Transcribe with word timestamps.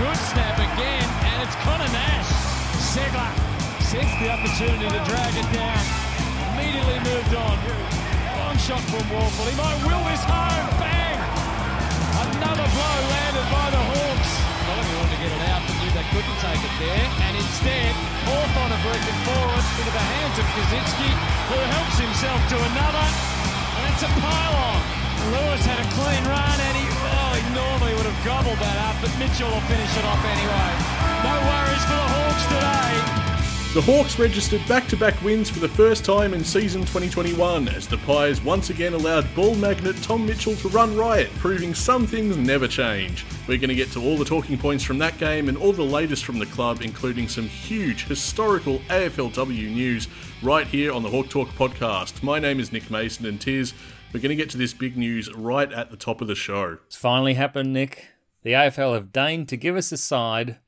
Good 0.00 0.16
snap 0.32 0.56
again, 0.56 1.04
and 1.28 1.44
it's 1.44 1.52
Connor 1.60 1.92
Nash. 1.92 2.32
Ceglar 2.88 3.36
sets 3.84 4.08
the 4.16 4.32
opportunity 4.32 4.88
to 4.88 5.00
drag 5.04 5.32
it 5.36 5.44
down. 5.52 5.84
Immediately 6.56 7.04
moved 7.04 7.36
on. 7.36 7.56
Long 8.40 8.56
shot 8.56 8.80
from 8.88 9.04
Worpel. 9.12 9.44
He 9.44 9.52
might 9.60 9.76
will 9.84 10.00
this 10.08 10.24
home. 10.24 10.66
Bang! 10.80 11.20
Another 12.16 12.64
blow 12.64 12.96
landed 13.12 13.44
by 13.52 13.66
the 13.76 13.82
Hawks. 13.92 14.32
Collingwood 14.64 14.96
wanted 15.04 15.12
to 15.12 15.20
get 15.20 15.32
it 15.36 15.42
out, 15.52 15.68
but 15.68 15.76
knew 15.84 15.92
they 15.92 16.08
couldn't 16.16 16.38
take 16.48 16.62
it 16.64 16.74
there. 16.80 17.06
And 17.28 17.32
instead, 17.36 17.92
Hawthorn 18.24 18.72
have 18.72 19.04
it 19.04 19.18
forward 19.28 19.64
into 19.68 19.92
the 19.92 20.06
hands 20.16 20.36
of 20.40 20.46
Koschitzke, 20.56 21.10
who 21.52 21.58
helps 21.76 21.96
himself 22.00 22.40
to 22.48 22.56
another. 22.56 23.06
And 23.76 23.84
it's 23.92 24.00
a 24.00 24.10
pylon. 24.16 24.80
Lewis 25.28 25.60
had 25.68 25.76
a 25.84 25.88
clean 25.92 26.24
run 26.24 26.49
that 28.24 28.76
up, 28.84 29.00
but 29.00 29.10
Mitchell 29.18 29.48
will 29.48 29.60
finish 29.62 29.96
it 29.96 30.04
off 30.04 30.22
anyway. 30.24 30.70
No 31.24 31.34
worries 31.48 31.84
for 31.84 31.96
the 31.96 32.08
Hawks 32.12 32.44
today. 32.44 33.20
The 33.72 33.80
Hawks 33.80 34.18
registered 34.18 34.66
back 34.66 34.88
to 34.88 34.96
back 34.96 35.22
wins 35.22 35.48
for 35.48 35.60
the 35.60 35.68
first 35.68 36.04
time 36.04 36.34
in 36.34 36.42
season 36.42 36.80
2021 36.82 37.68
as 37.68 37.86
the 37.86 37.98
Pies 37.98 38.42
once 38.42 38.68
again 38.68 38.94
allowed 38.94 39.32
ball 39.34 39.54
magnet 39.54 39.96
Tom 40.02 40.26
Mitchell 40.26 40.56
to 40.56 40.68
run 40.68 40.96
riot, 40.96 41.30
proving 41.36 41.72
some 41.72 42.06
things 42.06 42.36
never 42.36 42.66
change. 42.66 43.24
We're 43.46 43.58
going 43.58 43.68
to 43.68 43.76
get 43.76 43.92
to 43.92 44.02
all 44.02 44.18
the 44.18 44.24
talking 44.24 44.58
points 44.58 44.82
from 44.82 44.98
that 44.98 45.16
game 45.18 45.48
and 45.48 45.56
all 45.56 45.72
the 45.72 45.84
latest 45.84 46.24
from 46.24 46.40
the 46.40 46.46
club, 46.46 46.82
including 46.82 47.28
some 47.28 47.46
huge 47.46 48.06
historical 48.06 48.80
AFLW 48.88 49.72
news 49.72 50.08
right 50.42 50.66
here 50.66 50.92
on 50.92 51.02
the 51.04 51.10
Hawk 51.10 51.28
Talk 51.28 51.48
podcast. 51.50 52.22
My 52.22 52.40
name 52.40 52.58
is 52.58 52.72
Nick 52.72 52.90
Mason 52.90 53.24
and 53.24 53.40
Tiz. 53.40 53.72
We're 54.12 54.20
going 54.20 54.30
to 54.30 54.36
get 54.36 54.50
to 54.50 54.58
this 54.58 54.74
big 54.74 54.96
news 54.96 55.32
right 55.32 55.72
at 55.72 55.92
the 55.92 55.96
top 55.96 56.20
of 56.20 56.26
the 56.26 56.34
show. 56.34 56.78
It's 56.86 56.96
finally 56.96 57.34
happened, 57.34 57.72
Nick. 57.72 58.08
The 58.42 58.52
AFL 58.52 58.94
have 58.94 59.12
deigned 59.12 59.48
to 59.50 59.56
give 59.56 59.76
us 59.76 59.92
a 59.92 59.96
side 59.96 60.58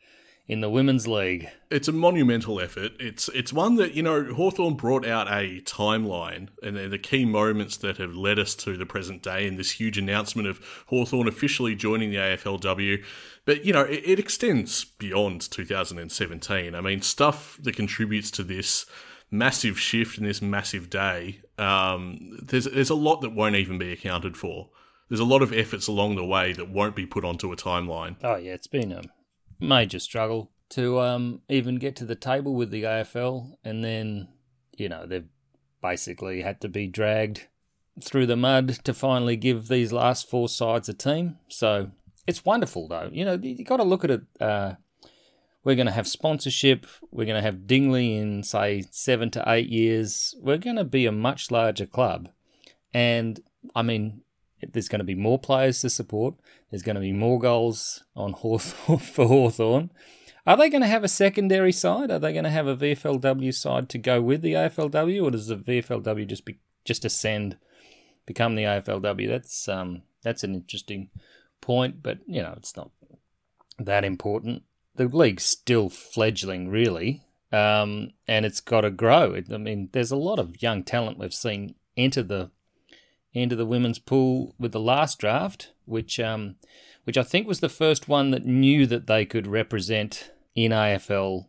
in 0.47 0.61
the 0.61 0.70
Women's 0.70 1.08
League. 1.08 1.48
It's 1.69 1.89
a 1.89 1.92
monumental 1.92 2.61
effort. 2.61 2.92
It's 3.00 3.28
it's 3.30 3.52
one 3.52 3.77
that, 3.77 3.94
you 3.94 4.02
know, 4.02 4.33
Hawthorn 4.34 4.75
brought 4.75 5.05
out 5.05 5.27
a 5.27 5.61
timeline 5.62 6.50
and 6.62 6.77
the 6.77 6.98
key 6.98 7.25
moments 7.25 7.77
that 7.78 7.97
have 7.97 8.14
led 8.14 8.39
us 8.39 8.55
to 8.56 8.77
the 8.77 8.86
present 8.86 9.25
day 9.25 9.48
and 9.48 9.58
this 9.58 9.72
huge 9.72 9.98
announcement 9.98 10.47
of 10.47 10.61
Hawthorn 10.86 11.27
officially 11.27 11.74
joining 11.74 12.11
the 12.11 12.19
AFLW. 12.19 13.05
But, 13.45 13.64
you 13.64 13.72
know, 13.72 13.83
it, 13.83 14.02
it 14.05 14.19
extends 14.20 14.84
beyond 14.84 15.50
2017. 15.50 16.77
I 16.77 16.80
mean, 16.80 17.02
stuff 17.02 17.58
that 17.62 17.74
contributes 17.74 18.30
to 18.33 18.45
this 18.45 18.86
massive 19.33 19.80
shift 19.80 20.19
in 20.19 20.25
this 20.25 20.41
massive 20.41 20.91
day, 20.91 21.41
um, 21.58 22.38
there's, 22.42 22.66
there's 22.66 22.91
a 22.91 22.94
lot 22.94 23.22
that 23.22 23.30
won't 23.30 23.56
even 23.56 23.78
be 23.78 23.91
accounted 23.91 24.36
for. 24.36 24.69
There's 25.08 25.20
a 25.20 25.24
lot 25.24 25.42
of 25.42 25.52
efforts 25.52 25.89
along 25.89 26.16
the 26.16 26.24
way 26.24 26.52
that 26.52 26.70
won't 26.70 26.94
be 26.94 27.06
put 27.06 27.24
onto 27.24 27.50
a 27.50 27.56
timeline. 27.56 28.16
Oh, 28.22 28.36
yeah, 28.36 28.52
it's 28.52 28.66
been 28.66 28.92
a 28.92 29.02
major 29.58 29.98
struggle 29.98 30.52
to 30.70 31.00
um, 31.00 31.42
even 31.48 31.77
get 31.77 31.97
to 31.97 32.05
the 32.05 32.14
table 32.14 32.55
with 32.55 32.70
the 32.70 32.84
AFL, 32.84 33.56
and 33.62 33.84
then 33.84 34.28
you 34.78 34.89
know 34.89 35.06
they've 35.06 35.28
basically 35.83 36.41
had 36.41 36.61
to 36.62 36.69
be 36.69 36.86
dragged 36.86 37.48
through 38.02 38.24
the 38.24 38.36
mud 38.36 38.70
to 38.84 38.94
finally 38.94 39.36
give 39.36 39.69
these 39.69 39.92
last 39.92 40.30
four 40.30 40.48
sides 40.48 40.89
a 40.89 40.94
team. 40.94 41.36
So 41.48 41.91
it's 42.27 42.44
wonderful, 42.44 42.89
though. 42.89 43.11
You 43.12 43.27
know 43.27 43.34
you 43.34 43.64
got 43.64 43.77
to 43.78 43.83
look 43.83 44.05
at 44.05 44.11
it. 44.11 44.22
Uh, 44.41 44.74
we're 45.64 45.77
going 45.77 45.86
to 45.86 45.92
have 45.92 46.08
sponsorship. 46.08 46.86
We're 47.10 47.27
going 47.27 47.36
to 47.36 47.42
have 47.42 47.66
Dingley 47.66 48.16
in 48.16 48.42
say 48.42 48.84
seven 48.91 49.30
to 49.30 49.44
eight 49.46 49.68
years. 49.68 50.34
We're 50.41 50.58
going 50.58 50.77
to 50.77 50.84
be 50.84 51.06
a 51.06 51.12
much 51.12 51.50
larger 51.50 51.86
club, 51.86 52.28
and 52.92 53.41
I 53.74 53.83
mean 53.83 54.22
there's 54.72 54.88
going 54.88 55.00
to 55.00 55.05
be 55.05 55.14
more 55.14 55.38
players 55.38 55.80
to 55.80 55.90
support. 55.90 56.34
There's 56.70 56.83
going 56.83 56.94
to 56.94 57.00
be 57.00 57.12
more 57.12 57.38
goals 57.38 58.05
on 58.14 58.33
Hawthorn 58.33 58.98
for 59.00 59.27
Hawthorn. 59.27 59.90
Are 60.46 60.56
they 60.56 60.70
going 60.70 60.83
to 60.83 60.88
have 60.88 61.05
a 61.05 61.08
secondary 61.08 61.72
side? 61.72 62.10
Are 62.10 62.18
they 62.18 62.33
going 62.33 62.44
to 62.44 62.50
have 62.50 62.66
a 62.66 62.77
VFLW 62.77 63.55
side 63.55 63.88
to 63.90 63.98
go 63.98 64.20
with 64.20 64.42
the 64.42 64.55
AFLW, 64.55 65.22
or 65.22 65.30
does 65.30 65.46
the 65.46 65.56
VFLW 65.56 66.27
just 66.27 66.45
be 66.45 66.58
just 66.84 67.05
ascend, 67.05 67.56
become 68.27 68.56
the 68.56 68.64
AFLW? 68.64 69.28
That's 69.28 69.68
um 69.68 70.02
that's 70.22 70.42
an 70.42 70.55
interesting 70.55 71.11
point, 71.61 72.02
but 72.02 72.18
you 72.27 72.42
know 72.42 72.55
it's 72.56 72.77
not 72.77 72.90
that 73.78 74.05
important. 74.05 74.64
The 74.95 75.08
league's 75.08 75.45
still 75.45 75.89
fledgling, 75.89 76.69
really, 76.69 77.23
um, 77.51 78.11
and 78.29 78.45
it's 78.45 78.61
got 78.61 78.83
to 78.83 78.91
grow. 78.91 79.35
I 79.53 79.57
mean, 79.57 79.89
there's 79.92 80.11
a 80.11 80.17
lot 80.17 80.39
of 80.39 80.63
young 80.63 80.85
talent 80.85 81.19
we've 81.19 81.33
seen 81.33 81.75
enter 81.97 82.23
the 82.23 82.51
into 83.35 83.57
the 83.57 83.67
women's 83.67 83.98
pool 83.98 84.55
with 84.58 84.73
the 84.73 84.81
last 84.81 85.19
draft, 85.19 85.73
which 85.86 86.20
um, 86.20 86.57
which 87.05 87.17
I 87.17 87.23
think 87.23 87.47
was 87.47 87.61
the 87.61 87.69
first 87.69 88.08
one 88.08 88.31
that 88.31 88.45
knew 88.45 88.86
that 88.86 89.07
they 89.07 89.25
could 89.25 89.47
represent 89.47 90.31
in 90.55 90.73
AFL. 90.73 91.47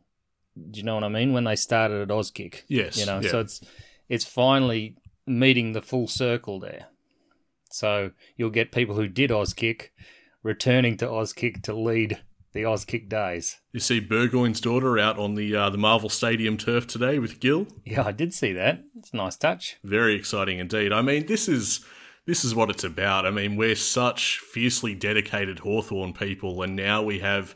Do 0.55 0.79
you 0.79 0.83
know 0.83 0.95
what 0.95 1.03
I 1.03 1.09
mean? 1.09 1.33
When 1.33 1.43
they 1.43 1.55
started 1.55 2.01
at 2.01 2.07
Auskick, 2.15 2.63
yes, 2.67 2.97
you 2.97 3.05
know, 3.05 3.19
yeah. 3.19 3.31
so 3.31 3.39
it's 3.39 3.61
it's 4.09 4.25
finally 4.25 4.95
meeting 5.25 5.71
the 5.71 5.81
full 5.81 6.07
circle 6.07 6.59
there. 6.59 6.87
So 7.71 8.11
you'll 8.37 8.51
get 8.51 8.71
people 8.71 8.95
who 8.95 9.07
did 9.07 9.31
Auskick 9.31 9.89
returning 10.43 10.97
to 10.97 11.07
Auskick 11.07 11.63
to 11.63 11.73
lead 11.73 12.21
the 12.53 12.63
Auskick 12.63 13.09
days. 13.09 13.57
You 13.71 13.79
see 13.79 13.99
Burgoyne's 13.99 14.61
daughter 14.61 14.97
out 14.97 15.17
on 15.17 15.35
the 15.35 15.55
uh, 15.55 15.69
the 15.69 15.77
Marvel 15.77 16.09
Stadium 16.09 16.57
turf 16.57 16.87
today 16.87 17.19
with 17.19 17.39
Gil. 17.39 17.67
Yeah, 17.85 18.03
I 18.05 18.11
did 18.11 18.33
see 18.33 18.53
that. 18.53 18.83
It's 18.97 19.11
a 19.11 19.17
nice 19.17 19.35
touch. 19.35 19.77
Very 19.83 20.15
exciting 20.15 20.59
indeed. 20.59 20.93
I 20.93 21.01
mean, 21.01 21.25
this 21.25 21.47
is 21.47 21.83
this 22.25 22.45
is 22.45 22.55
what 22.55 22.69
it's 22.69 22.83
about. 22.83 23.25
I 23.25 23.31
mean, 23.31 23.55
we're 23.55 23.75
such 23.75 24.39
fiercely 24.39 24.95
dedicated 24.95 25.59
Hawthorn 25.59 26.13
people, 26.13 26.61
and 26.61 26.75
now 26.75 27.03
we 27.03 27.19
have 27.19 27.55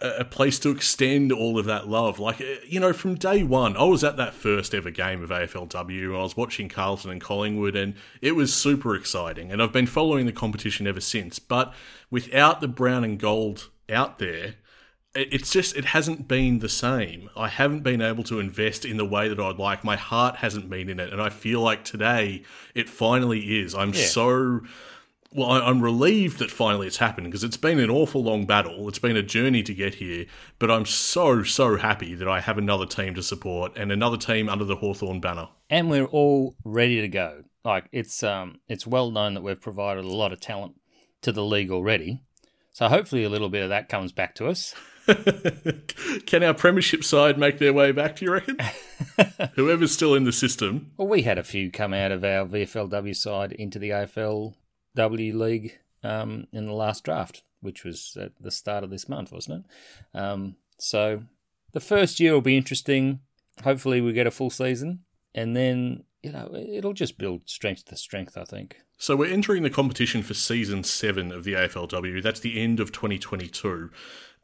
a 0.00 0.24
place 0.24 0.58
to 0.58 0.70
extend 0.70 1.30
all 1.30 1.56
of 1.56 1.66
that 1.66 1.86
love. 1.86 2.18
Like, 2.18 2.40
uh, 2.40 2.56
you 2.66 2.80
know, 2.80 2.92
from 2.92 3.14
day 3.14 3.44
one, 3.44 3.76
I 3.76 3.84
was 3.84 4.02
at 4.02 4.16
that 4.16 4.34
first 4.34 4.74
ever 4.74 4.90
game 4.90 5.22
of 5.22 5.30
AFLW. 5.30 6.18
I 6.18 6.22
was 6.22 6.36
watching 6.36 6.68
Carlton 6.68 7.10
and 7.10 7.20
Collingwood, 7.20 7.76
and 7.76 7.94
it 8.20 8.32
was 8.32 8.52
super 8.52 8.96
exciting. 8.96 9.52
And 9.52 9.62
I've 9.62 9.72
been 9.72 9.86
following 9.86 10.26
the 10.26 10.32
competition 10.32 10.88
ever 10.88 11.00
since. 11.00 11.38
But 11.38 11.72
without 12.10 12.60
the 12.60 12.68
brown 12.68 13.04
and 13.04 13.20
gold 13.20 13.70
out 13.90 14.18
there, 14.18 14.54
it's 15.14 15.52
just 15.52 15.76
it 15.76 15.86
hasn't 15.86 16.26
been 16.26 16.58
the 16.58 16.68
same. 16.68 17.30
I 17.36 17.48
haven't 17.48 17.82
been 17.84 18.02
able 18.02 18.24
to 18.24 18.40
invest 18.40 18.84
in 18.84 18.96
the 18.96 19.04
way 19.04 19.28
that 19.28 19.38
I'd 19.38 19.58
like. 19.58 19.84
My 19.84 19.96
heart 19.96 20.36
hasn't 20.36 20.68
been 20.68 20.88
in 20.88 20.98
it, 20.98 21.12
and 21.12 21.22
I 21.22 21.28
feel 21.30 21.60
like 21.60 21.84
today 21.84 22.42
it 22.74 22.88
finally 22.88 23.60
is. 23.60 23.74
I'm 23.74 23.94
Yeah. 23.94 24.06
so 24.06 24.60
well. 25.32 25.50
I'm 25.52 25.80
relieved 25.80 26.38
that 26.40 26.50
finally 26.50 26.88
it's 26.88 26.96
happened 26.96 27.26
because 27.28 27.44
it's 27.44 27.56
been 27.56 27.78
an 27.78 27.90
awful 27.90 28.24
long 28.24 28.44
battle. 28.44 28.88
It's 28.88 28.98
been 28.98 29.16
a 29.16 29.22
journey 29.22 29.62
to 29.62 29.72
get 29.74 29.94
here, 29.96 30.26
but 30.58 30.68
I'm 30.70 30.84
so 30.84 31.44
so 31.44 31.76
happy 31.76 32.14
that 32.16 32.26
I 32.28 32.40
have 32.40 32.58
another 32.58 32.86
team 32.86 33.14
to 33.14 33.22
support 33.22 33.72
and 33.76 33.92
another 33.92 34.16
team 34.16 34.48
under 34.48 34.64
the 34.64 34.76
Hawthorn 34.76 35.20
banner. 35.20 35.48
and 35.70 35.88
we're 35.90 36.06
all 36.06 36.56
ready 36.64 37.00
to 37.00 37.08
go. 37.08 37.44
Like 37.64 37.88
it's 37.92 38.22
um 38.24 38.58
it's 38.68 38.84
well 38.86 39.12
known 39.12 39.34
that 39.34 39.42
we've 39.42 39.60
provided 39.60 40.04
a 40.04 40.08
lot 40.08 40.32
of 40.32 40.40
talent 40.40 40.74
to 41.22 41.30
the 41.30 41.44
league 41.44 41.70
already. 41.70 42.20
So 42.74 42.88
hopefully 42.88 43.22
a 43.22 43.28
little 43.28 43.48
bit 43.48 43.62
of 43.62 43.68
that 43.68 43.88
comes 43.88 44.10
back 44.10 44.34
to 44.34 44.48
us. 44.48 44.74
Can 46.26 46.42
our 46.42 46.54
premiership 46.54 47.04
side 47.04 47.38
make 47.38 47.58
their 47.58 47.72
way 47.72 47.92
back? 47.92 48.16
Do 48.16 48.24
you 48.24 48.32
reckon? 48.32 48.58
Whoever's 49.54 49.92
still 49.92 50.12
in 50.16 50.24
the 50.24 50.32
system, 50.32 50.90
Well, 50.96 51.06
we 51.06 51.22
had 51.22 51.38
a 51.38 51.44
few 51.44 51.70
come 51.70 51.94
out 51.94 52.10
of 52.10 52.24
our 52.24 52.44
VFLW 52.44 53.14
side 53.14 53.52
into 53.52 53.78
the 53.78 53.90
AFLW 53.90 55.34
league 55.34 55.78
um, 56.02 56.48
in 56.52 56.66
the 56.66 56.72
last 56.72 57.04
draft, 57.04 57.44
which 57.60 57.84
was 57.84 58.16
at 58.20 58.32
the 58.40 58.50
start 58.50 58.82
of 58.82 58.90
this 58.90 59.08
month, 59.08 59.30
wasn't 59.30 59.64
it? 59.64 60.18
Um, 60.18 60.56
so 60.76 61.22
the 61.74 61.80
first 61.80 62.18
year 62.18 62.32
will 62.32 62.40
be 62.40 62.56
interesting. 62.56 63.20
Hopefully, 63.62 64.00
we 64.00 64.12
get 64.12 64.26
a 64.26 64.32
full 64.32 64.50
season, 64.50 65.04
and 65.32 65.54
then 65.54 66.02
you 66.24 66.32
know 66.32 66.50
it'll 66.54 66.92
just 66.94 67.18
build 67.18 67.42
strength 67.48 67.84
to 67.86 67.96
strength. 67.96 68.36
I 68.36 68.44
think. 68.44 68.76
So 68.96 69.16
we're 69.16 69.32
entering 69.32 69.62
the 69.62 69.70
competition 69.70 70.22
for 70.22 70.34
season 70.34 70.84
seven 70.84 71.30
of 71.32 71.44
the 71.44 71.52
AFLW. 71.54 72.22
That's 72.22 72.40
the 72.40 72.60
end 72.60 72.80
of 72.80 72.92
2022. 72.92 73.90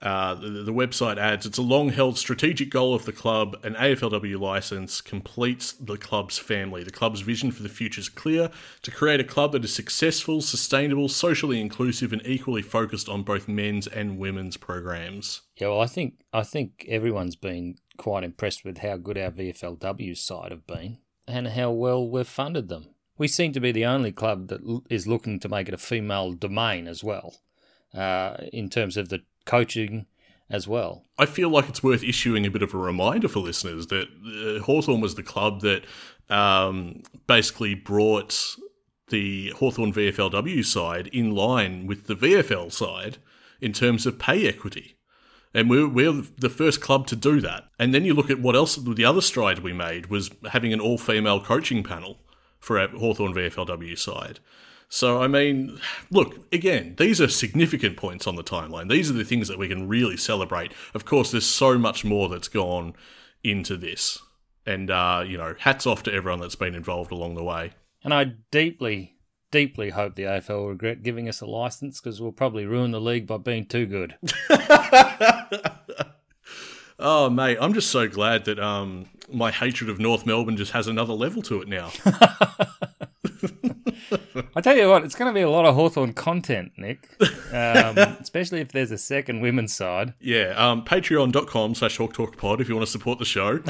Uh, 0.02 0.34
the, 0.34 0.49
the 0.49 0.72
website 0.72 1.19
adds 1.19 1.44
it's 1.44 1.58
a 1.58 1.62
long 1.62 1.90
held 1.90 2.16
strategic 2.16 2.70
goal 2.70 2.94
of 2.94 3.05
the 3.05 3.12
club. 3.12 3.56
An 3.62 3.75
AFLW 3.75 4.40
license 4.40 5.00
completes 5.00 5.72
the 5.72 5.99
club's 5.99 6.38
family. 6.38 6.82
The 6.82 6.90
club's 6.90 7.20
vision 7.20 7.50
for 7.50 7.62
the 7.62 7.69
future 7.69 8.00
is 8.00 8.08
clear 8.08 8.50
to 8.82 8.90
create 8.90 9.20
a 9.20 9.25
club 9.25 9.52
that 9.52 9.64
is 9.64 9.75
successful, 9.75 10.40
sustainable, 10.40 11.08
socially 11.08 11.60
inclusive, 11.60 12.12
and 12.12 12.22
equally 12.25 12.62
focused 12.62 13.08
on 13.08 13.22
both 13.22 13.46
men's 13.46 13.87
and 13.87 14.19
women's 14.19 14.56
programs. 14.56 15.43
Yeah, 15.56 15.69
well, 15.69 15.81
I 15.81 15.87
think 15.87 16.14
I 16.32 16.43
think 16.44 16.87
everyone's 16.88 17.37
been 17.37 17.76
quite 17.99 18.25
impressed 18.25 18.64
with 18.64 18.78
how 18.78 18.96
good 18.96 19.19
our 19.19 19.31
VFLW 19.31 20.16
side 20.16 20.50
have 20.50 20.66
been 20.66 20.99
and 21.31 21.49
how 21.49 21.71
well 21.71 22.09
we've 22.09 22.27
funded 22.27 22.69
them. 22.69 22.88
We 23.19 23.29
seem 23.29 23.53
to 23.53 23.61
be 23.61 23.73
the 23.73 23.85
only 23.85 24.12
club 24.12 24.49
that 24.49 24.82
is 24.88 25.06
looking 25.06 25.38
to 25.41 25.49
make 25.49 25.69
it 25.69 25.75
a 25.75 25.79
female 25.79 26.32
domain 26.32 26.88
as 26.88 27.05
well, 27.05 27.37
uh, 27.94 28.37
in 28.53 28.69
terms 28.71 28.97
of 28.97 29.09
the 29.09 29.23
coaching 29.44 30.06
as 30.49 30.67
well. 30.67 31.05
I 31.19 31.27
feel 31.27 31.49
like 31.49 31.69
it's 31.69 31.82
worth 31.82 32.03
issuing 32.03 32.44
a 32.44 32.50
bit 32.50 32.62
of 32.62 32.75
a 32.75 32.79
reminder 32.79 33.29
for 33.29 33.41
listeners 33.41 33.87
that 33.88 34.09
uh, 34.09 34.62
Hawthorn 34.65 35.00
was 35.00 35.15
the 35.15 35.23
club 35.23 35.61
that 35.61 35.85
um, 36.29 37.03
basically 37.27 37.75
brought 37.75 38.56
the 39.09 39.50
Hawthorn 39.56 39.93
VFLW 39.93 40.65
side 40.65 41.09
in 41.09 41.31
line 41.31 41.87
with 41.87 42.06
the 42.06 42.15
VFL 42.15 42.73
side 42.73 43.19
in 43.61 43.73
terms 43.73 44.06
of 44.06 44.19
pay 44.19 44.49
equity. 44.49 44.97
And 45.52 45.69
we're, 45.69 45.88
we're 45.88 46.23
the 46.38 46.50
first 46.50 46.81
club 46.81 47.06
to 47.08 47.17
do 47.17 47.41
that. 47.41 47.64
And 47.79 47.93
then 47.93 48.05
you 48.05 48.14
look 48.14 48.31
at 48.31 48.41
what 48.41 48.55
else, 48.55 48.76
the 48.76 49.05
other 49.05 49.20
stride 49.20 49.61
we 49.61 49.73
made 49.73 50.06
was 50.06 50.31
having 50.52 50.73
an 50.73 50.81
all 50.81 50.99
female 50.99 51.41
coaching 51.41 51.82
panel 51.82 52.19
for 52.61 52.79
our 52.79 52.88
Hawthorn 52.88 53.35
VFLW 53.35 53.99
side. 53.99 54.38
So, 54.88 55.23
I 55.23 55.29
mean, 55.29 55.79
look, 56.11 56.52
again, 56.52 56.97
these 56.99 57.20
are 57.20 57.29
significant 57.29 57.97
points 57.97 58.26
on 58.26 58.35
the 58.35 58.43
timeline. 58.43 58.91
These 58.91 59.08
are 59.08 59.14
the 59.14 59.25
things 59.25 59.47
that 59.47 59.58
we 59.58 59.69
can 59.69 59.88
really 59.88 60.17
celebrate. 60.17 60.73
Of 60.94 61.05
course, 61.05 61.31
there's 61.31 61.47
so 61.47 61.79
much 61.79 62.05
more 62.05 62.29
that's 62.29 62.49
gone 62.49 62.94
into 63.44 63.76
this. 63.76 64.19
And, 64.67 64.91
uh, 64.91 65.25
you 65.26 65.38
know, 65.38 65.55
hats 65.61 65.87
off 65.87 66.03
to 66.05 66.12
everyone 66.12 66.41
that's 66.41 66.56
been 66.56 66.75
involved 66.75 67.12
along 67.12 67.37
the 67.37 67.44
way. 67.44 67.73
And 68.03 68.12
I 68.12 68.32
deeply, 68.50 69.14
deeply 69.50 69.91
hope 69.91 70.14
the 70.14 70.23
AFL 70.25 70.49
will 70.49 70.69
regret 70.69 71.02
giving 71.02 71.29
us 71.29 71.41
a 71.41 71.47
license 71.47 72.00
because 72.00 72.20
we'll 72.20 72.32
probably 72.32 72.67
ruin 72.67 72.91
the 72.91 73.00
league 73.00 73.26
by 73.26 73.37
being 73.37 73.67
too 73.67 73.87
good. 73.87 74.17
oh, 76.99 77.31
mate, 77.31 77.58
I'm 77.61 77.75
just 77.75 77.91
so 77.91 78.08
glad 78.08 78.44
that 78.44 78.58
um, 78.58 79.06
my 79.32 79.50
hatred 79.50 79.91
of 79.91 79.99
North 79.99 80.26
Melbourne 80.26 80.56
just 80.56 80.73
has 80.73 80.87
another 80.87 81.12
level 81.12 81.43
to 81.43 81.61
it 81.61 81.69
now. 81.69 81.91
I 84.56 84.60
tell 84.60 84.76
you 84.76 84.88
what, 84.88 85.04
it's 85.04 85.14
going 85.14 85.32
to 85.32 85.34
be 85.34 85.42
a 85.42 85.50
lot 85.50 85.64
of 85.64 85.74
Hawthorn 85.74 86.12
content, 86.12 86.72
Nick. 86.76 87.08
Um, 87.52 87.98
especially 88.20 88.60
if 88.60 88.72
there's 88.72 88.90
a 88.90 88.98
second 88.98 89.40
women's 89.40 89.74
side. 89.74 90.14
Yeah, 90.20 90.54
um, 90.56 90.84
patreon.com 90.84 91.74
slash 91.74 91.98
hawktalkpod 91.98 92.60
if 92.60 92.68
you 92.68 92.74
want 92.74 92.86
to 92.86 92.92
support 92.92 93.18
the 93.18 93.24
show. 93.24 93.60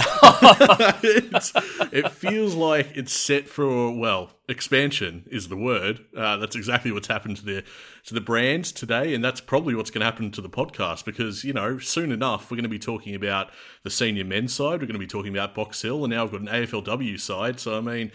it 1.92 2.10
feels 2.10 2.54
like 2.54 2.90
it's 2.94 3.12
set 3.12 3.48
for, 3.48 3.96
well, 3.96 4.30
expansion 4.50 5.24
is 5.30 5.48
the 5.48 5.56
word. 5.56 6.00
Uh, 6.16 6.36
that's 6.36 6.56
exactly 6.56 6.90
what's 6.90 7.08
happened 7.08 7.36
to 7.36 7.44
the 7.44 7.64
to 8.04 8.14
the 8.14 8.20
brand 8.20 8.64
today, 8.64 9.14
and 9.14 9.24
that's 9.24 9.40
probably 9.40 9.74
what's 9.74 9.90
going 9.90 10.00
to 10.00 10.04
happen 10.04 10.30
to 10.32 10.40
the 10.40 10.48
podcast 10.48 11.04
because 11.04 11.44
you 11.44 11.52
know 11.52 11.78
soon 11.78 12.10
enough 12.10 12.50
we're 12.50 12.56
going 12.56 12.64
to 12.64 12.68
be 12.68 12.78
talking 12.78 13.14
about 13.14 13.50
the 13.84 13.90
senior 13.90 14.24
men's 14.24 14.52
side, 14.52 14.80
we're 14.80 14.86
going 14.86 14.92
to 14.94 14.98
be 14.98 15.06
talking 15.06 15.32
about 15.32 15.54
Box 15.54 15.80
Hill, 15.82 16.04
and 16.04 16.12
now 16.12 16.24
we've 16.24 16.32
got 16.32 16.40
an 16.40 16.48
AFLW 16.48 17.18
side. 17.20 17.60
So 17.60 17.78
I 17.78 17.80
mean, 17.80 18.10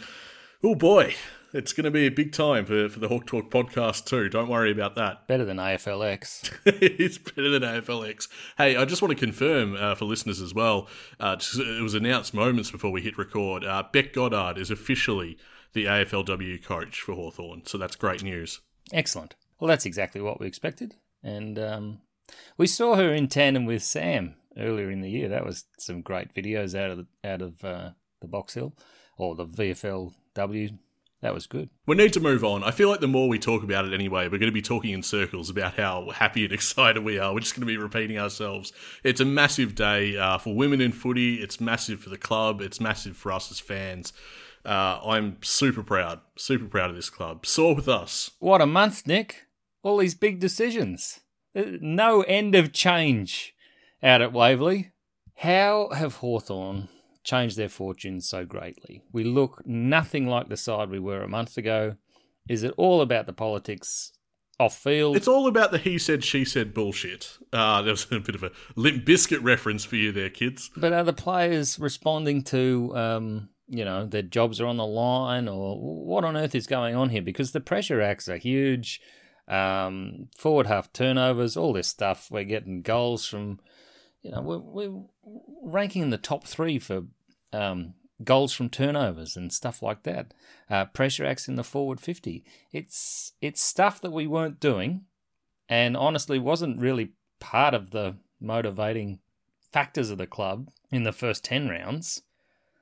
oh 0.63 0.75
boy, 0.75 1.16
it's 1.54 1.74
going 1.74 1.86
to 1.86 1.92
be 1.92 2.06
a 2.06 2.12
big 2.12 2.32
time 2.32 2.66
for, 2.66 2.90
for 2.90 3.00
the 3.00 3.08
Hawk 3.08 3.26
Talk 3.26 3.50
podcast 3.50 4.06
too. 4.06 4.30
Don't 4.30 4.50
worry 4.50 4.72
about 4.72 4.96
that. 4.96 5.28
Better 5.28 5.46
than 5.46 5.58
AFLX. 5.58 6.52
it's 6.66 7.18
better 7.18 7.50
than 7.50 7.64
AFLX. 7.64 8.28
Hey, 8.58 8.76
I 8.76 8.86
just 8.86 9.02
want 9.02 9.18
to 9.18 9.20
confirm 9.20 9.76
uh, 9.76 9.96
for 9.96 10.06
listeners 10.06 10.42
as 10.42 10.54
well. 10.54 10.88
Uh, 11.20 11.38
it 11.40 11.84
was 11.84 11.94
announced 11.94 12.34
moments 12.34 12.72
before 12.72 12.92
we 12.92 13.02
hit 13.02 13.18
record. 13.18 13.64
Uh, 13.64 13.84
Bec 13.92 14.14
Goddard 14.14 14.58
is 14.58 14.72
officially 14.72 15.38
the 15.74 15.86
AFLW 15.86 16.64
coach 16.64 17.02
for 17.02 17.16
Hawthorn, 17.16 17.66
so 17.66 17.78
that's 17.78 17.96
great 17.96 18.24
news. 18.24 18.62
Excellent. 18.94 19.36
Well, 19.60 19.68
that's 19.68 19.86
exactly 19.86 20.22
what 20.22 20.40
we 20.40 20.48
expected, 20.48 20.96
and 21.24 21.58
um, 21.60 22.02
we 22.58 22.68
saw 22.68 22.96
her 22.96 23.14
in 23.14 23.28
tandem 23.28 23.66
with 23.66 23.84
Sam 23.84 24.36
earlier 24.58 24.90
in 24.90 25.02
the 25.02 25.10
year. 25.10 25.30
That 25.30 25.46
was 25.46 25.66
some 25.78 26.02
great 26.02 26.34
videos 26.34 26.78
out 26.80 26.92
of 26.92 26.98
the, 26.98 27.30
out 27.30 27.42
of 27.42 27.64
uh, 27.64 27.90
the 28.22 28.28
Box 28.28 28.54
Hill 28.54 28.74
or 29.18 29.36
the 29.36 29.46
VFLW 29.46 30.78
that 31.22 31.34
was 31.34 31.48
good. 31.48 31.70
We 31.88 31.96
need 31.96 32.14
to 32.14 32.20
move 32.20 32.44
on. 32.44 32.64
I 32.64 32.72
feel 32.72 32.90
like 32.90 33.00
the 33.00 33.08
more 33.08 33.28
we 33.28 33.40
talk 33.40 33.64
about 33.64 33.86
it 33.86 33.94
anyway, 33.94 34.26
we're 34.26 34.38
going 34.38 34.42
to 34.42 34.52
be 34.52 34.62
talking 34.62 34.92
in 34.92 35.02
circles 35.02 35.50
about 35.50 35.76
how 35.76 36.10
happy 36.12 36.44
and 36.44 36.54
excited 36.54 37.04
we 37.04 37.18
are. 37.18 37.34
We're 37.34 37.40
just 37.40 37.56
going 37.56 37.62
to 37.62 37.66
be 37.68 37.78
repeating 37.78 38.20
ourselves. 38.20 38.74
It's 39.04 39.22
a 39.22 39.26
massive 39.26 39.76
day 39.76 40.18
uh, 40.18 40.38
for 40.38 40.56
women 40.56 40.82
in 40.82 40.92
footy. 40.92 41.36
It's 41.36 41.60
massive 41.60 42.00
for 42.00 42.10
the 42.10 42.18
club. 42.18 42.62
It's 42.62 42.80
massive 42.80 43.18
for 43.18 43.32
us 43.32 43.50
as 43.52 43.60
fans. 43.60 44.14
Uh, 44.66 45.00
I'm 45.06 45.38
super 45.42 45.84
proud, 45.84 46.22
super 46.38 46.66
proud 46.66 46.90
of 46.90 46.96
this 46.96 47.10
club. 47.10 47.46
Soar 47.46 47.76
with 47.76 47.88
us. 47.88 48.32
What 48.40 48.62
a 48.62 48.66
month, 48.66 49.06
Nick. 49.06 49.46
All 49.84 49.98
these 49.98 50.16
big 50.16 50.40
decisions. 50.40 51.22
No 51.54 52.22
end 52.24 52.56
of 52.56 52.74
change 52.74 53.54
out 54.04 54.22
at 54.22 54.34
Waverley. 54.34 54.92
How 55.38 55.90
have 55.94 56.16
Hawthorn 56.18 56.90
changed 57.25 57.57
their 57.57 57.69
fortunes 57.69 58.30
so 58.30 58.45
greatly. 58.45 59.01
We 59.12 59.25
look 59.25 59.62
nothing 59.66 60.27
like 60.27 60.48
the 60.48 60.56
side 60.56 60.89
we 60.89 61.00
were 61.00 61.22
a 61.22 61.27
month 61.27 61.57
ago. 61.57 61.95
Is 62.48 62.63
it 62.63 62.74
all 62.77 63.01
about 63.01 63.25
the 63.25 63.33
politics 63.33 64.13
off 64.60 64.77
field? 64.77 65.18
It's 65.18 65.27
all 65.27 65.48
about 65.48 65.72
the 65.72 65.77
he 65.77 65.98
said, 65.98 66.24
she 66.24 66.45
said 66.45 66.74
bullshit. 66.74 67.38
Uh, 67.51 67.81
there 67.81 67.92
was 67.92 68.07
a 68.12 68.19
bit 68.19 68.36
of 68.36 68.44
a 68.44 68.51
Limp 68.75 69.04
Bizkit 69.06 69.44
reference 69.44 69.83
for 69.83 69.95
you 69.95 70.12
there, 70.12 70.30
kids. 70.30 70.72
But 70.77 70.94
are 70.94 71.04
the 71.04 71.13
players 71.13 71.80
responding 71.80 72.44
to, 72.44 72.95
um, 72.95 73.50
you 73.68 73.83
know, 73.83 74.06
their 74.06 74.22
jobs 74.22 74.62
are 74.62 74.68
on 74.68 74.77
the 74.77 74.86
line 74.86 75.48
or 75.48 75.77
what 75.80 76.24
on 76.24 76.38
earth 76.38 76.56
is 76.56 76.68
going 76.68 76.95
on 76.95 77.10
here? 77.10 77.24
Because 77.24 77.51
the 77.51 77.60
pressure 77.60 78.01
acts 78.01 78.30
are 78.30 78.38
huge. 78.38 79.01
Um, 79.48 80.30
forward 80.38 80.68
half 80.68 80.94
turnovers, 80.94 81.57
all 81.57 81.74
this 81.74 81.88
stuff. 81.88 82.30
We're 82.31 82.44
getting 82.45 82.81
goals 82.81 83.27
from, 83.27 83.60
you 84.22 84.31
know, 84.31 84.42
we're, 84.42 84.60
we're 84.60 85.04
ranking 85.63 86.01
in 86.04 86.10
the 86.12 86.18
top 86.18 86.45
three 86.45 86.80
for 86.80 87.04
um, 87.56 87.94
goals 88.24 88.54
from 88.54 88.69
turnovers 88.69 89.36
and 89.36 89.52
stuff 89.52 89.81
like 89.81 90.04
that. 90.04 90.34
Uh, 90.69 90.86
pressure 90.86 91.25
acts 91.25 91.48
in 91.48 91.56
the 91.56 91.63
forward 91.63 92.00
50. 92.00 92.44
It's 92.72 93.34
it's 93.42 93.62
stuff 93.62 94.02
that 94.02 94.12
we 94.12 94.28
weren't 94.28 94.60
doing, 94.60 95.06
and 95.69 95.96
honestly 95.96 96.40
wasn't 96.40 96.80
really 96.80 97.13
part 97.40 97.74
of 97.74 97.92
the 97.92 98.18
motivating 98.40 99.19
factors 99.72 100.10
of 100.10 100.18
the 100.18 100.28
club 100.28 100.69
in 100.92 101.04
the 101.04 101.12
first 101.12 101.44
10 101.44 101.68
rounds. 101.68 102.22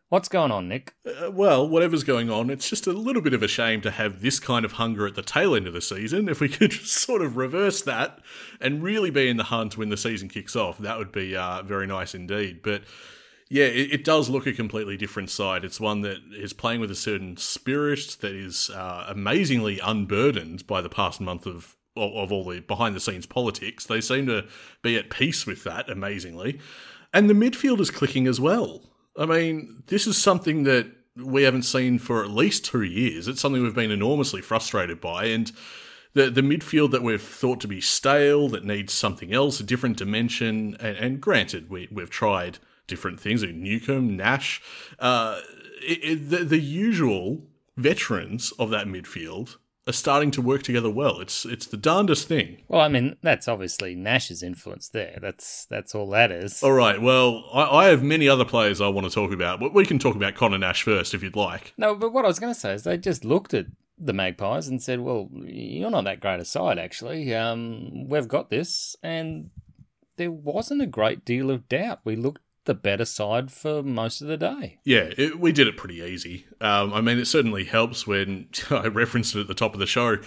What's 0.09 0.29
going 0.29 0.51
on, 0.51 0.67
Nick? 0.67 0.93
Uh, 1.03 1.31
well, 1.31 1.67
whatever's 1.67 2.03
going 2.03 2.29
on, 2.29 2.51
it's 2.51 2.69
just 2.69 2.85
a 2.85 2.93
little 2.93 3.21
bit 3.21 3.33
of 3.33 3.41
a 3.41 3.47
shame 3.47 3.81
to 3.81 3.89
have 3.89 4.21
this 4.21 4.39
kind 4.39 4.63
of 4.63 4.73
hunger 4.73 5.07
at 5.07 5.15
the 5.15 5.23
tail 5.23 5.55
end 5.55 5.65
of 5.65 5.73
the 5.73 5.81
season. 5.81 6.29
If 6.29 6.39
we 6.39 6.49
could 6.49 6.69
just 6.69 6.93
sort 6.93 7.23
of 7.23 7.35
reverse 7.35 7.81
that 7.81 8.19
and 8.61 8.83
really 8.83 9.09
be 9.09 9.27
in 9.27 9.37
the 9.37 9.45
hunt 9.45 9.75
when 9.75 9.89
the 9.89 9.97
season 9.97 10.29
kicks 10.29 10.55
off, 10.55 10.77
that 10.77 10.99
would 10.99 11.11
be 11.11 11.35
uh, 11.35 11.63
very 11.63 11.87
nice 11.87 12.13
indeed. 12.13 12.61
But 12.61 12.83
yeah, 13.53 13.65
it, 13.65 13.93
it, 13.93 14.03
does 14.03 14.29
look 14.29 14.47
a 14.47 14.51
completely 14.51 14.97
different 14.97 15.29
side. 15.29 15.63
It's 15.63 15.79
one 15.79 16.01
that 16.01 16.17
is 16.35 16.53
playing 16.53 16.81
with 16.81 16.89
a 16.89 16.95
certain 16.95 17.37
spirit 17.37 18.17
that 18.21 18.33
is 18.33 18.71
uh, 18.71 19.05
amazingly 19.07 19.79
unburdened 19.79 20.65
by 20.65 20.81
the 20.81 20.89
past 20.89 21.21
month 21.21 21.45
of, 21.45 21.75
of, 21.95 22.31
all 22.31 22.43
the 22.45 22.61
behind 22.61 22.95
the 22.95 22.99
scenes 22.99 23.27
politics. 23.27 23.85
They 23.85 24.01
seem 24.01 24.25
to 24.25 24.47
be 24.81 24.97
at 24.97 25.11
peace 25.11 25.45
with 25.45 25.63
that, 25.65 25.87
amazingly. 25.87 26.59
And 27.13 27.29
the 27.29 27.35
midfield 27.35 27.79
is 27.79 27.91
clicking 27.91 28.25
as 28.25 28.41
well. 28.41 28.89
I 29.15 29.27
mean, 29.27 29.83
this 29.85 30.07
is 30.07 30.17
something 30.17 30.63
that 30.63 30.87
we 31.15 31.43
haven't 31.43 31.61
seen 31.61 31.99
for 31.99 32.23
at 32.23 32.31
least 32.31 32.65
two 32.65 32.81
years. 32.81 33.27
It's 33.27 33.39
something 33.39 33.61
we've 33.61 33.75
been 33.75 33.91
enormously 33.91 34.41
frustrated 34.41 34.99
by. 34.99 35.25
And 35.25 35.51
the 36.15 36.31
the 36.31 36.41
midfield 36.41 36.89
that 36.89 37.03
we've 37.03 37.21
thought 37.21 37.61
to 37.61 37.67
be 37.67 37.81
stale, 37.81 38.49
that 38.49 38.65
needs 38.65 38.93
something 38.93 39.31
else, 39.31 39.59
a 39.59 39.63
different 39.63 39.97
dimension. 39.97 40.75
And, 40.79 40.97
and 40.97 41.21
granted, 41.21 41.69
we, 41.69 41.87
we've 41.91 42.09
tried 42.09 42.57
different 42.87 43.19
things, 43.19 43.43
like 43.43 43.55
Newcombe, 43.55 44.15
Nash, 44.15 44.61
uh, 44.99 45.39
it, 45.81 45.99
it, 46.03 46.29
the, 46.29 46.37
the 46.43 46.59
usual 46.59 47.43
veterans 47.75 48.51
of 48.59 48.69
that 48.69 48.87
midfield 48.87 49.57
are 49.85 49.93
starting 49.93 50.31
to 50.31 50.41
work 50.41 50.63
together 50.63 50.89
well. 50.89 51.19
It's 51.19 51.45
it's 51.45 51.65
the 51.65 51.77
darndest 51.77 52.27
thing. 52.27 52.63
Well, 52.67 52.81
I 52.81 52.87
mean, 52.87 53.17
that's 53.21 53.47
obviously 53.47 53.95
Nash's 53.95 54.41
influence 54.41 54.87
there. 54.89 55.17
That's 55.21 55.65
that's 55.65 55.93
all 55.93 56.09
that 56.11 56.31
is. 56.31 56.63
All 56.63 56.71
right. 56.71 57.01
Well, 57.01 57.45
I, 57.53 57.63
I 57.63 57.85
have 57.87 58.01
many 58.01 58.29
other 58.29 58.45
players 58.45 58.79
I 58.79 58.87
want 58.87 59.07
to 59.07 59.13
talk 59.13 59.31
about, 59.33 59.59
but 59.59 59.73
we 59.73 59.85
can 59.85 59.99
talk 59.99 60.15
about 60.15 60.35
Connor 60.35 60.57
Nash 60.57 60.83
first 60.83 61.13
if 61.13 61.21
you'd 61.21 61.35
like. 61.35 61.73
No, 61.77 61.95
but 61.95 62.13
what 62.13 62.25
I 62.25 62.29
was 62.29 62.39
going 62.39 62.53
to 62.53 62.59
say 62.59 62.73
is 62.73 62.83
they 62.83 62.97
just 62.97 63.25
looked 63.25 63.53
at 63.53 63.65
the 63.97 64.13
Magpies 64.13 64.67
and 64.67 64.81
said, 64.81 65.01
"Well, 65.01 65.29
you're 65.33 65.91
not 65.91 66.05
that 66.05 66.21
great 66.21 66.39
a 66.39 66.45
side, 66.45 66.79
actually. 66.79 67.33
Um, 67.35 68.07
we've 68.07 68.27
got 68.27 68.49
this," 68.49 68.95
and 69.03 69.49
there 70.15 70.31
wasn't 70.31 70.81
a 70.81 70.87
great 70.87 71.25
deal 71.25 71.51
of 71.51 71.67
doubt. 71.67 71.99
We 72.05 72.15
looked 72.15 72.42
the 72.65 72.73
better 72.73 73.05
side 73.05 73.51
for 73.51 73.83
most 73.83 74.21
of 74.21 74.27
the 74.27 74.37
day. 74.37 74.79
Yeah, 74.83 75.11
it, 75.17 75.39
we 75.39 75.51
did 75.51 75.67
it 75.67 75.77
pretty 75.77 76.01
easy. 76.01 76.45
Um, 76.61 76.93
I 76.93 77.01
mean, 77.01 77.19
it 77.19 77.25
certainly 77.25 77.65
helps 77.65 78.07
when 78.07 78.47
I 78.69 78.87
referenced 78.87 79.35
it 79.35 79.41
at 79.41 79.47
the 79.47 79.53
top 79.53 79.73
of 79.73 79.79
the 79.79 79.87
show. 79.87 80.17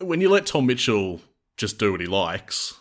When 0.00 0.20
you 0.20 0.28
let 0.28 0.46
Tom 0.46 0.66
Mitchell 0.66 1.20
just 1.56 1.78
do 1.78 1.92
what 1.92 2.00
he 2.00 2.06
likes, 2.06 2.74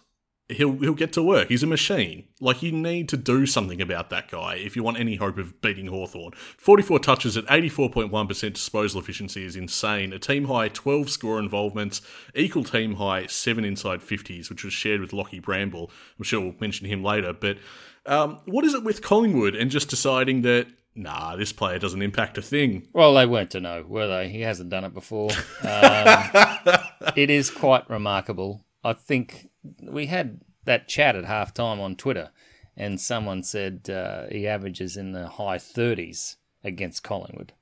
he'll 0.50 0.78
he'll 0.78 0.94
get 0.94 1.14
to 1.14 1.24
work. 1.24 1.50
He's 1.50 1.64
a 1.64 1.68
machine. 1.68 2.26
Like 2.40 2.62
you 2.62 2.72
need 2.72 3.10
to 3.10 3.18
do 3.18 3.46
something 3.46 3.82
about 3.82 4.10
that 4.10 4.30
guy 4.30 4.56
if 4.56 4.76
you 4.76 4.84
want 4.84 5.00
any 5.00 5.16
hope 5.16 5.38
of 5.38 5.62
beating 5.62 5.88
Hawthorn. 5.88 6.34
44 6.58 7.00
touches 7.00 7.38
at 7.38 7.46
84.1% 7.46 8.54
disposal 8.54 9.02
efficiency 9.02 9.46
is 9.46 9.56
insane. 9.56 10.14
A 10.14 10.20
team 10.20 10.46
high 10.46 10.70
12 10.70 11.10
score 11.10 11.40
involvements, 11.40 12.02
equal 12.36 12.64
team 12.64 12.96
high 12.96 13.26
7 13.28 13.66
inside 13.66 14.00
50s, 14.00 14.50
which 14.50 14.64
was 14.64 14.74
shared 14.74 15.02
with 15.02 15.14
Lockie 15.14 15.40
Bramble. 15.40 15.92
I'm 16.18 16.24
sure 16.24 16.42
we'll 16.42 16.56
mention 16.60 16.88
him 16.88 17.04
later, 17.04 17.34
but 17.34 17.58
um, 18.08 18.40
what 18.46 18.66
is 18.66 18.74
it 18.74 18.84
with 18.84 19.02
Collingwood 19.02 19.56
and 19.56 19.70
just 19.70 19.90
deciding 19.90 20.42
that 20.42 20.68
nah, 20.98 21.36
this 21.36 21.54
player 21.54 21.80
doesn't 21.80 22.02
impact 22.02 22.38
a 22.38 22.42
thing? 22.42 22.88
Well, 22.94 23.14
they 23.14 23.26
weren't 23.26 23.52
to 23.52 23.62
know, 23.62 23.86
were 23.88 24.08
they? 24.08 24.30
He 24.30 24.42
hasn't 24.42 24.70
done 24.70 24.84
it 24.84 24.94
before. 24.94 25.30
Um, 25.62 26.30
it 27.16 27.30
is 27.30 27.50
quite 27.50 27.90
remarkable. 27.90 28.66
I 28.84 28.94
think 28.94 29.50
we 29.82 30.08
had 30.08 30.42
that 30.66 30.88
chat 30.88 31.16
at 31.16 31.26
halftime 31.26 31.80
on 31.80 31.96
Twitter, 31.96 32.32
and 32.76 33.00
someone 33.00 33.44
said 33.44 33.90
uh, 33.90 34.28
he 34.32 34.48
averages 34.48 34.98
in 34.98 35.12
the 35.12 35.28
high 35.28 35.58
30s 35.58 36.36
against 36.64 37.04
Collingwood 37.04 37.54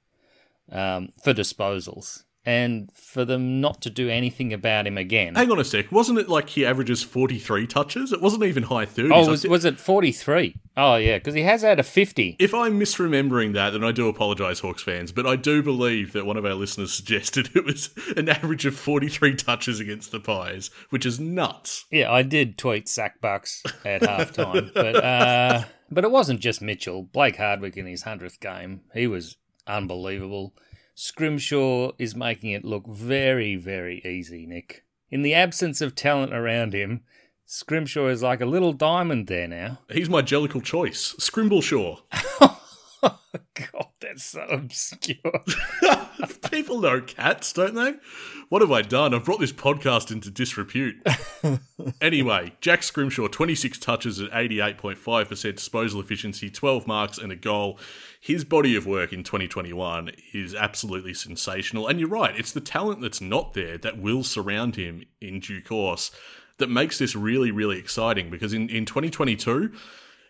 um, 0.71 1.09
for 1.23 1.33
disposals. 1.33 2.23
And 2.45 2.91
for 2.93 3.25
them 3.25 3.59
not 3.59 3.81
to 3.81 3.89
do 3.89 4.09
anything 4.09 4.53
about 4.53 4.85
him 4.85 4.97
again. 4.97 5.35
Hang 5.35 5.51
on 5.51 5.59
a 5.59 5.65
sec. 5.65 5.91
Wasn't 5.91 6.19
it 6.19 6.29
like 6.29 6.49
he 6.49 6.65
averages 6.65 7.01
43 7.01 7.65
touches? 7.65 8.13
It 8.13 8.21
wasn't 8.21 8.43
even 8.43 8.63
high 8.63 8.85
30s. 8.85 9.11
Oh, 9.11 9.29
was, 9.29 9.47
was 9.47 9.65
it 9.65 9.79
43? 9.79 10.55
Oh, 10.77 10.95
yeah, 10.95 11.17
because 11.17 11.33
he 11.33 11.41
has 11.43 11.61
had 11.61 11.79
a 11.79 11.83
50. 11.83 12.35
If 12.37 12.53
I'm 12.53 12.79
misremembering 12.79 13.53
that, 13.53 13.71
then 13.71 13.83
I 13.83 13.91
do 13.91 14.07
apologise, 14.07 14.59
Hawks 14.59 14.83
fans, 14.83 15.11
but 15.11 15.25
I 15.25 15.37
do 15.37 15.63
believe 15.63 16.13
that 16.13 16.25
one 16.25 16.37
of 16.37 16.45
our 16.45 16.53
listeners 16.53 16.93
suggested 16.93 17.49
it 17.55 17.65
was 17.65 17.89
an 18.15 18.29
average 18.29 18.65
of 18.65 18.75
43 18.75 19.35
touches 19.35 19.79
against 19.79 20.11
the 20.11 20.19
Pies, 20.19 20.69
which 20.89 21.05
is 21.05 21.19
nuts. 21.19 21.85
Yeah, 21.91 22.11
I 22.11 22.21
did 22.21 22.57
tweet 22.57 22.87
sack 22.87 23.21
bucks 23.21 23.63
at 23.83 24.01
halftime, 24.03 24.73
but 24.73 24.95
uh, 24.95 25.63
but 25.89 26.03
it 26.03 26.11
wasn't 26.11 26.41
just 26.41 26.61
Mitchell. 26.61 27.03
Blake 27.03 27.37
Hardwick 27.37 27.77
in 27.77 27.85
his 27.85 28.03
100th 28.03 28.39
game, 28.39 28.81
he 28.93 29.07
was 29.07 29.37
unbelievable. 29.67 30.53
Scrimshaw 30.97 31.91
is 31.99 32.15
making 32.15 32.51
it 32.51 32.63
look 32.63 32.87
very, 32.87 33.57
very 33.57 34.01
easy, 34.05 34.45
Nick. 34.45 34.85
In 35.11 35.23
the 35.23 35.33
absence 35.33 35.81
of 35.81 35.93
talent 35.93 36.33
around 36.33 36.73
him, 36.73 37.01
Scrimshaw 37.45 38.07
is 38.07 38.23
like 38.23 38.39
a 38.39 38.45
little 38.45 38.71
diamond 38.71 39.27
there 39.27 39.47
now. 39.47 39.79
He's 39.91 40.09
my 40.09 40.21
jellicle 40.21 40.63
choice, 40.63 41.13
Scrimbleshaw. 41.19 41.99
God, 43.01 43.87
that's 43.99 44.23
so 44.23 44.41
obscure. 44.49 45.43
People 46.75 46.91
know 46.91 46.99
cats, 46.99 47.53
don't 47.53 47.73
they? 47.73 47.93
What 48.49 48.61
have 48.61 48.71
I 48.71 48.81
done? 48.81 49.13
I've 49.13 49.23
brought 49.23 49.39
this 49.39 49.53
podcast 49.53 50.11
into 50.11 50.29
disrepute. 50.29 50.97
anyway, 52.01 52.51
Jack 52.59 52.83
Scrimshaw, 52.83 53.29
26 53.29 53.79
touches 53.79 54.19
at 54.19 54.29
88.5% 54.31 55.55
disposal 55.55 56.01
efficiency, 56.01 56.49
12 56.49 56.85
marks 56.85 57.17
and 57.17 57.31
a 57.31 57.37
goal. 57.37 57.79
His 58.19 58.43
body 58.43 58.75
of 58.75 58.85
work 58.85 59.13
in 59.13 59.23
2021 59.23 60.11
is 60.33 60.53
absolutely 60.53 61.13
sensational. 61.13 61.87
And 61.87 61.97
you're 61.97 62.09
right, 62.09 62.37
it's 62.37 62.51
the 62.51 62.59
talent 62.59 62.99
that's 62.99 63.21
not 63.21 63.53
there 63.53 63.77
that 63.77 63.97
will 63.97 64.25
surround 64.25 64.75
him 64.75 65.05
in 65.21 65.39
due 65.39 65.61
course 65.61 66.11
that 66.57 66.69
makes 66.69 66.97
this 66.97 67.15
really, 67.15 67.51
really 67.51 67.79
exciting 67.79 68.29
because 68.29 68.51
in, 68.51 68.67
in 68.67 68.83
2022, 68.83 69.71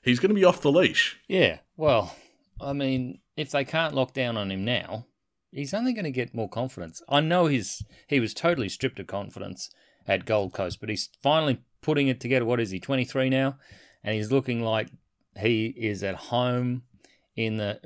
he's 0.04 0.20
going 0.20 0.30
to 0.30 0.36
be 0.36 0.46
off 0.46 0.62
the 0.62 0.72
leash. 0.72 1.18
Yeah, 1.28 1.58
well, 1.76 2.16
I 2.62 2.74
mean, 2.74 3.18
if 3.36 3.50
they 3.50 3.66
can't 3.66 3.96
lock 3.96 4.14
down 4.14 4.38
on 4.38 4.52
him 4.52 4.64
now, 4.64 5.08
he's 5.56 5.74
only 5.74 5.94
going 5.94 6.06
to 6.06 6.12
get 6.12 6.36
more 6.36 6.50
confidence. 6.50 7.02
I 7.10 7.22
know 7.22 7.48
he's 7.48 7.84
he 8.08 8.20
was 8.20 8.34
totally 8.34 8.70
stripped 8.70 9.00
of 9.00 9.08
confidence 9.08 9.70
at 10.08 10.26
Gold 10.26 10.54
Coast, 10.54 10.80
but 10.80 10.90
he's 10.90 11.10
finally 11.22 11.62
putting 11.82 12.08
it 12.08 12.20
together. 12.20 12.46
What 12.46 12.60
is 12.60 12.72
he, 12.72 12.80
23 12.80 13.30
now? 13.30 13.58
And 14.04 14.16
he's 14.16 14.32
looking 14.32 14.62
like 14.62 14.90
he 15.40 15.68
is 15.78 16.04
at 16.04 16.16
home 16.16 16.84
in 17.36 17.58
the 17.58 17.80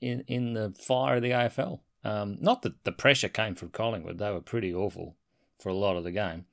in 0.00 0.24
in 0.26 0.54
the 0.54 0.74
fire 0.78 1.16
of 1.16 1.22
the 1.22 1.30
AFL. 1.30 1.80
Um, 2.04 2.38
not 2.40 2.62
that 2.62 2.84
the 2.84 2.92
pressure 2.92 3.28
came 3.28 3.54
from 3.54 3.70
Collingwood; 3.70 4.18
they 4.18 4.30
were 4.30 4.40
pretty 4.40 4.72
awful 4.72 5.16
for 5.58 5.68
a 5.68 5.74
lot 5.74 5.96
of 5.96 6.04
the 6.04 6.12
game. 6.12 6.46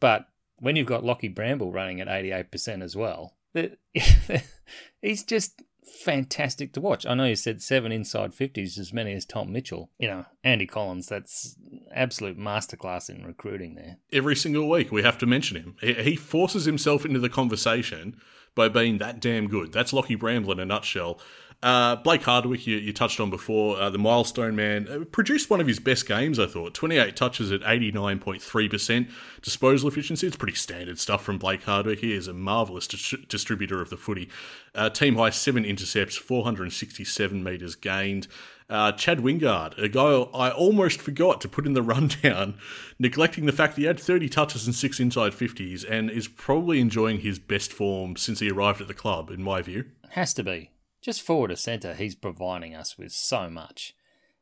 But 0.00 0.28
when 0.58 0.76
you've 0.76 0.86
got 0.86 1.04
Lockie 1.04 1.28
Bramble 1.28 1.72
running 1.72 2.00
at 2.00 2.08
88% 2.08 2.82
as 2.82 2.96
well, 2.96 3.36
he's 5.02 5.22
just 5.24 5.62
fantastic 5.86 6.72
to 6.72 6.80
watch. 6.80 7.06
I 7.06 7.14
know 7.14 7.24
you 7.24 7.36
said 7.36 7.62
seven 7.62 7.92
inside 7.92 8.32
50s, 8.32 8.78
as 8.78 8.92
many 8.92 9.12
as 9.12 9.24
Tom 9.24 9.52
Mitchell. 9.52 9.90
You 9.98 10.08
know, 10.08 10.24
Andy 10.44 10.66
Collins, 10.66 11.06
that's 11.06 11.56
absolute 11.92 12.38
masterclass 12.38 13.08
in 13.08 13.24
recruiting 13.24 13.74
there. 13.74 13.98
Every 14.12 14.36
single 14.36 14.68
week 14.68 14.92
we 14.92 15.02
have 15.02 15.18
to 15.18 15.26
mention 15.26 15.56
him. 15.56 15.76
He 15.80 16.16
forces 16.16 16.64
himself 16.64 17.04
into 17.04 17.20
the 17.20 17.28
conversation 17.28 18.20
by 18.54 18.68
being 18.68 18.98
that 18.98 19.20
damn 19.20 19.48
good. 19.48 19.72
That's 19.72 19.92
Lockie 19.92 20.14
Bramble 20.14 20.52
in 20.52 20.58
a 20.58 20.64
nutshell. 20.64 21.20
Uh, 21.62 21.96
Blake 21.96 22.22
Hardwick, 22.22 22.66
you, 22.66 22.76
you, 22.76 22.92
touched 22.92 23.18
on 23.18 23.30
before, 23.30 23.78
uh, 23.78 23.88
the 23.88 23.98
milestone 23.98 24.54
man, 24.54 24.86
uh, 24.88 25.04
produced 25.06 25.48
one 25.48 25.60
of 25.60 25.66
his 25.66 25.80
best 25.80 26.06
games, 26.06 26.38
I 26.38 26.46
thought. 26.46 26.74
28 26.74 27.16
touches 27.16 27.50
at 27.50 27.62
89.3%. 27.62 29.10
Disposal 29.40 29.88
efficiency, 29.88 30.26
it's 30.26 30.36
pretty 30.36 30.54
standard 30.54 30.98
stuff 30.98 31.22
from 31.24 31.38
Blake 31.38 31.64
Hardwick. 31.64 32.00
He 32.00 32.12
is 32.12 32.28
a 32.28 32.34
marvellous 32.34 32.86
dis- 32.86 33.14
distributor 33.28 33.80
of 33.80 33.88
the 33.88 33.96
footy. 33.96 34.28
Uh, 34.74 34.90
team 34.90 35.16
high, 35.16 35.30
seven 35.30 35.64
intercepts, 35.64 36.14
467 36.16 37.42
metres 37.42 37.74
gained. 37.74 38.28
Uh, 38.68 38.92
Chad 38.92 39.20
Wingard, 39.20 39.78
a 39.78 39.88
guy 39.88 40.10
I 40.36 40.50
almost 40.50 41.00
forgot 41.00 41.40
to 41.40 41.48
put 41.48 41.66
in 41.66 41.72
the 41.72 41.82
rundown, 41.94 42.58
neglecting 42.98 43.46
the 43.46 43.52
fact 43.52 43.76
that 43.76 43.80
he 43.80 43.86
had 43.86 43.98
30 43.98 44.28
touches 44.28 44.66
and 44.66 44.74
six 44.74 45.00
inside 45.00 45.32
50s 45.32 45.88
and 45.88 46.10
is 46.10 46.28
probably 46.28 46.80
enjoying 46.80 47.20
his 47.20 47.38
best 47.38 47.72
form 47.72 48.16
since 48.16 48.40
he 48.40 48.50
arrived 48.50 48.82
at 48.82 48.88
the 48.88 48.94
club, 48.94 49.30
in 49.30 49.42
my 49.42 49.62
view. 49.62 49.86
Has 50.10 50.34
to 50.34 50.42
be 50.42 50.70
just 51.06 51.22
forward 51.22 51.48
to 51.48 51.56
centre, 51.56 51.94
he's 51.94 52.16
providing 52.16 52.74
us 52.74 52.98
with 52.98 53.12
so 53.12 53.48
much. 53.48 53.94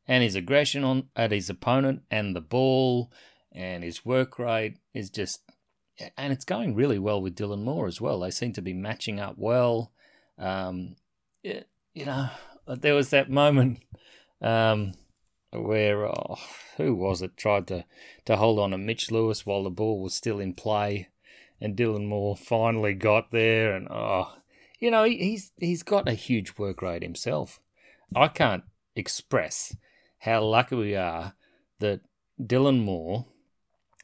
And 0.08 0.24
his 0.24 0.34
aggression 0.34 0.82
on 0.82 1.08
at 1.14 1.30
his 1.30 1.50
opponent 1.50 2.04
and 2.10 2.34
the 2.34 2.40
ball 2.40 3.12
and 3.52 3.84
his 3.84 4.02
work 4.02 4.38
rate 4.38 4.78
is 4.94 5.10
just 5.10 5.42
and 6.16 6.32
it's 6.32 6.46
going 6.46 6.74
really 6.74 6.98
well 6.98 7.20
with 7.20 7.36
Dylan 7.36 7.64
Moore 7.64 7.86
as 7.86 8.00
well. 8.00 8.20
They 8.20 8.30
seem 8.30 8.54
to 8.54 8.62
be 8.62 8.72
matching 8.72 9.20
up 9.20 9.34
well. 9.36 9.92
Um, 10.38 10.96
it, 11.42 11.68
you 11.92 12.06
know, 12.06 12.30
there 12.66 12.94
was 12.94 13.10
that 13.10 13.30
moment 13.30 13.80
um, 14.40 14.94
where 15.52 16.06
oh, 16.06 16.38
who 16.78 16.94
was 16.94 17.20
it 17.20 17.36
tried 17.36 17.66
to 17.66 17.84
to 18.24 18.36
hold 18.36 18.58
on 18.58 18.70
to 18.70 18.78
Mitch 18.78 19.10
Lewis 19.10 19.44
while 19.44 19.64
the 19.64 19.70
ball 19.70 20.00
was 20.00 20.14
still 20.14 20.40
in 20.40 20.54
play, 20.54 21.08
and 21.60 21.76
Dylan 21.76 22.06
Moore 22.06 22.36
finally 22.36 22.94
got 22.94 23.32
there, 23.32 23.76
and 23.76 23.86
oh, 23.90 24.32
you 24.84 24.90
know, 24.90 25.04
he's 25.04 25.50
he's 25.56 25.82
got 25.82 26.06
a 26.06 26.12
huge 26.12 26.58
work 26.58 26.82
rate 26.82 27.02
himself. 27.02 27.58
I 28.14 28.28
can't 28.28 28.64
express 28.94 29.74
how 30.18 30.44
lucky 30.44 30.76
we 30.76 30.94
are 30.94 31.32
that 31.80 32.02
Dylan 32.38 32.84
Moore 32.84 33.24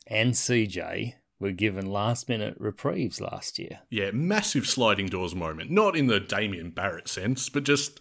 and 0.06 0.32
CJ 0.32 1.16
were 1.38 1.52
given 1.52 1.84
last 1.84 2.30
minute 2.30 2.54
reprieves 2.58 3.20
last 3.20 3.58
year. 3.58 3.80
Yeah, 3.90 4.10
massive 4.12 4.66
sliding 4.66 5.08
doors 5.08 5.34
moment. 5.34 5.70
Not 5.70 5.96
in 5.96 6.06
the 6.06 6.18
Damien 6.18 6.70
Barrett 6.70 7.08
sense, 7.08 7.50
but 7.50 7.64
just 7.64 8.00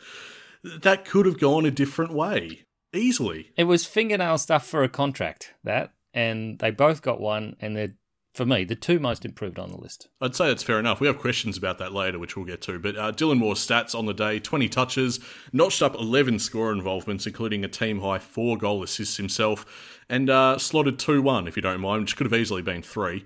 that 0.63 1.03
could 1.03 1.25
have 1.25 1.38
gone 1.38 1.65
a 1.65 1.71
different 1.71 2.13
way. 2.13 2.62
Easily. 2.93 3.51
It 3.57 3.65
was 3.65 3.86
fingernail 3.86 4.38
stuff 4.38 4.65
for 4.65 4.83
a 4.83 4.89
contract, 4.89 5.53
that, 5.65 5.91
and 6.13 6.59
they 6.59 6.71
both 6.71 7.01
got 7.01 7.19
one, 7.19 7.57
and 7.59 7.75
they're 7.75 7.95
for 8.39 8.46
me, 8.46 8.63
the 8.63 8.74
two 8.74 9.00
most 9.00 9.25
improved 9.25 9.60
on 9.60 9.69
the 9.69 9.75
list. 9.75 10.08
I'd 10.22 10.34
say 10.34 10.48
that's 10.48 10.63
fair 10.63 10.79
enough. 10.79 11.01
We 11.01 11.08
have 11.08 11.19
questions 11.19 11.58
about 11.58 11.77
that 11.79 11.91
later, 11.91 12.17
which 12.17 12.38
we'll 12.38 12.46
get 12.46 12.62
to. 12.62 12.79
But 12.79 12.96
uh, 12.96 13.12
Dylan 13.12 13.38
Moore's 13.38 13.60
stats 13.60 13.93
on 13.93 14.05
the 14.05 14.13
day 14.13 14.39
20 14.39 14.69
touches, 14.69 15.19
notched 15.51 15.81
up 15.81 15.93
11 15.93 16.39
score 16.39 16.72
involvements, 16.72 17.27
including 17.27 17.65
a 17.65 17.67
team 17.67 18.00
high 18.00 18.17
four 18.17 18.58
goal 18.58 18.81
assists 18.81 19.17
himself, 19.17 19.65
and 20.08 20.29
uh, 20.29 20.58
slotted 20.58 20.98
2 20.98 21.22
1, 21.22 21.50
if 21.50 21.58
you 21.58 21.62
don't 21.62 21.81
mind, 21.81 22.03
which 22.03 22.15
could 22.15 22.31
have 22.31 22.39
easily 22.39 22.62
been 22.62 22.81
3. 22.81 23.25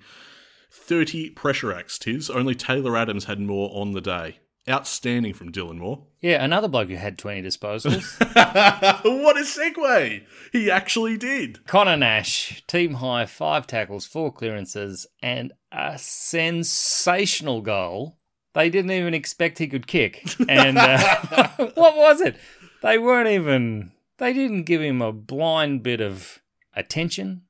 30 0.72 1.30
pressure 1.30 1.72
acts, 1.72 1.96
Tiz. 1.96 2.28
Only 2.28 2.56
Taylor 2.56 2.96
Adams 2.96 3.26
had 3.26 3.38
more 3.38 3.70
on 3.72 3.92
the 3.92 4.00
day. 4.00 4.40
Outstanding 4.68 5.34
from 5.34 5.52
Dylan 5.52 5.78
Moore. 5.78 6.04
Yeah, 6.24 6.42
another 6.42 6.68
bloke 6.68 6.88
who 6.88 6.96
had 6.96 7.18
20 7.18 7.42
disposals. 7.42 8.18
what 9.04 9.36
a 9.36 9.40
segue! 9.40 10.24
He 10.52 10.70
actually 10.70 11.18
did. 11.18 11.66
Connor 11.66 11.98
Nash, 11.98 12.64
team 12.66 12.94
high, 12.94 13.26
five 13.26 13.66
tackles, 13.66 14.06
four 14.06 14.32
clearances, 14.32 15.06
and 15.22 15.52
a 15.70 15.98
sensational 15.98 17.60
goal. 17.60 18.16
They 18.54 18.70
didn't 18.70 18.92
even 18.92 19.12
expect 19.12 19.58
he 19.58 19.66
could 19.66 19.86
kick. 19.86 20.24
And 20.48 20.78
uh, 20.78 21.48
what 21.74 21.94
was 21.94 22.22
it? 22.22 22.36
They 22.82 22.96
weren't 22.96 23.28
even, 23.28 23.92
they 24.16 24.32
didn't 24.32 24.62
give 24.62 24.80
him 24.80 25.02
a 25.02 25.12
blind 25.12 25.82
bit 25.82 26.00
of 26.00 26.40
attention, 26.74 27.42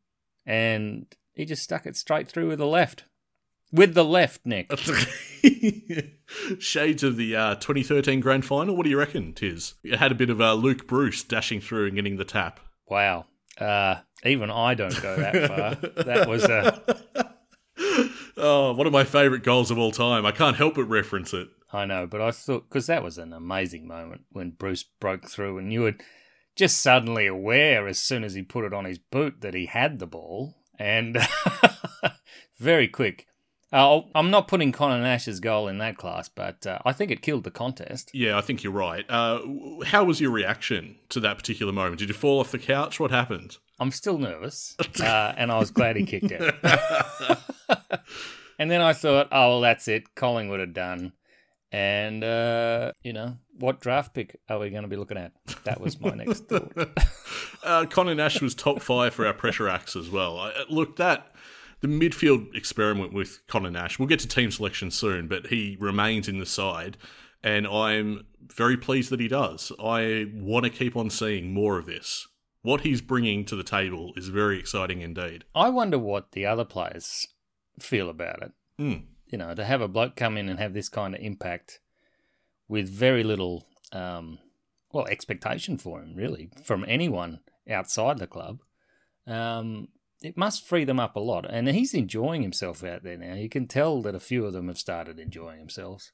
and 0.44 1.06
he 1.32 1.44
just 1.44 1.62
stuck 1.62 1.86
it 1.86 1.96
straight 1.96 2.26
through 2.26 2.48
with 2.48 2.58
the 2.58 2.66
left 2.66 3.04
with 3.74 3.94
the 3.94 4.04
left, 4.04 4.46
Nick. 4.46 4.70
Shades 6.58 7.02
of 7.02 7.16
the 7.16 7.34
uh, 7.36 7.54
2013 7.56 8.20
grand 8.20 8.44
final. 8.44 8.76
What 8.76 8.84
do 8.84 8.90
you 8.90 8.98
reckon, 8.98 9.32
Tiz? 9.32 9.74
It 9.82 9.98
had 9.98 10.12
a 10.12 10.14
bit 10.14 10.30
of 10.30 10.40
uh, 10.40 10.54
Luke 10.54 10.86
Breust 10.86 11.28
dashing 11.28 11.60
through 11.60 11.86
and 11.86 11.96
getting 11.96 12.16
the 12.16 12.24
tap. 12.24 12.60
Wow. 12.88 13.26
Uh, 13.58 13.96
even 14.24 14.50
I 14.50 14.74
don't 14.74 15.02
go 15.02 15.16
that 15.16 15.48
far. 15.48 16.04
that 16.04 16.28
was 16.28 16.44
a. 16.44 16.80
Oh, 18.36 18.72
one 18.72 18.86
of 18.86 18.92
my 18.92 19.04
favourite 19.04 19.44
goals 19.44 19.70
of 19.70 19.78
all 19.78 19.92
time. 19.92 20.26
I 20.26 20.32
can't 20.32 20.56
help 20.56 20.74
but 20.74 20.84
reference 20.84 21.32
it. 21.32 21.48
I 21.72 21.84
know, 21.84 22.06
but 22.06 22.20
I 22.20 22.32
thought 22.32 22.68
because 22.68 22.88
that 22.88 23.02
was 23.04 23.16
an 23.16 23.32
amazing 23.32 23.86
moment 23.86 24.22
when 24.32 24.50
Breust 24.50 24.88
broke 24.98 25.28
through, 25.28 25.58
and 25.58 25.72
you 25.72 25.82
were 25.82 25.94
just 26.56 26.80
suddenly 26.80 27.26
aware 27.28 27.86
as 27.86 28.00
soon 28.00 28.24
as 28.24 28.34
he 28.34 28.42
put 28.42 28.64
it 28.64 28.74
on 28.74 28.86
his 28.86 28.98
boot 28.98 29.40
that 29.40 29.54
he 29.54 29.66
had 29.66 29.98
the 29.98 30.06
ball, 30.06 30.56
and 30.78 31.16
very 32.58 32.88
quick. 32.88 33.28
Uh, 33.74 34.02
I'm 34.14 34.30
not 34.30 34.46
putting 34.46 34.70
Connor 34.70 35.02
Nash's 35.02 35.40
goal 35.40 35.66
in 35.66 35.78
that 35.78 35.96
class, 35.96 36.28
but 36.28 36.64
uh, 36.64 36.78
I 36.84 36.92
think 36.92 37.10
it 37.10 37.22
killed 37.22 37.42
the 37.42 37.50
contest. 37.50 38.08
Yeah, 38.14 38.38
I 38.38 38.40
think 38.40 38.62
you're 38.62 38.72
right. 38.72 39.04
Uh, 39.10 39.40
how 39.86 40.04
was 40.04 40.20
your 40.20 40.30
reaction 40.30 40.94
to 41.08 41.18
that 41.18 41.36
particular 41.36 41.72
moment? 41.72 41.98
Did 41.98 42.06
you 42.06 42.14
fall 42.14 42.38
off 42.38 42.52
the 42.52 42.60
couch? 42.60 43.00
What 43.00 43.10
happened? 43.10 43.58
I'm 43.80 43.90
still 43.90 44.16
nervous, 44.16 44.76
uh, 45.00 45.34
and 45.36 45.50
I 45.50 45.58
was 45.58 45.72
glad 45.72 45.96
he 45.96 46.06
kicked 46.06 46.30
it. 46.30 46.54
and 48.60 48.70
then 48.70 48.80
I 48.80 48.92
thought, 48.92 49.26
oh, 49.32 49.48
well, 49.48 49.60
that's 49.60 49.88
it. 49.88 50.14
Collingwood 50.14 50.60
had 50.60 50.72
done. 50.72 51.12
And, 51.72 52.22
uh, 52.22 52.92
you 53.02 53.12
know, 53.12 53.38
what 53.58 53.80
draft 53.80 54.14
pick 54.14 54.38
are 54.48 54.60
we 54.60 54.70
going 54.70 54.84
to 54.84 54.88
be 54.88 54.94
looking 54.94 55.18
at? 55.18 55.32
That 55.64 55.80
was 55.80 56.00
my 56.00 56.10
next 56.10 56.44
thought. 56.48 56.72
uh, 57.64 57.86
Connor 57.86 58.14
Nash 58.14 58.40
was 58.40 58.54
top 58.54 58.80
five 58.80 59.12
for 59.12 59.26
our 59.26 59.34
pressure 59.34 59.68
acts 59.68 59.96
as 59.96 60.08
well. 60.08 60.38
I, 60.38 60.52
look, 60.70 60.94
that 60.96 61.34
the 61.84 62.08
midfield 62.08 62.54
experiment 62.56 63.12
with 63.12 63.46
Connor 63.46 63.70
Nash. 63.70 63.98
We'll 63.98 64.08
get 64.08 64.20
to 64.20 64.26
team 64.28 64.50
selection 64.50 64.90
soon, 64.90 65.28
but 65.28 65.48
he 65.48 65.76
remains 65.78 66.28
in 66.28 66.38
the 66.38 66.46
side, 66.46 66.96
and 67.42 67.66
I'm 67.66 68.24
very 68.40 68.78
pleased 68.78 69.10
that 69.10 69.20
he 69.20 69.28
does. 69.28 69.70
I 69.78 70.32
want 70.32 70.64
to 70.64 70.70
keep 70.70 70.96
on 70.96 71.10
seeing 71.10 71.52
more 71.52 71.78
of 71.78 71.84
this. 71.84 72.26
What 72.62 72.80
he's 72.80 73.02
bringing 73.02 73.44
to 73.44 73.54
the 73.54 73.62
table 73.62 74.14
is 74.16 74.28
very 74.28 74.58
exciting 74.58 75.02
indeed. 75.02 75.44
I 75.54 75.68
wonder 75.68 75.98
what 75.98 76.32
the 76.32 76.46
other 76.46 76.64
players 76.64 77.26
feel 77.78 78.08
about 78.08 78.42
it. 78.42 78.52
Mm. 78.80 79.02
You 79.26 79.36
know, 79.36 79.54
to 79.54 79.62
have 79.62 79.82
a 79.82 79.88
bloke 79.88 80.16
come 80.16 80.38
in 80.38 80.48
and 80.48 80.58
have 80.58 80.72
this 80.72 80.88
kind 80.88 81.14
of 81.14 81.20
impact 81.20 81.80
with 82.66 82.88
very 82.88 83.22
little, 83.22 83.66
um, 83.92 84.38
well, 84.90 85.04
expectation 85.08 85.76
for 85.76 86.00
him, 86.00 86.14
really, 86.16 86.48
from 86.64 86.82
anyone 86.88 87.40
outside 87.68 88.16
the 88.16 88.26
club. 88.26 88.60
Um, 89.26 89.88
it 90.24 90.36
must 90.36 90.66
free 90.66 90.84
them 90.84 91.00
up 91.00 91.16
a 91.16 91.20
lot. 91.20 91.46
And 91.48 91.68
he's 91.68 91.94
enjoying 91.94 92.42
himself 92.42 92.82
out 92.82 93.02
there 93.02 93.18
now. 93.18 93.34
You 93.34 93.48
can 93.48 93.66
tell 93.66 94.02
that 94.02 94.14
a 94.14 94.20
few 94.20 94.46
of 94.46 94.52
them 94.52 94.68
have 94.68 94.78
started 94.78 95.18
enjoying 95.18 95.58
themselves. 95.58 96.12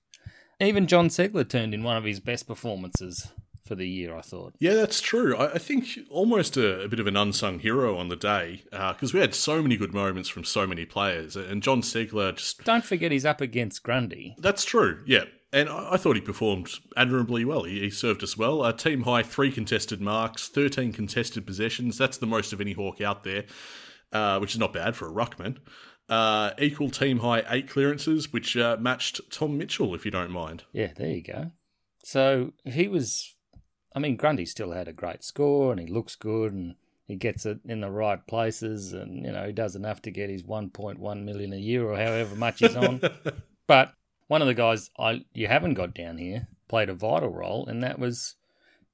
Even 0.61 0.87
John 0.87 1.09
Ceglar 1.09 1.49
turned 1.49 1.73
in 1.73 1.83
one 1.83 1.97
of 1.97 2.05
his 2.05 2.21
best 2.21 2.47
performances 2.47 3.29
for 3.67 3.75
the 3.75 3.89
year, 3.89 4.17
I 4.17 4.21
thought. 4.21 4.55
Yeah, 4.59 4.75
that's 4.75 5.01
true. 5.01 5.37
I, 5.37 5.53
I 5.55 5.59
think 5.59 5.87
almost 6.11 6.57
a, 6.57 6.83
a, 6.83 6.89
bit 6.89 7.01
of 7.01 7.07
an 7.07 7.17
unsung 7.17 7.61
hero 7.61 7.97
on 7.97 8.09
the 8.09 8.17
day 8.17 8.65
because 8.65 9.15
uh, 9.15 9.15
we 9.15 9.21
had 9.21 9.35
so 9.35 9.63
many 9.63 9.77
good 9.77 9.95
moments 9.95 10.29
from 10.29 10.45
so 10.45 10.67
many 10.67 10.85
players. 10.85 11.37
And 11.37 11.63
John 11.63 11.81
Ceglar 11.81 12.37
just. 12.37 12.65
Don't 12.65 12.85
forget 12.85 13.13
he's 13.13 13.25
up 13.25 13.41
against 13.41 13.83
Grundy. 13.83 14.35
That's 14.39 14.65
true, 14.65 15.03
yeah. 15.07 15.25
And 15.53 15.69
I, 15.69 15.93
I 15.93 15.97
thought 15.97 16.17
he 16.17 16.21
performed 16.21 16.69
admirably 16.97 17.45
well. 17.45 17.63
He, 17.63 17.81
he 17.81 17.91
served 17.91 18.23
us 18.23 18.37
well. 18.37 18.63
Uh, 18.63 18.73
team 18.73 19.05
high, 19.05 19.23
three 19.23 19.53
contested 19.53 20.01
marks, 20.01 20.49
13 20.49 20.93
contested 20.93 21.47
possessions. 21.47 21.97
That's 21.97 22.19
the 22.19 22.27
most 22.27 22.53
of 22.53 22.61
any 22.61 22.73
Hawk 22.73 23.01
out 23.01 23.23
there 23.23 23.45
uh, 24.13 24.39
which 24.39 24.53
is 24.53 24.59
not 24.59 24.73
bad 24.73 24.97
for 24.97 25.09
a 25.09 25.13
ruckman. 25.13 25.59
Uh, 26.09 26.51
equal 26.59 26.91
team 26.91 27.21
high 27.21 27.45
eight 27.49 27.69
clearances, 27.69 28.33
which 28.33 28.57
uh, 28.57 28.77
matched 28.81 29.21
Tom 29.31 29.57
Mitchell, 29.57 29.95
if 29.95 30.05
you 30.05 30.11
don't 30.11 30.33
mind. 30.33 30.65
Yeah, 30.73 30.93
there 30.97 31.11
you 31.11 31.23
go. 31.23 31.53
So 32.03 32.53
he 32.65 32.89
was, 32.89 33.37
I 33.95 34.01
mean, 34.01 34.17
Grundy 34.17 34.47
still 34.47 34.73
had 34.73 34.89
a 34.89 34.93
great 34.93 35.23
score 35.23 35.71
and 35.71 35.81
he 35.81 35.87
looks 35.87 36.17
good 36.17 36.53
and 36.53 36.75
he 37.07 37.15
gets 37.15 37.47
it 37.47 37.61
in 37.65 37.81
the 37.81 37.91
right 37.91 38.27
places 38.27 38.93
and, 38.93 39.25
you 39.25 39.33
know, 39.33 39.47
he 39.47 39.53
does 39.53 39.77
enough 39.77 40.03
to 40.03 40.11
get 40.11 40.31
his 40.31 40.43
1.1 40.43 41.25
million 41.25 41.53
a 41.53 41.57
year 41.57 41.89
or 41.89 41.97
however 41.97 42.35
much 42.35 42.61
he's 42.61 42.75
on. 42.75 43.01
but 43.67 43.95
one 44.27 44.43
of 44.43 44.49
the 44.49 44.55
guys 44.55 44.91
I 44.99 45.25
you 45.33 45.49
haven't 45.49 45.75
got 45.75 45.95
down 45.95 46.19
here 46.19 46.47
played 46.69 46.89
a 46.89 46.95
vital 46.95 47.31
role 47.31 47.67
and 47.67 47.83
that 47.83 47.99
was 47.99 48.37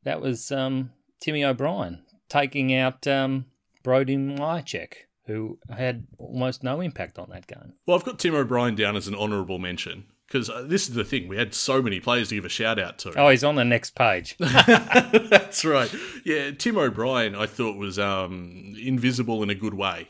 that 0.02 0.20
was 0.20 0.50
um, 0.50 0.92
Timmy 1.20 1.44
O'Brien 1.44 2.04
taking 2.28 2.74
out 2.74 3.06
um, 3.06 3.46
Brody 3.82 4.16
Mihocek 4.16 5.05
who 5.26 5.58
had 5.68 6.06
almost 6.18 6.62
no 6.62 6.80
impact 6.80 7.18
on 7.18 7.28
that 7.30 7.46
game. 7.46 7.74
Well, 7.84 7.96
I've 7.96 8.04
got 8.04 8.18
Tim 8.18 8.34
O'Brien 8.34 8.74
down 8.74 8.96
as 8.96 9.08
an 9.08 9.14
honourable 9.14 9.58
mention 9.58 10.04
because 10.26 10.50
uh, 10.50 10.64
this 10.66 10.88
is 10.88 10.94
the 10.94 11.04
thing. 11.04 11.28
We 11.28 11.36
had 11.36 11.54
so 11.54 11.82
many 11.82 12.00
players 12.00 12.28
to 12.28 12.36
give 12.36 12.44
a 12.44 12.48
shout 12.48 12.78
out 12.78 12.98
to. 12.98 13.18
Oh, 13.18 13.28
he's 13.28 13.44
on 13.44 13.56
the 13.56 13.64
next 13.64 13.94
page. 13.94 14.36
That's 14.38 15.64
right. 15.64 15.92
Yeah, 16.24 16.50
Tim 16.52 16.78
O'Brien, 16.78 17.34
I 17.34 17.46
thought 17.46 17.76
was 17.76 17.98
um, 17.98 18.74
invisible 18.80 19.42
in 19.42 19.50
a 19.50 19.54
good 19.54 19.74
way. 19.74 20.08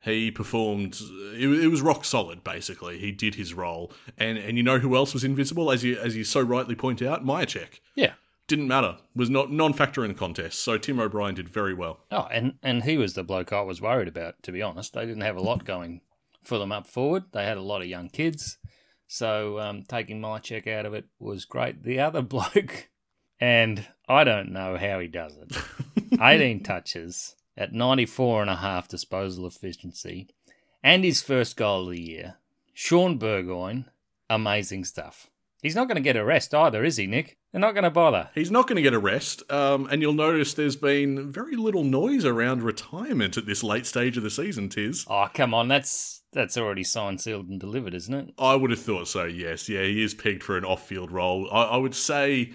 He 0.00 0.30
performed. 0.30 1.00
It, 1.34 1.48
it, 1.48 1.68
was 1.68 1.82
rock 1.82 2.04
solid. 2.04 2.44
Basically, 2.44 2.98
he 2.98 3.10
did 3.10 3.34
his 3.34 3.54
role, 3.54 3.90
and 4.16 4.38
and 4.38 4.56
you 4.56 4.62
know 4.62 4.78
who 4.78 4.94
else 4.94 5.12
was 5.12 5.24
invisible, 5.24 5.72
as 5.72 5.82
you 5.82 5.98
as 5.98 6.14
you 6.14 6.22
so 6.22 6.40
rightly 6.40 6.76
point 6.76 7.02
out, 7.02 7.24
Mihocek. 7.24 7.80
Yeah, 7.96 8.12
didn't 8.46 8.68
matter. 8.68 8.96
Was 9.14 9.30
not 9.30 9.50
non-factor 9.50 10.04
in 10.04 10.12
the 10.12 10.18
contest. 10.18 10.60
So 10.60 10.78
Tim 10.78 11.00
O'Brien 11.00 11.34
did 11.34 11.48
very 11.48 11.74
well. 11.74 12.00
Oh, 12.10 12.28
and 12.30 12.54
and 12.62 12.84
he 12.84 12.96
was 12.96 13.14
the 13.14 13.24
bloke 13.24 13.52
I 13.52 13.62
was 13.62 13.80
worried 13.80 14.08
about. 14.08 14.42
To 14.44 14.52
be 14.52 14.62
honest, 14.62 14.92
they 14.94 15.06
didn't 15.06 15.22
have 15.22 15.36
a 15.36 15.42
lot 15.42 15.64
going 15.64 16.00
for 16.44 16.58
them 16.58 16.72
up 16.72 16.86
forward. 16.86 17.24
They 17.32 17.44
had 17.44 17.56
a 17.56 17.62
lot 17.62 17.82
of 17.82 17.88
young 17.88 18.08
kids, 18.08 18.58
so 19.06 19.58
um, 19.58 19.82
taking 19.82 20.24
check 20.42 20.66
out 20.66 20.86
of 20.86 20.94
it 20.94 21.06
was 21.18 21.44
great. 21.44 21.82
The 21.82 22.00
other 22.00 22.22
bloke, 22.22 22.88
and 23.40 23.86
I 24.08 24.24
don't 24.24 24.52
know 24.52 24.76
how 24.76 25.00
he 25.00 25.08
does 25.08 25.36
it. 25.36 25.56
18 26.20 26.62
touches 26.62 27.34
at 27.56 27.72
94 27.72 28.42
and 28.42 28.50
a 28.50 28.56
half 28.56 28.88
disposal 28.88 29.46
efficiency, 29.46 30.28
and 30.82 31.04
his 31.04 31.22
first 31.22 31.56
goal 31.56 31.88
of 31.88 31.94
the 31.94 32.00
year. 32.00 32.36
Sean 32.72 33.16
Burgoyne, 33.16 33.86
amazing 34.28 34.84
stuff. 34.84 35.30
He's 35.66 35.74
not 35.74 35.88
going 35.88 35.96
to 35.96 36.00
get 36.00 36.14
a 36.14 36.24
rest 36.24 36.54
either, 36.54 36.84
is 36.84 36.96
he, 36.96 37.08
Nick? 37.08 37.38
They're 37.50 37.60
not 37.60 37.72
going 37.72 37.82
to 37.82 37.90
bother. 37.90 38.30
He's 38.36 38.52
not 38.52 38.68
going 38.68 38.76
to 38.76 38.82
get 38.82 38.94
a 38.94 39.00
rest, 39.00 39.42
um, 39.50 39.88
and 39.90 40.00
you'll 40.00 40.12
notice 40.12 40.54
there's 40.54 40.76
been 40.76 41.32
very 41.32 41.56
little 41.56 41.82
noise 41.82 42.24
around 42.24 42.62
retirement 42.62 43.36
at 43.36 43.46
this 43.46 43.64
late 43.64 43.84
stage 43.84 44.16
of 44.16 44.22
the 44.22 44.30
season, 44.30 44.68
Tiz. 44.68 45.04
Oh, 45.10 45.26
come 45.34 45.54
on, 45.54 45.66
that's 45.66 46.22
that's 46.32 46.56
already 46.56 46.84
signed, 46.84 47.20
sealed, 47.20 47.48
and 47.48 47.58
delivered, 47.58 47.94
isn't 47.94 48.14
it? 48.14 48.32
I 48.38 48.54
would 48.54 48.70
have 48.70 48.80
thought 48.80 49.08
so. 49.08 49.24
Yes, 49.24 49.68
yeah, 49.68 49.82
he 49.82 50.04
is 50.04 50.14
pegged 50.14 50.44
for 50.44 50.56
an 50.56 50.64
off-field 50.64 51.10
role. 51.10 51.48
I, 51.50 51.62
I 51.64 51.76
would 51.78 51.96
say, 51.96 52.52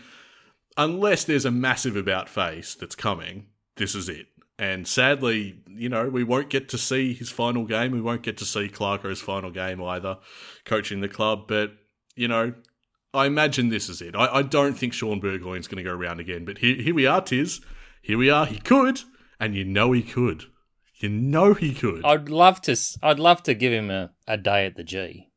unless 0.78 1.26
there's 1.26 1.44
a 1.44 1.52
massive 1.52 1.98
about 1.98 2.30
face 2.30 2.76
that's 2.76 2.96
coming, 2.96 3.48
this 3.76 3.94
is 3.94 4.08
it. 4.08 4.28
And 4.58 4.88
sadly, 4.88 5.60
you 5.68 5.90
know, 5.90 6.08
we 6.08 6.24
won't 6.24 6.50
get 6.50 6.70
to 6.70 6.78
see 6.78 7.14
his 7.14 7.30
final 7.30 7.66
game. 7.66 7.92
We 7.92 8.00
won't 8.00 8.24
get 8.24 8.38
to 8.38 8.46
see 8.46 8.70
Clarko's 8.70 9.20
final 9.20 9.52
game 9.52 9.84
either, 9.84 10.20
coaching 10.64 11.02
the 11.02 11.10
club. 11.10 11.50
But 11.50 11.74
you 12.16 12.30
know, 12.30 12.54
I 13.14 13.26
imagine 13.26 13.70
this 13.70 13.90
is 13.90 14.02
it. 14.02 14.16
I, 14.16 14.38
I 14.38 14.42
don't 14.42 14.78
think 14.78 14.94
Sean 14.94 15.20
Burgoyne's 15.20 15.68
going 15.68 15.84
to 15.84 15.90
go 15.90 15.96
around 15.96 16.20
again, 16.20 16.46
but 16.46 16.60
here, 16.60 16.82
here 16.82 16.96
we 16.96 17.06
are, 17.06 17.22
Tiz. 17.22 17.60
Here 18.02 18.18
we 18.18 18.30
are. 18.30 18.46
He 18.46 18.58
could, 18.58 19.02
and 19.40 19.54
you 19.54 19.66
know 19.66 19.92
he 19.92 20.02
could. 20.02 20.46
You 20.96 21.10
know 21.10 21.54
he 21.54 21.74
could. 21.74 22.06
I'd 22.06 22.30
love 22.30 22.62
to. 22.62 22.78
I'd 23.04 23.20
love 23.20 23.44
to 23.44 23.54
give 23.54 23.74
him 23.74 23.92
a, 23.92 24.12
a 24.28 24.38
day 24.38 24.66
at 24.66 24.76
the 24.76 24.84
G. 24.84 25.28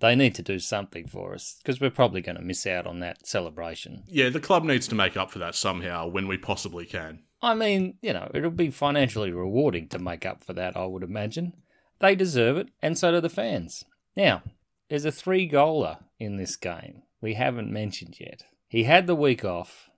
They 0.00 0.14
need 0.14 0.34
to 0.34 0.42
do 0.42 0.58
something 0.58 1.06
for 1.06 1.34
us 1.34 1.56
because 1.62 1.80
we're 1.80 1.90
probably 1.90 2.20
going 2.20 2.36
to 2.36 2.42
miss 2.42 2.66
out 2.66 2.86
on 2.86 3.00
that 3.00 3.26
celebration. 3.26 4.02
Yeah, 4.06 4.28
the 4.28 4.40
club 4.40 4.64
needs 4.64 4.86
to 4.88 4.94
make 4.94 5.16
up 5.16 5.30
for 5.30 5.38
that 5.38 5.54
somehow 5.54 6.08
when 6.08 6.28
we 6.28 6.36
possibly 6.36 6.84
can. 6.84 7.22
I 7.40 7.54
mean, 7.54 7.96
you 8.02 8.12
know, 8.12 8.30
it'll 8.34 8.50
be 8.50 8.70
financially 8.70 9.30
rewarding 9.30 9.88
to 9.88 9.98
make 9.98 10.26
up 10.26 10.44
for 10.44 10.52
that. 10.54 10.76
I 10.76 10.84
would 10.84 11.02
imagine 11.02 11.54
they 12.00 12.14
deserve 12.14 12.58
it, 12.58 12.68
and 12.82 12.98
so 12.98 13.12
do 13.12 13.20
the 13.20 13.30
fans. 13.30 13.84
Now, 14.14 14.42
there's 14.90 15.04
a 15.06 15.12
three 15.12 15.48
goaler 15.48 15.98
in 16.18 16.36
this 16.36 16.56
game 16.56 17.02
we 17.24 17.32
haven't 17.32 17.72
mentioned 17.72 18.20
yet. 18.20 18.44
He 18.68 18.84
had 18.84 19.06
the 19.06 19.14
week 19.14 19.46
off, 19.46 19.88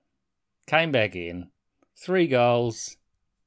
came 0.68 0.92
back 0.92 1.16
in, 1.16 1.50
three 1.96 2.28
goals, 2.28 2.98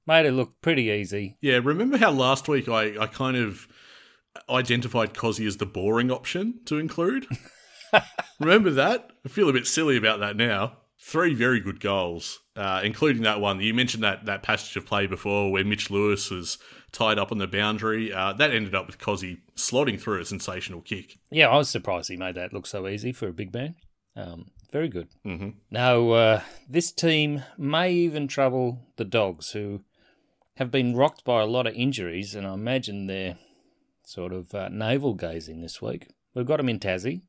made 0.06 0.26
it 0.26 0.34
look 0.34 0.60
pretty 0.62 0.92
easy. 0.92 1.38
Yeah, 1.40 1.62
remember 1.64 1.98
how 1.98 2.12
last 2.12 2.50
week 2.50 2.68
I, 2.68 2.98
I 3.00 3.08
kind 3.08 3.38
of 3.38 3.70
identified 4.50 5.14
Cozzy 5.14 5.48
as 5.48 5.58
the 5.58 5.66
boring 5.66 6.12
option 6.12 6.60
to 6.66 6.78
include? 6.78 7.26
remember 8.42 8.70
that? 8.72 9.12
I 9.26 9.30
feel 9.30 9.48
a 9.48 9.54
bit 9.54 9.66
silly 9.66 9.96
about 9.96 10.20
that 10.20 10.36
now. 10.36 10.74
Three 11.00 11.34
very 11.34 11.62
good 11.62 11.80
goals, 11.80 12.42
uh, 12.58 12.82
including 12.84 13.24
that 13.24 13.40
one. 13.40 13.62
You 13.62 13.74
mentioned 13.74 14.04
that, 14.04 14.26
that 14.26 14.44
passage 14.44 14.76
of 14.76 14.86
play 14.86 15.08
before 15.08 15.54
where 15.54 15.64
Mitch 15.64 15.90
Lewis 15.90 16.30
was 16.30 16.58
tied 16.92 17.20
up 17.20 17.32
on 17.32 17.38
the 17.38 17.48
boundary. 17.48 18.14
Uh, 18.14 18.34
that 18.34 18.52
ended 18.52 18.76
up 18.76 18.88
with 18.88 18.98
Cozzy 18.98 19.40
slotting 19.56 20.00
through 20.00 20.22
a 20.22 20.26
sensational 20.26 20.82
kick. 20.82 21.18
Yeah, 21.32 21.50
I 21.50 21.58
was 21.58 21.70
surprised 21.70 22.10
he 22.10 22.18
made 22.18 22.36
that 22.36 22.54
look 22.54 22.66
so 22.66 22.88
easy 22.88 23.12
for 23.12 23.28
a 23.28 23.34
big 23.34 23.54
man. 23.54 23.76
Um, 24.16 24.52
very 24.72 24.90
good. 24.90 25.08
Mm-hmm. 25.26 25.50
Now, 25.72 26.10
uh, 26.12 26.42
this 26.68 26.92
team 26.92 27.44
may 27.58 27.92
even 27.92 28.28
trouble 28.28 28.80
the 28.98 29.06
Dogs, 29.06 29.52
who 29.52 29.82
have 30.58 30.72
been 30.72 30.96
rocked 30.96 31.24
by 31.24 31.42
a 31.42 31.48
lot 31.48 31.68
of 31.68 31.74
injuries, 31.74 32.36
and 32.36 32.46
I 32.46 32.54
imagine 32.54 33.08
they're 33.08 33.38
sort 34.04 34.34
of 34.34 34.54
uh, 34.54 34.70
navel 34.70 35.14
gazing 35.14 35.62
this 35.62 35.82
week. 35.82 36.10
We've 36.36 36.46
got 36.46 36.58
them 36.58 36.70
in 36.70 36.80
Tassie. 36.80 37.22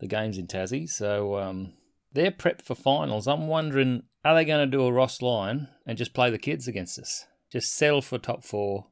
The 0.00 0.06
game's 0.06 0.38
in 0.38 0.46
Tassie, 0.46 0.88
so 0.88 1.38
um, 1.38 1.74
they're 2.12 2.30
prepped 2.30 2.62
for 2.62 2.74
finals. 2.74 3.26
I'm 3.26 3.46
wondering, 3.46 4.02
are 4.24 4.34
they 4.34 4.44
going 4.44 4.68
to 4.68 4.76
do 4.76 4.84
a 4.84 4.92
Ross 4.92 5.22
Lyon 5.22 5.68
and 5.86 5.96
just 5.98 6.14
play 6.14 6.30
the 6.30 6.38
kids 6.38 6.68
against 6.68 6.98
us? 6.98 7.26
Just 7.52 7.74
settle 7.74 8.00
for 8.00 8.16
top 8.16 8.44
four. 8.44 8.86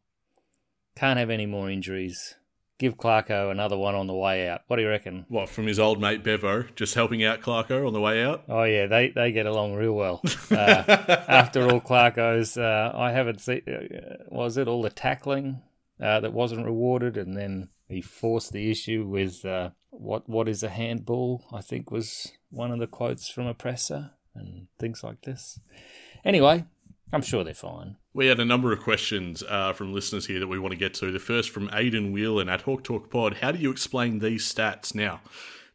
Can't 0.95 1.19
have 1.19 1.31
any 1.31 1.47
more 1.47 1.71
injuries. 1.71 2.35
Give 2.79 2.95
Clarko 2.95 3.51
another 3.51 3.79
one 3.79 3.95
on 3.95 4.07
the 4.07 4.15
way 4.15 4.51
out. 4.51 4.65
What 4.67 4.77
do 4.77 4.83
you 4.83 4.89
reckon? 4.91 5.25
What, 5.29 5.49
from 5.49 5.67
his 5.67 5.79
old 5.79 5.99
mate 5.99 6.23
Bevo, 6.23 6.65
just 6.77 6.95
helping 6.95 7.25
out 7.25 7.41
Clarko 7.41 7.87
on 7.87 7.95
the 7.95 8.03
way 8.03 8.23
out? 8.23 8.45
Oh, 8.51 8.65
yeah, 8.65 8.85
they, 8.85 9.09
they 9.09 9.33
get 9.33 9.47
along 9.47 9.77
real 9.77 9.95
well. 9.95 10.21
Uh, 10.51 10.55
after 11.27 11.71
all, 11.71 11.81
Clarko's, 11.81 12.59
uh, 12.59 12.93
I 12.95 13.13
haven't 13.13 13.41
seen, 13.41 13.63
uh, 13.67 14.25
was 14.29 14.59
it 14.59 14.69
all 14.69 14.83
the 14.83 14.91
tackling 14.91 15.63
uh, 15.99 16.21
that 16.21 16.35
wasn't 16.35 16.67
rewarded? 16.67 17.17
And 17.17 17.39
then 17.39 17.71
he 17.89 18.03
forced 18.03 18.53
the 18.53 18.71
issue 18.71 19.07
with 19.07 19.43
uh, 19.43 19.71
what 19.89 20.29
what 20.29 20.49
is 20.49 20.63
a 20.63 20.69
handball, 20.69 21.47
I 21.51 21.63
think 21.63 21.91
was 21.91 22.33
one 22.51 22.73
of 22.73 22.79
the 22.79 22.87
quotes 22.87 23.31
from 23.31 23.47
a 23.47 23.55
presser 23.55 24.11
and 24.35 24.67
things 24.79 25.03
like 25.03 25.23
this. 25.23 25.59
Anyway, 26.27 26.67
I'm 27.11 27.23
sure 27.23 27.43
they're 27.43 27.55
fine. 27.55 27.97
We 28.13 28.27
had 28.27 28.41
a 28.41 28.45
number 28.45 28.73
of 28.73 28.81
questions 28.81 29.45
uh, 29.49 29.73
from 29.73 29.93
listeners 29.93 30.27
here 30.27 30.41
that 30.41 30.49
we 30.49 30.59
want 30.59 30.73
to 30.73 30.79
get 30.79 30.95
to. 30.95 31.13
The 31.13 31.21
first 31.21 31.51
from 31.51 31.71
Aidan 31.73 32.13
Whelan 32.13 32.49
at 32.49 32.63
Hawk 32.63 32.83
Talk 32.83 33.09
Pod. 33.09 33.35
How 33.35 33.53
do 33.53 33.59
you 33.59 33.71
explain 33.71 34.19
these 34.19 34.53
stats? 34.53 34.97
Now, 34.97 35.21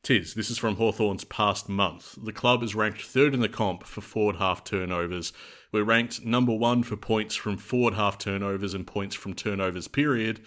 Tiz, 0.03 0.33
this 0.33 0.51
is 0.51 0.57
from 0.57 0.75
Hawthorn's 0.75 1.23
past 1.23 1.69
month. 1.69 2.17
The 2.21 2.33
club 2.33 2.61
is 2.61 2.75
ranked 2.75 3.01
third 3.01 3.33
in 3.33 3.39
the 3.39 3.47
comp 3.47 3.85
for 3.85 4.01
forward 4.01 4.35
half 4.35 4.65
turnovers. 4.65 5.31
We're 5.71 5.85
ranked 5.85 6.25
number 6.25 6.53
one 6.53 6.83
for 6.83 6.97
points 6.97 7.35
from 7.35 7.57
forward 7.57 7.93
half 7.93 8.17
turnovers 8.17 8.73
and 8.73 8.85
points 8.85 9.15
from 9.15 9.33
turnovers, 9.33 9.87
period. 9.87 10.41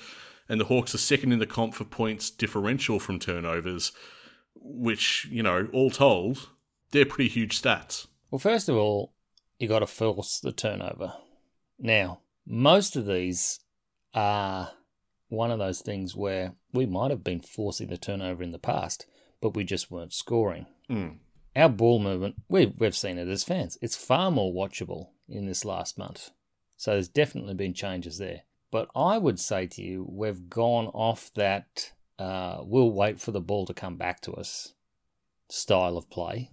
And 0.47 0.61
the 0.61 0.67
Hawks 0.67 0.95
are 0.95 0.99
second 0.99 1.33
in 1.33 1.39
the 1.39 1.47
comp 1.47 1.75
for 1.75 1.85
points 1.85 2.29
differential 2.29 3.01
from 3.01 3.19
turnovers, 3.19 3.93
which, 4.55 5.27
you 5.31 5.43
know, 5.43 5.69
all 5.73 5.91
told, 5.91 6.51
they're 6.91 7.07
pretty 7.07 7.31
huge 7.31 7.61
stats. 7.61 8.07
Well, 8.31 8.39
first 8.39 8.69
of 8.69 8.77
all, 8.77 9.15
you 9.59 9.69
got 9.69 9.79
to 9.79 9.87
force 9.87 10.39
the 10.39 10.53
turnover. 10.53 11.15
Now, 11.79 12.21
most 12.47 12.97
of 12.97 13.07
these 13.07 13.61
are 14.15 14.73
one 15.29 15.51
of 15.51 15.59
those 15.59 15.81
things 15.81 16.17
where 16.17 16.55
we 16.73 16.87
might 16.87 17.11
have 17.11 17.23
been 17.23 17.41
forcing 17.41 17.89
the 17.89 17.99
turnover 17.99 18.43
in 18.43 18.53
the 18.53 18.59
past, 18.59 19.07
but 19.41 19.55
we 19.55 19.65
just 19.65 19.91
weren't 19.91 20.13
scoring. 20.13 20.67
Mm. 20.91 21.19
Our 21.55 21.69
ball 21.69 21.99
movement, 21.99 22.37
we've, 22.49 22.73
we've 22.79 22.97
seen 22.97 23.19
it 23.19 23.29
as 23.29 23.45
fans, 23.45 23.79
it's 23.83 23.97
far 23.97 24.31
more 24.31 24.53
watchable 24.53 25.09
in 25.29 25.47
this 25.47 25.65
last 25.65 25.99
month. 25.99 26.31
So 26.77 26.93
there's 26.93 27.09
definitely 27.09 27.55
been 27.55 27.75
changes 27.75 28.19
there. 28.19 28.43
But 28.71 28.89
I 28.95 29.19
would 29.19 29.41
say 29.41 29.67
to 29.67 29.83
you, 29.83 30.07
we've 30.09 30.49
gone 30.49 30.87
off 30.89 31.31
that 31.35 31.93
uh, 32.19 32.59
we'll 32.63 32.91
wait 32.91 33.21
for 33.21 33.33
the 33.33 33.41
ball 33.41 33.67
to 33.67 33.75
come 33.75 33.97
back 33.97 34.21
to 34.23 34.33
us 34.33 34.75
style 35.49 35.97
of 35.97 36.11
play 36.11 36.51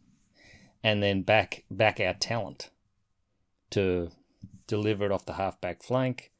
and 0.83 1.03
then 1.03 1.21
back 1.21 1.65
back 1.69 1.99
our 1.99 2.13
talent 2.13 2.69
to 3.69 4.09
deliver 4.67 5.05
it 5.05 5.11
off 5.11 5.25
the 5.25 5.33
halfback 5.33 5.83
flank, 5.83 6.31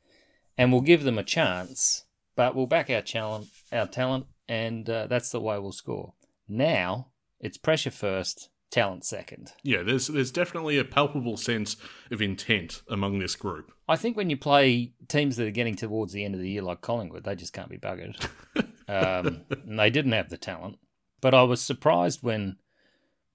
and 0.58 0.72
we'll 0.72 0.82
give 0.82 1.04
them 1.04 1.18
a 1.18 1.24
chance, 1.24 2.06
but 2.36 2.56
we'll 2.56 2.68
back 2.68 2.90
our 2.90 3.02
talent, 3.02 3.48
our 3.72 3.88
talent, 3.88 4.28
and 4.48 4.90
uh, 4.90 5.08
that's 5.08 5.32
the 5.32 5.40
way 5.40 5.58
we'll 5.60 5.72
score. 5.72 6.14
Now 6.48 7.08
it's 7.40 7.58
pressure 7.58 7.92
first, 7.92 8.50
talent 8.72 9.06
second. 9.06 9.54
Yeah, 9.64 9.84
there's 9.84 10.08
there's 10.08 10.32
definitely 10.32 10.78
a 10.78 10.84
palpable 10.84 11.38
sense 11.38 11.78
of 12.12 12.22
intent 12.22 12.82
among 12.90 13.20
this 13.20 13.36
group. 13.36 13.72
I 13.88 13.96
think 13.96 14.18
when 14.18 14.30
you 14.30 14.38
play 14.38 14.94
teams 15.08 15.38
that 15.38 15.48
are 15.48 15.52
getting 15.52 15.76
towards 15.76 16.14
the 16.14 16.26
end 16.26 16.36
of 16.36 16.42
the 16.42 16.50
year, 16.50 16.62
like 16.62 16.82
Collingwood, 16.82 17.24
they 17.24 17.36
just 17.36 17.54
can't 17.54 17.70
be 17.70 17.78
buggered. 17.78 18.28
um, 18.88 19.42
and 19.50 19.80
they 19.80 19.90
didn't 19.90 20.12
have 20.12 20.30
the 20.30 20.38
talent. 20.38 20.78
But 21.22 21.34
I 21.34 21.44
was 21.44 21.62
surprised 21.62 22.22
when 22.22 22.58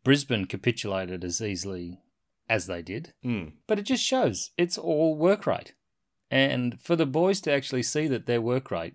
Brisbane 0.05 0.47
capitulated 0.47 1.25
as 1.25 1.41
easily 1.41 2.01
as 2.51 2.67
they 2.67 2.83
did. 2.83 3.15
Mm. 3.25 3.53
But 3.67 3.79
it 3.79 3.85
just 3.85 4.05
shows 4.05 4.51
it's 4.59 4.77
all 4.77 5.17
work 5.17 5.47
rate. 5.47 5.73
And 6.31 6.79
for 6.81 6.97
the 6.97 7.07
boys 7.07 7.41
to 7.43 7.53
actually 7.53 7.85
see 7.85 8.07
that 8.09 8.27
their 8.27 8.41
work 8.41 8.71
rate 8.71 8.95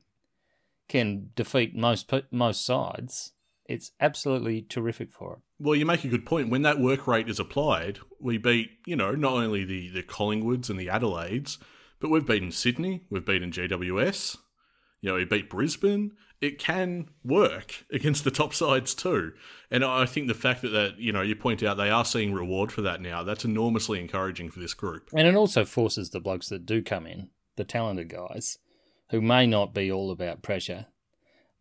can 0.87 1.31
defeat 1.35 1.75
most 1.75 2.11
most 2.31 2.63
sides, 2.63 3.31
it's 3.65 3.91
absolutely 3.99 4.61
terrific 4.61 5.11
for 5.11 5.33
it. 5.33 5.39
Well, 5.57 5.75
you 5.75 5.85
make 5.85 6.03
a 6.03 6.09
good 6.09 6.25
point. 6.25 6.49
When 6.49 6.61
that 6.63 6.79
work 6.79 7.07
rate 7.07 7.29
is 7.29 7.39
applied, 7.39 7.99
we 8.19 8.37
beat, 8.37 8.71
you 8.85 8.95
know, 8.95 9.11
not 9.11 9.33
only 9.33 9.63
the, 9.63 9.89
the 9.89 10.03
Collingwoods 10.03 10.69
and 10.69 10.79
the 10.79 10.89
Adelaides, 10.89 11.57
but 11.99 12.09
we've 12.09 12.27
beaten 12.27 12.51
Sydney, 12.51 13.03
we've 13.09 13.25
beaten 13.25 13.51
GWS, 13.51 14.37
you 15.05 15.11
know, 15.11 15.17
we 15.17 15.25
beat 15.25 15.51
Brisbane. 15.51 16.13
It 16.41 16.57
can 16.57 17.09
work 17.23 17.85
against 17.91 18.23
the 18.23 18.31
top 18.31 18.55
sides 18.55 18.95
too. 18.95 19.33
And 19.69 19.85
I 19.85 20.07
think 20.07 20.27
the 20.27 20.33
fact 20.33 20.63
that, 20.63 20.69
that, 20.69 20.97
you 20.97 21.11
know, 21.11 21.21
you 21.21 21.35
point 21.35 21.61
out 21.61 21.77
they 21.77 21.91
are 21.91 22.03
seeing 22.03 22.33
reward 22.33 22.71
for 22.71 22.81
that 22.81 23.01
now, 23.01 23.21
that's 23.21 23.45
enormously 23.45 23.99
encouraging 23.99 24.49
for 24.49 24.59
this 24.59 24.73
group. 24.73 25.11
And 25.13 25.27
it 25.27 25.35
also 25.35 25.63
forces 25.63 26.09
the 26.09 26.19
blokes 26.19 26.49
that 26.49 26.65
do 26.65 26.81
come 26.81 27.05
in, 27.05 27.29
the 27.55 27.63
talented 27.63 28.09
guys, 28.09 28.57
who 29.11 29.21
may 29.21 29.45
not 29.45 29.75
be 29.75 29.91
all 29.91 30.09
about 30.09 30.41
pressure, 30.41 30.87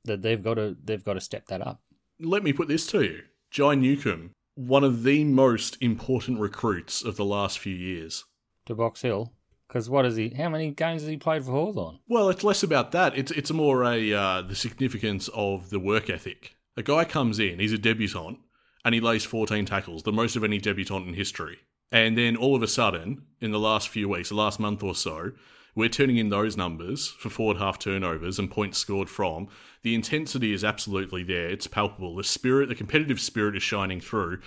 that 0.07 0.23
they've 0.23 0.43
got 0.43 0.55
to 0.55 0.75
they've 0.83 1.05
got 1.05 1.15
to 1.15 1.21
step 1.21 1.47
that 1.49 1.61
up. 1.61 1.83
Let 2.19 2.43
me 2.43 2.55
put 2.55 2.69
this 2.69 2.87
to 2.89 3.03
you. 3.03 3.25
Jai 3.51 3.75
Newcombe, 3.75 4.31
one 4.55 4.85
of 4.85 5.03
the 5.03 5.23
most 5.25 5.77
important 5.83 6.41
recruits 6.41 7.05
of 7.05 7.17
the 7.17 7.27
last 7.27 7.59
few 7.59 7.75
years. 7.75 8.25
To 8.65 8.75
Box 8.75 9.03
Hill. 9.03 9.35
Because 9.75 9.91
what 9.91 10.07
is 10.07 10.15
he? 10.15 10.29
How 10.29 10.49
many 10.49 10.71
games 10.71 11.03
has 11.03 11.11
he 11.11 11.17
played 11.17 11.45
for 11.45 11.51
Hawthorn? 11.51 11.99
Well, 12.07 12.29
it's 12.29 12.45
less 12.45 12.63
about 12.63 12.93
that. 12.93 13.19
It's 13.19 13.33
it's 13.33 13.51
more 13.51 13.83
a 13.83 14.13
uh, 14.13 14.43
the 14.43 14.55
significance 14.55 15.29
of 15.35 15.71
the 15.71 15.81
work 15.81 16.09
ethic. 16.09 16.55
A 16.77 16.83
guy 16.85 17.05
comes 17.05 17.41
in, 17.41 17.59
he's 17.59 17.73
a 17.73 17.79
debutant, 17.79 18.39
and 18.85 18.95
he 18.95 19.01
lays 19.01 19.25
14 19.25 19.67
tackles, 19.67 20.05
the 20.05 20.13
most 20.13 20.37
of 20.37 20.45
any 20.45 20.59
debutant 20.59 21.09
in 21.09 21.15
history. 21.15 21.59
And 21.91 22.17
then 22.17 22.37
all 22.37 22.55
of 22.55 22.63
a 22.63 22.69
sudden, 22.69 23.23
in 23.41 23.51
the 23.51 23.59
last 23.59 23.89
few 23.89 24.09
weeks, 24.09 24.29
the 24.29 24.37
last 24.37 24.61
month 24.61 24.85
or 24.85 24.95
so, 24.95 25.33
we're 25.75 25.89
turning 25.89 26.19
in 26.19 26.29
those 26.29 26.57
numbers 26.57 27.09
for 27.09 27.29
forward 27.29 27.57
half 27.57 27.81
turnovers 27.81 28.39
and 28.39 28.49
points 28.49 28.79
scored 28.79 29.11
from. 29.11 29.49
The 29.83 29.97
intensity 29.97 30.53
is 30.53 30.63
absolutely 30.63 31.25
there. 31.25 31.49
It's 31.49 31.67
palpable. 31.67 32.15
The 32.15 32.23
spirit, 32.23 32.69
the 32.69 32.77
competitive 32.77 33.21
spirit 33.21 33.57
is 33.57 33.65
shining 33.65 34.01
through. 34.01 34.39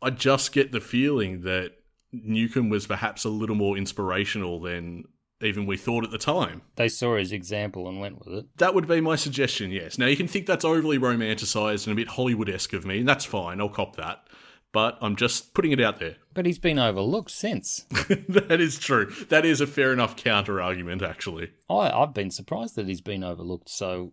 I 0.00 0.10
just 0.10 0.52
get 0.52 0.70
the 0.70 0.80
feeling 0.80 1.40
that 1.40 1.72
Newcombe 2.12 2.68
was 2.68 2.86
perhaps 2.86 3.24
a 3.24 3.28
little 3.28 3.56
more 3.56 3.76
inspirational 3.76 4.60
than 4.60 5.04
even 5.42 5.66
we 5.66 5.76
thought 5.76 6.04
at 6.04 6.10
the 6.10 6.18
time. 6.18 6.62
They 6.76 6.88
saw 6.88 7.16
his 7.16 7.32
example 7.32 7.88
and 7.88 8.00
went 8.00 8.18
with 8.18 8.34
it. 8.34 8.46
That 8.58 8.74
would 8.74 8.86
be 8.86 9.00
my 9.00 9.16
suggestion, 9.16 9.70
yes. 9.70 9.98
Now, 9.98 10.06
you 10.06 10.16
can 10.16 10.28
think 10.28 10.46
that's 10.46 10.64
overly 10.64 10.98
romanticised 10.98 11.86
and 11.86 11.92
a 11.92 11.96
bit 11.96 12.08
Hollywood 12.08 12.50
esque 12.50 12.72
of 12.72 12.84
me, 12.84 13.00
and 13.00 13.08
that's 13.08 13.24
fine, 13.24 13.60
I'll 13.60 13.68
cop 13.68 13.96
that. 13.96 14.26
But 14.72 14.98
I'm 15.00 15.16
just 15.16 15.52
putting 15.54 15.72
it 15.72 15.80
out 15.80 15.98
there. 15.98 16.16
But 16.32 16.46
he's 16.46 16.60
been 16.60 16.78
overlooked 16.78 17.32
since. 17.32 17.80
that 17.90 18.60
is 18.60 18.78
true. 18.78 19.12
That 19.30 19.44
is 19.44 19.60
a 19.60 19.66
fair 19.66 19.92
enough 19.92 20.14
counter 20.14 20.62
argument, 20.62 21.02
actually. 21.02 21.50
I, 21.68 21.90
I've 21.90 22.14
been 22.14 22.30
surprised 22.30 22.76
that 22.76 22.86
he's 22.86 23.00
been 23.00 23.24
overlooked 23.24 23.68
so 23.68 24.12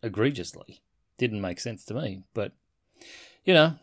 egregiously. 0.00 0.80
Didn't 1.18 1.40
make 1.40 1.58
sense 1.58 1.84
to 1.86 1.94
me. 1.94 2.22
But, 2.34 2.52
you 3.44 3.52
know, 3.52 3.74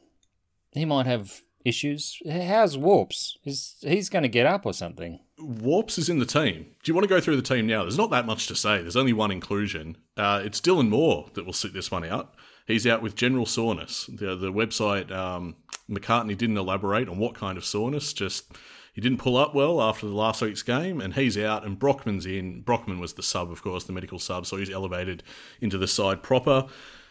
he 0.71 0.85
might 0.85 1.07
have 1.07 1.41
issues. 1.65 2.19
How's 2.29 2.77
Warps? 2.77 3.37
Is 3.43 3.75
he's 3.81 4.09
going 4.09 4.23
to 4.23 4.29
get 4.29 4.45
up 4.45 4.65
or 4.65 4.73
something? 4.73 5.19
Warps 5.39 5.97
is 5.97 6.09
in 6.09 6.19
the 6.19 6.25
team. 6.25 6.67
Do 6.83 6.89
you 6.89 6.93
want 6.95 7.03
to 7.03 7.09
go 7.09 7.21
through 7.21 7.35
the 7.35 7.41
team 7.41 7.67
now? 7.67 7.83
There's 7.83 7.97
not 7.97 8.09
that 8.11 8.25
much 8.25 8.47
to 8.47 8.55
say. 8.55 8.81
There's 8.81 8.95
only 8.95 9.13
one 9.13 9.31
inclusion. 9.31 9.97
Uh, 10.15 10.41
it's 10.43 10.59
Dylan 10.59 10.89
Moore 10.89 11.27
that 11.33 11.45
will 11.45 11.53
sit 11.53 11.73
this 11.73 11.91
one 11.91 12.05
out. 12.05 12.33
He's 12.65 12.87
out 12.87 13.01
with 13.01 13.15
general 13.15 13.45
soreness. 13.45 14.07
The 14.07 14.35
the 14.35 14.51
website 14.51 15.11
um, 15.11 15.55
McCartney 15.89 16.37
didn't 16.37 16.57
elaborate 16.57 17.07
on 17.07 17.17
what 17.17 17.35
kind 17.35 17.57
of 17.57 17.65
soreness. 17.65 18.13
Just 18.13 18.51
he 18.93 19.01
didn't 19.01 19.19
pull 19.19 19.37
up 19.37 19.53
well 19.53 19.79
after 19.81 20.07
the 20.07 20.13
last 20.13 20.41
week's 20.41 20.63
game, 20.63 20.99
and 20.99 21.13
he's 21.13 21.37
out. 21.37 21.65
And 21.65 21.77
Brockman's 21.77 22.25
in. 22.25 22.61
Brockman 22.61 22.99
was 22.99 23.13
the 23.13 23.23
sub, 23.23 23.51
of 23.51 23.61
course, 23.61 23.83
the 23.83 23.93
medical 23.93 24.19
sub, 24.19 24.47
so 24.47 24.57
he's 24.57 24.71
elevated 24.71 25.23
into 25.61 25.77
the 25.77 25.87
side 25.87 26.23
proper. 26.23 26.65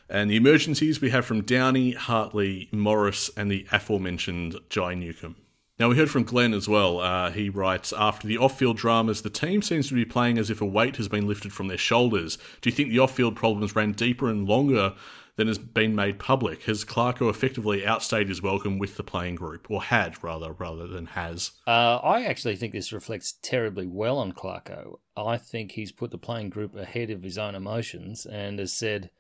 And 0.09 0.31
the 0.31 0.37
emergencies 0.37 1.01
we 1.01 1.11
have 1.11 1.27
from 1.27 1.43
Downie, 1.43 1.93
Hartley, 1.93 2.69
Morris, 2.73 3.31
and 3.37 3.51
the 3.51 3.67
aforementioned 3.73 4.57
Jai 4.69 4.95
Newcombe. 4.95 5.37
Now, 5.79 5.91
we 5.91 5.97
heard 5.97 6.11
from 6.11 6.23
Glenn 6.23 6.55
as 6.55 6.69
well. 6.69 7.01
Uh, 7.01 7.31
he 7.31 7.51
writes 7.51 7.93
After 7.93 8.27
the 8.27 8.39
off 8.39 8.59
field 8.59 8.79
dramas, 8.79 9.21
the 9.21 9.29
team 9.29 9.61
seems 9.61 9.89
to 9.89 9.95
be 9.95 10.07
playing 10.07 10.39
as 10.39 10.49
if 10.49 10.63
a 10.63 10.67
weight 10.67 10.97
has 10.97 11.09
been 11.09 11.27
lifted 11.27 11.53
from 11.53 11.69
their 11.69 11.77
shoulders. 11.77 12.39
Do 12.63 12.71
you 12.71 12.75
think 12.75 12.89
the 12.89 12.99
off 12.99 13.15
field 13.15 13.37
problems 13.37 13.77
ran 13.77 13.93
deeper 13.93 14.31
and 14.31 14.49
longer 14.49 14.95
than 15.37 15.49
has 15.49 15.59
been 15.59 15.95
made 15.95 16.19
public? 16.19 16.63
Has 16.63 16.83
Clarko 16.83 17.29
effectively 17.29 17.85
outstayed 17.87 18.29
his 18.29 18.41
welcome 18.41 18.79
with 18.79 18.97
the 18.97 19.03
playing 19.03 19.35
group, 19.35 19.71
or 19.71 19.83
had 19.83 20.23
rather, 20.25 20.53
rather 20.53 20.87
than 20.87 21.07
has? 21.09 21.51
Uh, 21.67 21.97
I 21.97 22.25
actually 22.25 22.57
think 22.57 22.73
this 22.73 22.91
reflects 22.93 23.35
terribly 23.43 23.87
well 23.87 24.17
on 24.17 24.33
Clarko. 24.33 24.99
I 25.15 25.37
think 25.37 25.73
he's 25.73 25.93
put 25.93 26.11
the 26.11 26.17
playing 26.17 26.49
group 26.49 26.75
ahead 26.75 27.11
of 27.11 27.23
his 27.23 27.37
own 27.37 27.55
emotions 27.55 28.25
and 28.25 28.59
has 28.59 28.73
said, 28.73 29.11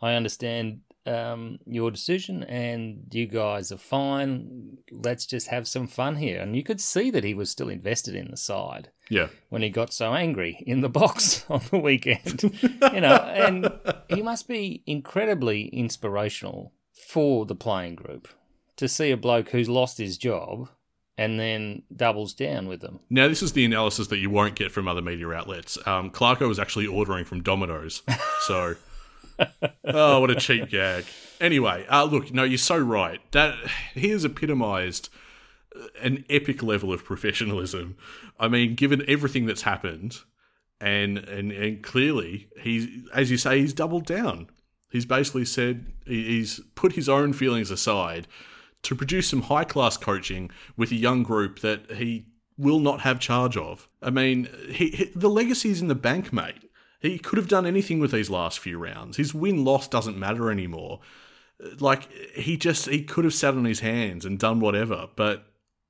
I 0.00 0.14
understand 0.14 0.80
um, 1.06 1.58
your 1.66 1.90
decision 1.90 2.44
and 2.44 3.06
you 3.12 3.26
guys 3.26 3.70
are 3.70 3.76
fine. 3.76 4.78
Let's 4.90 5.26
just 5.26 5.48
have 5.48 5.68
some 5.68 5.86
fun 5.86 6.16
here. 6.16 6.40
And 6.40 6.56
you 6.56 6.62
could 6.62 6.80
see 6.80 7.10
that 7.10 7.24
he 7.24 7.34
was 7.34 7.50
still 7.50 7.68
invested 7.68 8.14
in 8.14 8.30
the 8.30 8.36
side 8.36 8.88
Yeah. 9.10 9.28
when 9.50 9.60
he 9.62 9.68
got 9.70 9.92
so 9.92 10.14
angry 10.14 10.62
in 10.66 10.80
the 10.80 10.88
box 11.00 11.44
on 11.50 11.60
the 11.70 11.78
weekend. 11.78 12.42
you 12.62 13.00
know, 13.00 13.16
and 13.16 13.70
he 14.08 14.22
must 14.22 14.48
be 14.48 14.82
incredibly 14.86 15.66
inspirational 15.68 16.72
for 16.92 17.44
the 17.44 17.54
playing 17.54 17.96
group 17.96 18.28
to 18.76 18.88
see 18.88 19.10
a 19.10 19.16
bloke 19.16 19.50
who's 19.50 19.68
lost 19.68 19.98
his 19.98 20.16
job 20.18 20.68
and 21.16 21.38
then 21.38 21.82
doubles 21.94 22.34
down 22.34 22.66
with 22.66 22.80
them. 22.80 22.98
Now, 23.08 23.28
this 23.28 23.42
is 23.42 23.52
the 23.52 23.64
analysis 23.64 24.08
that 24.08 24.18
you 24.18 24.30
won't 24.30 24.56
get 24.56 24.72
from 24.72 24.88
other 24.88 25.02
media 25.02 25.30
outlets. 25.30 25.78
Um, 25.86 26.10
Clarko 26.10 26.48
was 26.48 26.58
actually 26.58 26.86
ordering 26.86 27.24
from 27.24 27.42
Domino's. 27.42 28.02
So. 28.40 28.74
oh, 29.84 30.20
what 30.20 30.30
a 30.30 30.36
cheap 30.36 30.68
gag. 30.70 31.04
Anyway, 31.40 31.86
uh, 31.90 32.04
look, 32.04 32.32
no, 32.32 32.44
you're 32.44 32.58
so 32.58 32.78
right. 32.78 33.20
That 33.32 33.54
he 33.94 34.10
has 34.10 34.24
epitomised 34.24 35.10
an 36.00 36.24
epic 36.30 36.62
level 36.62 36.92
of 36.92 37.04
professionalism. 37.04 37.96
I 38.38 38.48
mean, 38.48 38.74
given 38.74 39.04
everything 39.08 39.46
that's 39.46 39.62
happened, 39.62 40.18
and 40.80 41.18
and 41.18 41.52
and 41.52 41.82
clearly 41.82 42.48
he's, 42.60 42.88
as 43.12 43.30
you 43.30 43.36
say, 43.36 43.60
he's 43.60 43.72
doubled 43.72 44.06
down. 44.06 44.48
He's 44.90 45.06
basically 45.06 45.44
said 45.44 45.92
he's 46.06 46.60
put 46.74 46.92
his 46.92 47.08
own 47.08 47.32
feelings 47.32 47.70
aside 47.70 48.28
to 48.82 48.94
produce 48.94 49.28
some 49.28 49.42
high 49.42 49.64
class 49.64 49.96
coaching 49.96 50.50
with 50.76 50.92
a 50.92 50.96
young 50.96 51.22
group 51.22 51.60
that 51.60 51.90
he 51.92 52.26
will 52.56 52.78
not 52.78 53.00
have 53.00 53.18
charge 53.18 53.56
of. 53.56 53.88
I 54.00 54.10
mean, 54.10 54.48
he, 54.68 54.90
he, 54.90 55.04
the 55.14 55.30
legacy's 55.30 55.80
in 55.80 55.88
the 55.88 55.94
bank, 55.94 56.32
mate. 56.32 56.70
He 57.10 57.18
could 57.18 57.36
have 57.36 57.48
done 57.48 57.66
anything 57.66 57.98
with 57.98 58.12
these 58.12 58.30
last 58.30 58.58
few 58.58 58.78
rounds. 58.78 59.18
His 59.18 59.34
win 59.34 59.62
loss 59.62 59.86
doesn't 59.88 60.18
matter 60.18 60.50
anymore. 60.50 61.00
Like 61.78 62.10
he 62.34 62.56
just 62.56 62.88
he 62.88 63.02
could 63.02 63.24
have 63.24 63.34
sat 63.34 63.54
on 63.54 63.66
his 63.66 63.80
hands 63.80 64.24
and 64.24 64.38
done 64.38 64.58
whatever, 64.58 65.08
but 65.14 65.46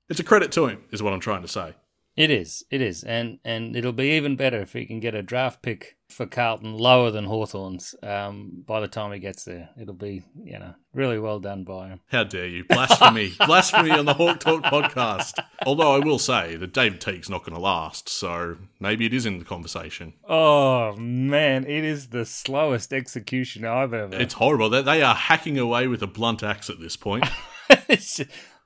it's 0.09 0.19
a 0.19 0.25
credit 0.25 0.51
to 0.53 0.67
him, 0.67 0.83
is 0.91 1.03
what 1.03 1.13
I'm 1.13 1.21
trying 1.21 1.43
to 1.43 1.49
say. 1.49 1.75
It 2.17 2.31
is, 2.31 2.65
it 2.71 2.81
is, 2.81 3.03
and 3.03 3.41
and 3.45 3.75
it'll 3.75 3.93
be 3.93 4.11
even 4.17 4.37
better 4.37 4.61
if 4.61 4.73
he 4.73 4.87
can 4.87 5.01
get 5.01 5.17
a 5.17 5.23
draft 5.23 5.63
pick 5.63 5.97
for 6.09 6.27
Carlton 6.27 6.77
lower 6.77 7.11
than 7.11 7.25
Hawthorn's 7.25 7.97
um, 8.03 8.63
by 8.65 8.81
the 8.81 8.87
time 8.87 9.13
he 9.13 9.19
gets 9.19 9.45
there. 9.45 9.71
It'll 9.81 9.95
be, 9.95 10.23
you 10.45 10.59
know, 10.61 10.75
really 10.93 11.19
well 11.19 11.41
done 11.41 11.65
by 11.65 11.89
him. 11.89 12.01
How 12.13 12.23
dare 12.23 12.47
you 12.47 12.65
blasphemy, 12.65 13.35
blasphemy 13.47 13.91
on 13.91 14.05
the 14.05 14.15
Hawk 14.15 14.39
Talk 14.39 14.63
podcast. 14.63 15.43
Although 15.67 15.97
I 15.97 15.99
will 15.99 16.21
say 16.21 16.55
that 16.55 16.73
David 16.73 17.01
Teague's 17.01 17.29
not 17.29 17.45
going 17.45 17.57
to 17.57 17.61
last, 17.61 18.09
so 18.09 18.59
maybe 18.79 19.07
it 19.07 19.13
is 19.13 19.27
in 19.27 19.41
the 19.41 19.45
conversation. 19.45 20.15
Oh 20.29 20.95
man, 20.97 21.65
it 21.65 21.83
is 21.83 22.11
the 22.11 22.25
slowest 22.25 22.93
execution 22.93 23.65
I've 23.65 23.93
ever. 23.93 24.15
It's 24.15 24.35
horrible. 24.35 24.71
They, 24.71 24.83
they 24.83 25.03
are 25.03 25.17
hacking 25.17 25.59
away 25.59 25.89
with 25.89 26.03
a 26.03 26.07
blunt 26.07 26.45
axe 26.45 26.71
at 26.71 26.79
this 26.79 26.97
point. 26.97 27.25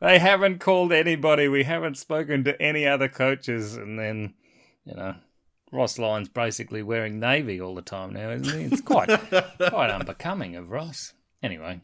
they 0.00 0.18
haven't 0.18 0.60
called 0.60 0.92
anybody. 0.92 1.48
We 1.48 1.64
haven't 1.64 1.98
spoken 1.98 2.44
to 2.44 2.60
any 2.60 2.86
other 2.86 3.08
coaches, 3.08 3.76
and 3.76 3.98
then 3.98 4.34
you 4.84 4.94
know 4.94 5.16
Ross 5.72 5.98
Lyon's 5.98 6.28
basically 6.28 6.82
wearing 6.82 7.20
navy 7.20 7.60
all 7.60 7.74
the 7.74 7.82
time 7.82 8.12
now, 8.12 8.30
isn't 8.30 8.58
he? 8.58 8.64
It's 8.66 8.80
quite 8.80 9.08
quite 9.68 9.90
unbecoming 9.90 10.56
of 10.56 10.70
Ross. 10.70 11.14
Anyway, 11.42 11.80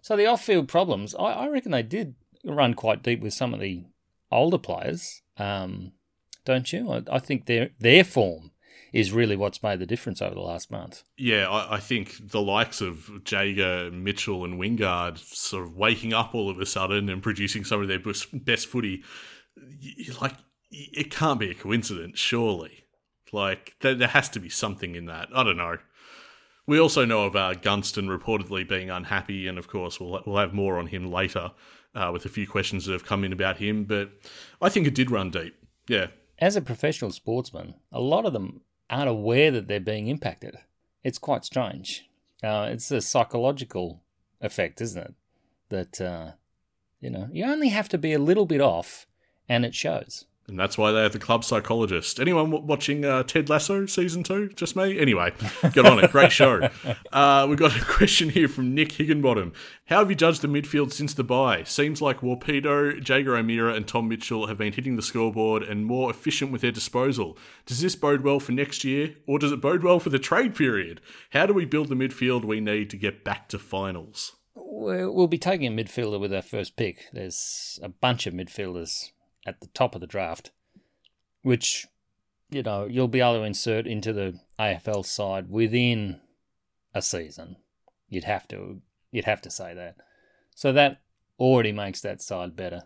so 0.00 0.16
the 0.16 0.26
off-field 0.26 0.68
problems, 0.68 1.14
I, 1.14 1.24
I, 1.24 1.48
reckon 1.48 1.72
they 1.72 1.82
did 1.82 2.14
run 2.42 2.72
quite 2.72 3.02
deep 3.02 3.20
with 3.20 3.34
some 3.34 3.52
of 3.52 3.60
the 3.60 3.84
older 4.30 4.56
players, 4.56 5.20
um, 5.36 5.92
don't 6.44 6.72
you? 6.72 6.90
I, 6.90 7.02
I 7.10 7.18
think 7.18 7.46
their 7.46 7.70
their 7.78 8.04
form 8.04 8.50
is 8.94 9.10
really 9.10 9.34
what's 9.34 9.60
made 9.60 9.80
the 9.80 9.86
difference 9.86 10.22
over 10.22 10.36
the 10.36 10.40
last 10.40 10.70
month. 10.70 11.02
Yeah, 11.18 11.48
I, 11.48 11.74
I, 11.74 11.80
think 11.80 12.30
the 12.30 12.40
likes 12.40 12.80
of 12.80 13.10
Jaeger, 13.26 13.90
Mitchell, 13.90 14.44
and 14.44 14.54
Wingard 14.54 15.18
sort 15.18 15.64
of 15.64 15.76
waking 15.76 16.12
up 16.12 16.32
all 16.32 16.48
of 16.48 16.60
a 16.60 16.64
sudden 16.64 17.08
and 17.08 17.20
producing 17.20 17.64
some 17.64 17.82
of 17.82 17.88
their 17.88 17.98
best 17.98 18.68
footy, 18.68 19.02
like 20.20 20.34
it 20.70 21.10
can't 21.10 21.40
be 21.40 21.50
a 21.50 21.54
coincidence, 21.54 22.20
surely. 22.20 22.84
Like 23.32 23.74
there, 23.80 23.96
there 23.96 24.08
has 24.08 24.28
to 24.28 24.38
be 24.38 24.48
something 24.48 24.94
in 24.94 25.06
that. 25.06 25.28
I 25.34 25.42
don't 25.42 25.56
know. 25.56 25.78
We 26.64 26.78
also 26.78 27.04
know 27.04 27.24
of 27.24 27.34
uh, 27.34 27.54
Gunston 27.54 28.06
reportedly 28.06 28.66
being 28.66 28.90
unhappy, 28.90 29.48
and 29.48 29.58
of 29.58 29.66
course 29.66 29.98
we'll 29.98 30.22
we'll 30.24 30.38
have 30.38 30.54
more 30.54 30.78
on 30.78 30.86
him 30.86 31.10
later 31.10 31.50
uh, 31.96 32.10
with 32.12 32.24
a 32.26 32.28
few 32.28 32.46
questions 32.46 32.86
that 32.86 32.92
have 32.92 33.04
come 33.04 33.24
in 33.24 33.32
about 33.32 33.56
him. 33.56 33.86
But 33.86 34.12
I 34.62 34.68
think 34.68 34.86
it 34.86 34.94
did 34.94 35.10
run 35.10 35.30
deep. 35.30 35.56
Yeah. 35.88 36.06
As 36.38 36.54
a 36.54 36.62
professional 36.62 37.10
sportsman, 37.10 37.74
a 37.92 38.00
lot 38.00 38.24
of 38.24 38.32
them 38.32 38.60
aren't 38.90 39.08
aware 39.08 39.50
that 39.50 39.68
they're 39.68 39.80
being 39.80 40.08
impacted. 40.08 40.56
It's 41.02 41.18
quite 41.18 41.44
strange. 41.44 42.08
Uh, 42.42 42.68
it's 42.70 42.90
a 42.90 43.00
psychological 43.00 44.02
effect, 44.40 44.80
isn't 44.80 45.02
it? 45.02 45.14
That, 45.70 46.00
uh, 46.00 46.32
you 47.00 47.10
know, 47.10 47.28
you 47.32 47.44
only 47.44 47.68
have 47.68 47.88
to 47.90 47.98
be 47.98 48.12
a 48.12 48.18
little 48.18 48.46
bit 48.46 48.60
off 48.60 49.06
and 49.48 49.64
it 49.64 49.74
shows. 49.74 50.26
And 50.46 50.58
that's 50.58 50.76
why 50.76 50.92
they 50.92 51.02
have 51.02 51.12
the 51.12 51.18
club 51.18 51.42
psychologist. 51.42 52.20
Anyone 52.20 52.50
w- 52.50 52.66
watching 52.66 53.04
uh, 53.04 53.22
Ted 53.22 53.48
Lasso 53.48 53.86
season 53.86 54.22
two? 54.22 54.50
Just 54.50 54.76
me? 54.76 54.98
Anyway, 54.98 55.32
get 55.72 55.86
on 55.86 56.02
it. 56.02 56.10
Great 56.12 56.32
show. 56.32 56.68
Uh, 57.12 57.46
we've 57.48 57.58
got 57.58 57.76
a 57.76 57.84
question 57.84 58.28
here 58.28 58.48
from 58.48 58.74
Nick 58.74 58.92
Higginbottom. 58.92 59.52
How 59.86 59.98
have 60.00 60.10
you 60.10 60.16
judged 60.16 60.42
the 60.42 60.48
midfield 60.48 60.92
since 60.92 61.14
the 61.14 61.22
bye? 61.22 61.62
Seems 61.62 62.02
like 62.02 62.20
Warpedo, 62.20 63.00
Jaeger 63.00 63.36
O'Meara, 63.36 63.74
and 63.74 63.86
Tom 63.86 64.08
Mitchell 64.08 64.48
have 64.48 64.58
been 64.58 64.72
hitting 64.72 64.96
the 64.96 65.02
scoreboard 65.02 65.62
and 65.62 65.86
more 65.86 66.10
efficient 66.10 66.50
with 66.50 66.60
their 66.60 66.72
disposal. 66.72 67.38
Does 67.66 67.80
this 67.80 67.94
bode 67.94 68.22
well 68.22 68.40
for 68.40 68.50
next 68.50 68.82
year, 68.82 69.14
or 69.28 69.38
does 69.38 69.52
it 69.52 69.60
bode 69.60 69.84
well 69.84 70.00
for 70.00 70.10
the 70.10 70.18
trade 70.18 70.56
period? 70.56 71.00
How 71.30 71.46
do 71.46 71.54
we 71.54 71.64
build 71.64 71.88
the 71.88 71.94
midfield 71.94 72.44
we 72.44 72.60
need 72.60 72.90
to 72.90 72.96
get 72.96 73.22
back 73.22 73.48
to 73.50 73.58
finals? 73.58 74.32
We'll 74.56 75.28
be 75.28 75.38
taking 75.38 75.66
a 75.66 75.84
midfielder 75.84 76.18
with 76.18 76.34
our 76.34 76.42
first 76.42 76.76
pick. 76.76 77.04
There's 77.12 77.78
a 77.82 77.88
bunch 77.88 78.26
of 78.26 78.34
midfielders 78.34 79.10
at 79.46 79.60
the 79.60 79.68
top 79.68 79.94
of 79.94 80.00
the 80.00 80.06
draft, 80.06 80.50
which 81.42 81.86
you 82.50 82.62
know 82.62 82.86
you'll 82.86 83.08
be 83.08 83.20
able 83.20 83.34
to 83.34 83.42
insert 83.42 83.86
into 83.86 84.12
the 84.12 84.38
AFL 84.58 85.04
side 85.04 85.50
within 85.50 86.20
a 86.94 87.02
season. 87.02 87.56
You'd 88.08 88.24
have 88.24 88.46
to 88.48 88.80
you'd 89.10 89.24
have 89.24 89.42
to 89.42 89.50
say 89.50 89.74
that. 89.74 89.96
So 90.54 90.72
that 90.72 91.00
already 91.38 91.72
makes 91.72 92.00
that 92.00 92.22
side 92.22 92.56
better. 92.56 92.82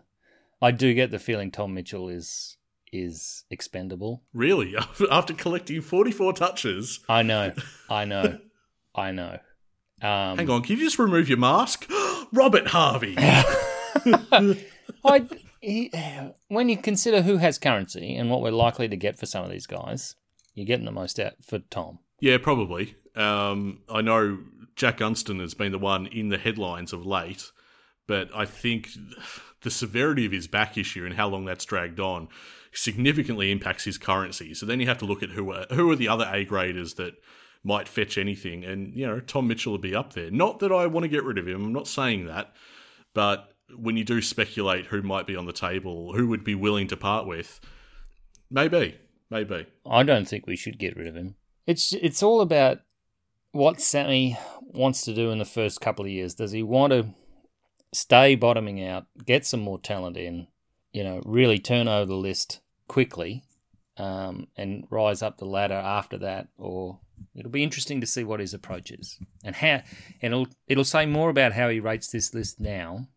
I 0.61 0.71
do 0.71 0.93
get 0.93 1.11
the 1.11 1.19
feeling 1.19 1.51
Tom 1.51 1.73
Mitchell 1.73 2.09
is 2.09 2.57
is 2.91 3.45
expendable. 3.49 4.23
Really? 4.33 4.75
After 5.11 5.33
collecting 5.33 5.81
44 5.81 6.33
touches? 6.33 6.99
I 7.07 7.21
know. 7.23 7.53
I 7.89 8.05
know. 8.05 8.39
I 8.95 9.11
know. 9.11 9.39
Um, 10.01 10.37
Hang 10.37 10.49
on, 10.49 10.63
can 10.63 10.77
you 10.77 10.83
just 10.83 10.97
remove 10.97 11.29
your 11.29 11.37
mask? 11.37 11.89
Robert 12.33 12.67
Harvey. 12.67 13.15
I 13.17 14.55
he, 15.61 15.91
when 16.47 16.69
you 16.69 16.77
consider 16.77 17.21
who 17.21 17.37
has 17.37 17.57
currency 17.57 18.15
and 18.15 18.29
what 18.29 18.41
we're 18.41 18.51
likely 18.51 18.87
to 18.87 18.95
get 18.95 19.17
for 19.17 19.25
some 19.25 19.43
of 19.43 19.51
these 19.51 19.67
guys, 19.67 20.15
you're 20.53 20.65
getting 20.65 20.85
the 20.85 20.91
most 20.91 21.19
out 21.19 21.33
for 21.41 21.59
Tom. 21.59 21.99
Yeah, 22.19 22.37
probably. 22.37 22.95
Um, 23.15 23.81
I 23.89 24.01
know 24.01 24.39
Jack 24.75 24.97
Gunston 24.97 25.39
has 25.39 25.53
been 25.53 25.71
the 25.71 25.79
one 25.79 26.07
in 26.07 26.29
the 26.29 26.37
headlines 26.37 26.93
of 26.93 27.05
late, 27.05 27.51
but 28.07 28.29
I 28.33 28.45
think 28.45 28.89
the 29.61 29.71
severity 29.71 30.25
of 30.25 30.31
his 30.31 30.47
back 30.47 30.77
issue 30.77 31.05
and 31.05 31.15
how 31.15 31.27
long 31.27 31.45
that's 31.45 31.65
dragged 31.65 31.99
on 31.99 32.27
significantly 32.71 33.51
impacts 33.51 33.85
his 33.85 33.97
currency. 33.97 34.53
So 34.53 34.65
then 34.65 34.79
you 34.79 34.87
have 34.87 34.97
to 34.99 35.05
look 35.05 35.23
at 35.23 35.31
who 35.31 35.51
are, 35.51 35.65
who 35.71 35.89
are 35.91 35.95
the 35.95 36.07
other 36.07 36.29
A 36.31 36.45
graders 36.45 36.95
that 36.95 37.15
might 37.63 37.87
fetch 37.87 38.17
anything, 38.17 38.63
and 38.63 38.95
you 38.95 39.05
know 39.05 39.19
Tom 39.19 39.47
Mitchell 39.47 39.73
would 39.73 39.81
be 39.81 39.95
up 39.95 40.13
there. 40.13 40.31
Not 40.31 40.59
that 40.59 40.71
I 40.71 40.87
want 40.87 41.03
to 41.03 41.09
get 41.09 41.23
rid 41.23 41.37
of 41.37 41.47
him. 41.47 41.65
I'm 41.65 41.73
not 41.73 41.87
saying 41.87 42.25
that, 42.27 42.53
but 43.13 43.48
when 43.77 43.97
you 43.97 44.03
do 44.03 44.21
speculate 44.21 44.87
who 44.87 45.01
might 45.01 45.27
be 45.27 45.35
on 45.35 45.45
the 45.45 45.53
table, 45.53 46.13
who 46.13 46.27
would 46.27 46.43
be 46.43 46.55
willing 46.55 46.87
to 46.87 46.97
part 46.97 47.27
with, 47.27 47.59
maybe, 48.49 48.97
maybe. 49.29 49.67
I 49.89 50.03
don't 50.03 50.27
think 50.27 50.47
we 50.47 50.55
should 50.55 50.79
get 50.79 50.95
rid 50.95 51.07
of 51.07 51.15
him. 51.15 51.35
It's 51.65 51.93
it's 51.93 52.23
all 52.23 52.41
about 52.41 52.79
what 53.51 53.81
Sammy 53.81 54.37
wants 54.61 55.03
to 55.05 55.13
do 55.13 55.31
in 55.31 55.39
the 55.39 55.45
first 55.45 55.81
couple 55.81 56.05
of 56.05 56.11
years. 56.11 56.35
Does 56.35 56.51
he 56.51 56.63
want 56.63 56.93
to 56.93 57.07
stay 57.93 58.35
bottoming 58.35 58.83
out, 58.83 59.05
get 59.25 59.45
some 59.45 59.59
more 59.59 59.79
talent 59.79 60.17
in, 60.17 60.47
you 60.91 61.03
know, 61.03 61.21
really 61.25 61.59
turn 61.59 61.87
over 61.87 62.05
the 62.05 62.15
list 62.15 62.61
quickly, 62.87 63.43
um, 63.97 64.47
and 64.55 64.85
rise 64.89 65.21
up 65.21 65.37
the 65.37 65.45
ladder 65.45 65.75
after 65.75 66.17
that, 66.19 66.47
or 66.57 66.99
it'll 67.35 67.51
be 67.51 67.63
interesting 67.63 67.99
to 68.01 68.07
see 68.07 68.23
what 68.23 68.39
his 68.39 68.53
approach 68.53 68.91
is 68.91 69.19
and 69.43 69.55
how, 69.55 69.81
and 70.21 70.33
it'll 70.33 70.47
it'll 70.67 70.83
say 70.83 71.05
more 71.05 71.29
about 71.29 71.53
how 71.53 71.69
he 71.69 71.79
rates 71.79 72.11
this 72.11 72.33
list 72.33 72.59
now 72.59 73.07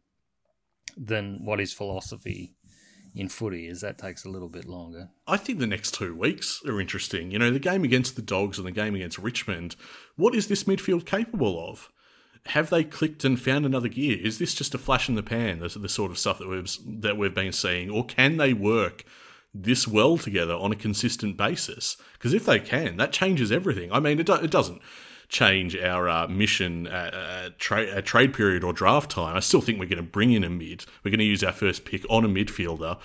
than 0.96 1.44
what 1.44 1.58
his 1.58 1.72
philosophy 1.72 2.54
in 3.14 3.28
footy 3.28 3.66
is. 3.66 3.80
That 3.80 3.98
takes 3.98 4.24
a 4.24 4.28
little 4.28 4.48
bit 4.48 4.66
longer. 4.66 5.10
I 5.26 5.36
think 5.36 5.58
the 5.58 5.66
next 5.66 5.94
two 5.94 6.14
weeks 6.14 6.62
are 6.66 6.80
interesting. 6.80 7.30
You 7.30 7.38
know, 7.38 7.50
the 7.50 7.58
game 7.58 7.84
against 7.84 8.16
the 8.16 8.22
Dogs 8.22 8.58
and 8.58 8.66
the 8.66 8.72
game 8.72 8.94
against 8.94 9.18
Richmond. 9.18 9.76
What 10.16 10.34
is 10.34 10.48
this 10.48 10.64
midfield 10.64 11.06
capable 11.06 11.68
of? 11.68 11.88
Have 12.46 12.70
they 12.70 12.82
clicked 12.82 13.24
and 13.24 13.40
found 13.40 13.64
another 13.64 13.88
gear? 13.88 14.18
Is 14.20 14.38
this 14.38 14.54
just 14.54 14.74
a 14.74 14.78
flash 14.78 15.08
in 15.08 15.14
the 15.14 15.22
pan? 15.22 15.60
The, 15.60 15.68
the 15.68 15.88
sort 15.88 16.10
of 16.10 16.18
stuff 16.18 16.38
that 16.38 16.48
we've 16.48 16.68
that 17.02 17.16
we've 17.16 17.34
been 17.34 17.52
seeing, 17.52 17.88
or 17.88 18.04
can 18.04 18.36
they 18.36 18.52
work 18.52 19.04
this 19.54 19.86
well 19.86 20.18
together 20.18 20.54
on 20.54 20.72
a 20.72 20.76
consistent 20.76 21.36
basis? 21.36 21.96
Because 22.14 22.34
if 22.34 22.44
they 22.44 22.58
can, 22.58 22.96
that 22.96 23.12
changes 23.12 23.52
everything. 23.52 23.92
I 23.92 24.00
mean, 24.00 24.18
it, 24.18 24.26
do, 24.26 24.34
it 24.34 24.50
doesn't 24.50 24.82
change 25.32 25.74
our 25.74 26.08
uh, 26.08 26.28
mission 26.28 26.86
at, 26.86 27.14
at, 27.14 27.58
tra- 27.58 27.90
at, 27.90 28.04
trade 28.04 28.34
period 28.34 28.62
or 28.62 28.72
draft 28.72 29.10
time. 29.10 29.34
I 29.34 29.40
still 29.40 29.62
think 29.62 29.80
we're 29.80 29.86
going 29.86 29.96
to 29.96 30.02
bring 30.02 30.32
in 30.32 30.44
a 30.44 30.50
mid. 30.50 30.84
We're 31.02 31.10
going 31.10 31.18
to 31.18 31.24
use 31.24 31.42
our 31.42 31.52
first 31.52 31.84
pick 31.86 32.04
on 32.08 32.24
a 32.24 32.28
midfielder, 32.28 33.00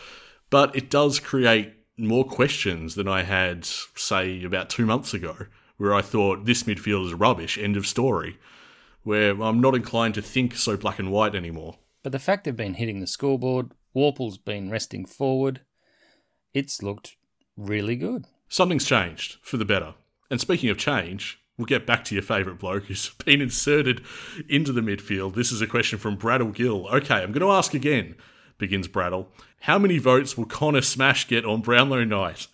but 0.49 0.75
it 0.75 0.89
does 0.89 1.19
create 1.19 1.73
more 1.97 2.25
questions 2.25 2.95
than 2.95 3.07
I 3.07 3.23
had, 3.23 3.65
say, 3.65 4.43
about 4.43 4.69
two 4.69 4.85
months 4.85 5.13
ago, 5.13 5.47
where 5.77 5.95
I 5.95 6.01
thought 6.01 6.45
this 6.45 6.63
midfield 6.63 7.07
is 7.07 7.13
rubbish. 7.13 7.57
End 7.57 7.77
of 7.77 7.87
story. 7.87 8.37
Where 9.03 9.41
I'm 9.41 9.61
not 9.61 9.73
inclined 9.73 10.15
to 10.15 10.21
think 10.21 10.55
so 10.55 10.75
black 10.75 10.99
and 10.99 11.11
white 11.11 11.33
anymore. 11.33 11.77
But 12.03 12.11
the 12.11 12.19
fact 12.19 12.43
they've 12.43 12.55
been 12.55 12.73
hitting 12.73 12.99
the 12.99 13.07
scoreboard, 13.07 13.71
Worpel's 13.93 14.37
been 14.37 14.69
resting 14.69 15.05
forward. 15.05 15.61
It's 16.53 16.83
looked 16.83 17.15
really 17.55 17.95
good. 17.95 18.25
Something's 18.49 18.85
changed 18.85 19.37
for 19.41 19.55
the 19.55 19.65
better. 19.65 19.95
And 20.29 20.41
speaking 20.41 20.69
of 20.69 20.77
change, 20.77 21.39
We'll 21.57 21.65
get 21.65 21.87
back 21.87 22.03
to 22.05 22.15
your 22.15 22.21
favourite 22.21 22.59
bloke 22.59 22.85
who's 22.85 23.09
been 23.25 23.41
inserted 23.41 24.03
into 24.47 24.71
the 24.71 24.81
midfield. 24.81 25.33
This 25.33 25.51
is 25.51 25.61
a 25.61 25.67
question 25.67 25.97
from 25.97 26.17
Bradle 26.17 26.53
Gill. 26.53 26.87
Okay, 26.87 27.15
I'm 27.15 27.31
going 27.31 27.41
to 27.41 27.51
ask 27.51 27.73
again, 27.73 28.15
begins 28.57 28.87
Bradle. 28.87 29.27
How 29.61 29.79
many 29.79 29.97
votes 29.97 30.37
will 30.37 30.45
Connor 30.45 30.81
Smash 30.81 31.27
get 31.27 31.45
on 31.45 31.61
Brownlow 31.61 32.03
night? 32.03 32.47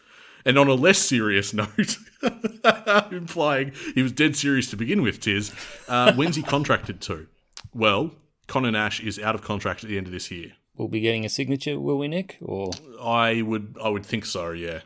And 0.46 0.58
on 0.58 0.68
a 0.68 0.74
less 0.74 1.00
serious 1.00 1.54
note, 1.54 1.98
implying 3.12 3.74
he 3.94 4.02
was 4.02 4.12
dead 4.12 4.36
serious 4.36 4.70
to 4.70 4.78
begin 4.78 5.02
with, 5.02 5.20
Tiz, 5.20 5.54
uh, 5.88 6.14
when's 6.14 6.36
he 6.36 6.44
contracted 6.44 7.02
to? 7.02 7.28
Well, 7.74 8.12
Connor 8.48 8.72
Nash 8.72 9.02
is 9.02 9.20
out 9.20 9.36
of 9.36 9.42
contract 9.42 9.84
at 9.84 9.90
the 9.90 9.98
end 9.98 10.08
of 10.08 10.14
this 10.14 10.32
year. 10.32 10.54
We'll 10.76 10.88
be 10.88 11.02
getting 11.02 11.26
a 11.26 11.30
signature, 11.30 11.80
will 11.80 11.98
we, 11.98 12.08
Nick? 12.08 12.38
Or 12.42 12.72
I 13.02 13.42
would, 13.42 13.78
I 13.82 13.90
would 13.90 14.06
think 14.06 14.26
so. 14.26 14.52
Yeah, 14.52 14.82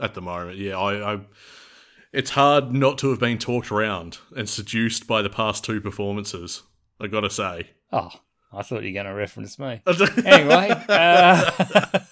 at 0.00 0.14
the 0.14 0.22
moment, 0.22 0.58
yeah. 0.58 0.78
I, 0.78 1.14
I 1.14 1.20
it's 2.12 2.30
hard 2.30 2.72
not 2.72 2.98
to 2.98 3.10
have 3.10 3.18
been 3.18 3.38
talked 3.38 3.70
around 3.70 4.18
and 4.36 4.48
seduced 4.48 5.06
by 5.06 5.22
the 5.22 5.30
past 5.30 5.64
two 5.64 5.80
performances. 5.80 6.62
I 7.00 7.06
gotta 7.08 7.30
say. 7.30 7.70
Oh, 7.90 8.10
I 8.52 8.62
thought 8.62 8.82
you 8.82 8.90
were 8.90 9.02
going 9.02 9.06
to 9.06 9.14
reference 9.14 9.58
me. 9.58 9.80
anyway, 10.26 10.70
uh... 10.88 11.50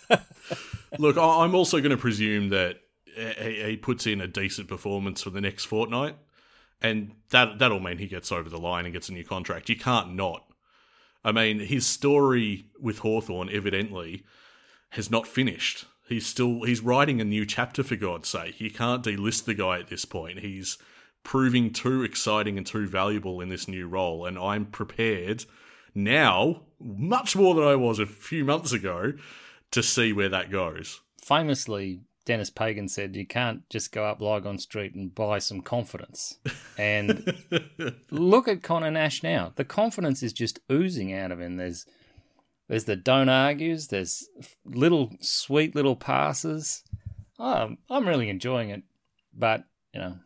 look, 0.99 1.17
I'm 1.17 1.55
also 1.55 1.79
going 1.79 1.91
to 1.91 1.97
presume 1.97 2.49
that 2.51 2.81
he 3.39 3.77
puts 3.77 4.07
in 4.07 4.21
a 4.21 4.27
decent 4.27 4.69
performance 4.69 5.23
for 5.23 5.31
the 5.31 5.41
next 5.41 5.67
fortnight, 5.67 6.17
and 6.81 7.13
that 7.31 7.59
that'll 7.59 7.81
mean 7.81 7.99
he 7.99 8.07
gets 8.07 8.33
over 8.33 8.49
the 8.49 8.59
line 8.59 8.85
and 8.85 8.95
gets 8.95 9.09
a 9.09 9.13
new 9.13 9.25
contract. 9.25 9.69
You 9.69 9.77
can't 9.77 10.15
not. 10.15 10.45
I 11.23 11.33
mean, 11.33 11.61
his 11.61 11.87
story 11.87 12.67
with 12.81 13.01
Hawthorn 13.01 13.51
evidently 13.51 14.25
has 14.91 15.11
not 15.11 15.27
finished. 15.27 15.85
He's 16.11 16.27
still 16.27 16.65
he's 16.65 16.83
writing 16.83 17.21
a 17.21 17.25
new 17.25 17.47
chapter 17.47 17.85
for 17.85 17.95
God's 17.95 18.29
sake. 18.29 18.61
You 18.61 18.71
can't 18.71 19.05
delist 19.05 19.45
the 19.45 19.55
guy 19.55 19.79
at 19.79 19.89
this 19.89 20.05
point. 20.05 20.41
He's 20.41 20.77
proving 21.23 21.73
too 21.73 22.03
exciting 22.03 22.59
and 22.59 22.67
too 22.67 22.89
valuable 22.89 23.41
in 23.41 23.49
this 23.49 23.69
new 23.69 23.87
role, 23.87 24.27
and 24.27 24.37
I'm 24.37 24.67
prepared 24.67 25.45
now, 25.95 26.63
much 26.81 27.37
more 27.37 27.55
than 27.55 27.63
I 27.63 27.77
was 27.77 28.01
a 28.01 28.07
few 28.07 28.45
months 28.45 28.73
ago, 28.73 29.13
to 29.71 29.83
see 29.85 30.13
where 30.13 30.29
that 30.29 30.51
goes. 30.51 31.01
Famously, 31.23 32.01
Denis 32.25 32.51
Pagan 32.51 32.89
said 32.89 33.15
you 33.15 33.27
can't 33.27 33.69
just 33.71 33.93
go 33.93 34.05
up 34.05 34.21
Lygon 34.21 34.59
Street 34.59 34.95
and 34.95 35.15
buy 35.15 35.39
some 35.39 35.61
confidence. 35.61 36.39
And 36.77 37.35
look 38.11 38.49
at 38.49 38.65
Conor 38.65 38.91
Nash 38.91 39.23
now. 39.23 39.53
The 39.55 39.65
confidence 39.65 40.25
is 40.25 40.33
just 40.33 40.59
oozing 40.71 41.13
out 41.13 41.31
of 41.31 41.41
him. 41.41 41.57
There's 41.57 41.87
there's 42.71 42.85
the 42.85 42.95
don't 42.95 43.29
argues. 43.29 43.89
There's 43.89 44.29
little 44.65 45.11
sweet 45.21 45.75
little 45.75 45.97
passes. 45.97 46.85
Oh, 47.37 47.75
I'm 47.91 48.07
really 48.07 48.29
enjoying 48.29 48.71
it, 48.71 48.85
but 49.37 49.65
you 49.93 50.01
know, 50.01 50.19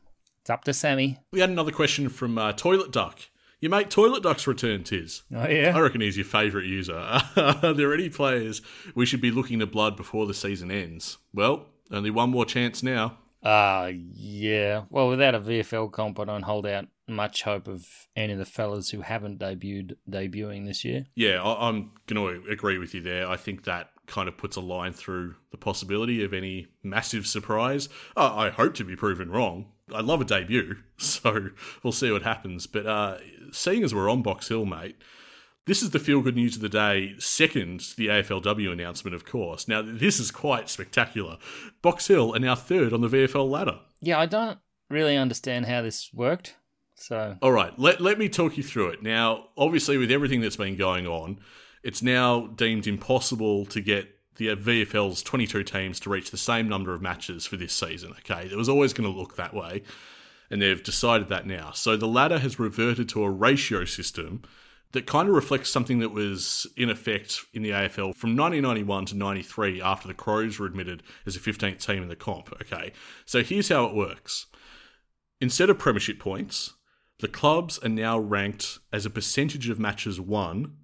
it's 0.43 0.51
up 0.51 0.63
to 0.65 0.75
Sammy. 0.75 1.19
We 1.33 1.41
had 1.41 1.49
another 1.49 1.73
question 1.73 2.11
from 2.11 2.37
uh, 2.37 2.53
Toilet 2.53 2.93
Duck. 2.93 3.19
Your 3.61 3.71
mate 3.71 3.89
Toilet 3.89 4.23
Duck's 4.23 4.47
return, 4.47 4.85
Tiz. 4.85 5.23
Oh, 5.35 5.49
yeah? 5.49 5.73
I 5.75 5.81
reckon 5.81 6.03
he's 6.03 6.19
your 6.19 6.27
favourite 6.27 6.67
user. 6.67 6.99
Are 7.37 7.73
there 7.73 7.95
any 7.95 8.11
players 8.11 8.61
we 8.95 9.07
should 9.07 9.23
be 9.23 9.31
looking 9.31 9.59
to 9.61 9.67
blood 9.67 9.97
before 9.97 10.27
the 10.27 10.35
season 10.35 10.71
ends? 10.71 11.17
Well, 11.33 11.65
only 11.91 12.11
one 12.11 12.29
more 12.29 12.45
chance 12.45 12.83
now. 12.83 13.17
Uh, 13.43 13.91
yeah. 14.13 14.83
Well, 14.91 15.09
without 15.09 15.35
a 15.35 15.41
VFL 15.41 15.91
comp, 15.93 16.21
I 16.21 16.25
don't 16.25 16.43
hold 16.43 16.67
out 16.67 16.89
much 17.07 17.43
hope 17.43 17.69
of 17.69 17.87
any 18.17 18.33
of 18.33 18.38
the 18.38 18.45
fellas 18.45 18.90
who 18.90 19.03
haven't 19.03 19.38
debuted 19.38 19.95
debuting 20.09 20.67
this 20.67 20.85
year. 20.85 21.05
Yeah, 21.14 21.43
I- 21.43 21.69
I'm 21.69 21.93
going 22.07 22.43
to 22.45 22.51
agree 22.51 22.79
with 22.79 22.95
you 22.95 23.01
there. 23.01 23.29
I 23.29 23.37
think 23.37 23.64
that 23.64 23.90
kind 24.07 24.29
of 24.29 24.37
puts 24.37 24.57
a 24.57 24.61
line 24.61 24.93
through 24.93 25.35
the 25.51 25.57
possibility 25.57 26.23
of 26.25 26.33
any 26.35 26.67
massive 26.83 27.27
surprise. 27.27 27.88
Uh, 28.17 28.35
I 28.35 28.51
hope 28.51 28.75
to 28.75 28.85
be 28.85 28.97
proven 28.97 29.31
wrong. 29.31 29.67
I 29.93 30.01
love 30.01 30.21
a 30.21 30.25
debut, 30.25 30.77
so 30.97 31.51
we'll 31.83 31.93
see 31.93 32.11
what 32.11 32.23
happens. 32.23 32.67
But 32.67 32.87
uh, 32.87 33.19
seeing 33.53 33.83
as 33.85 33.95
we're 33.95 34.11
on 34.11 34.23
Box 34.23 34.49
Hill, 34.49 34.64
mate, 34.64 34.97
this 35.67 35.83
is 35.83 35.90
the 35.90 35.99
feel 35.99 36.21
good 36.21 36.37
news 36.37 36.57
of 36.57 36.62
the 36.62 36.69
day, 36.69 37.14
second 37.19 37.81
to 37.81 37.97
the 37.97 38.09
AFLW 38.09 38.71
announcement, 38.73 39.14
of 39.14 39.25
course. 39.25 39.67
Now, 39.67 39.81
this 39.81 40.21
is 40.21 40.31
quite 40.31 40.69
spectacular. 40.69 41.38
Box 41.81 42.07
Hill 42.07 42.35
are 42.37 42.38
now 42.38 42.55
third 42.55 42.93
on 42.93 43.01
the 43.01 43.09
VFL 43.09 43.49
ladder. 43.49 43.79
Yeah, 44.03 44.19
I 44.19 44.27
don't 44.27 44.59
really 44.90 45.17
understand 45.17 45.64
how 45.64 45.81
this 45.81 46.11
worked. 46.12 46.57
So, 47.07 47.37
all 47.43 47.53
right, 47.53 47.79
let, 47.79 48.01
let 48.01 48.19
me 48.19 48.31
talk 48.31 48.57
you 48.57 48.62
through 48.62 48.88
it. 48.88 49.03
Now, 49.03 49.49
obviously, 49.59 49.99
with 49.99 50.11
everything 50.11 50.40
that's 50.40 50.57
been 50.57 50.75
going 50.75 51.07
on, 51.07 51.38
it's 51.83 52.01
now 52.01 52.47
deemed 52.47 52.87
impossible 52.87 53.67
to 53.67 53.83
get 53.83 54.09
the 54.37 54.47
VFL's 54.57 55.23
22 55.23 55.64
teams 55.64 56.01
to 56.01 56.09
reach 56.09 56.31
the 56.31 56.38
same 56.38 56.67
number 56.67 56.95
of 56.95 57.03
matches 57.03 57.45
for 57.45 57.59
this 57.59 57.75
season. 57.75 58.12
Okay, 58.21 58.49
it 58.51 58.57
was 58.57 58.71
always 58.71 58.95
going 58.95 59.12
to 59.12 59.14
look 59.14 59.37
that 59.37 59.53
way, 59.53 59.83
and 60.51 60.62
they've 60.62 60.83
decided 60.83 61.29
that 61.29 61.47
now. 61.47 61.73
So 61.73 61.95
the 61.95 62.09
ladder 62.09 62.38
has 62.38 62.59
reverted 62.59 63.11
to 63.11 63.23
a 63.23 63.31
ratio 63.31 63.85
system 63.85 64.40
that 64.93 65.07
kind 65.07 65.29
of 65.29 65.35
reflects 65.35 65.69
something 65.69 65.99
that 65.99 66.12
was 66.12 66.67
in 66.75 66.88
effect 66.88 67.40
in 67.53 67.61
the 67.61 67.71
AFL 67.73 68.14
from 68.14 68.35
1991 68.35 69.07
to 69.07 69.14
93 69.14 69.83
after 69.83 70.09
the 70.09 70.14
Crows 70.14 70.59
were 70.59 70.64
admitted 70.64 71.03
as 71.27 71.37
a 71.37 71.40
15th 71.40 71.85
team 71.85 72.03
in 72.03 72.09
the 72.09 72.17
comp. 72.17 72.51
Okay, 72.62 72.93
so 73.27 73.43
here's 73.43 73.69
how 73.69 73.85
it 73.85 73.95
works 73.95 74.47
instead 75.38 75.69
of 75.69 75.79
premiership 75.79 76.19
points, 76.19 76.73
the 77.25 77.29
clubs 77.29 77.79
are 77.79 77.89
now 77.89 78.19
ranked 78.19 78.81
as 78.93 79.07
a 79.07 79.11
percentage 79.11 79.71
of 79.71 79.79
matches 79.79 80.21
won 80.21 80.77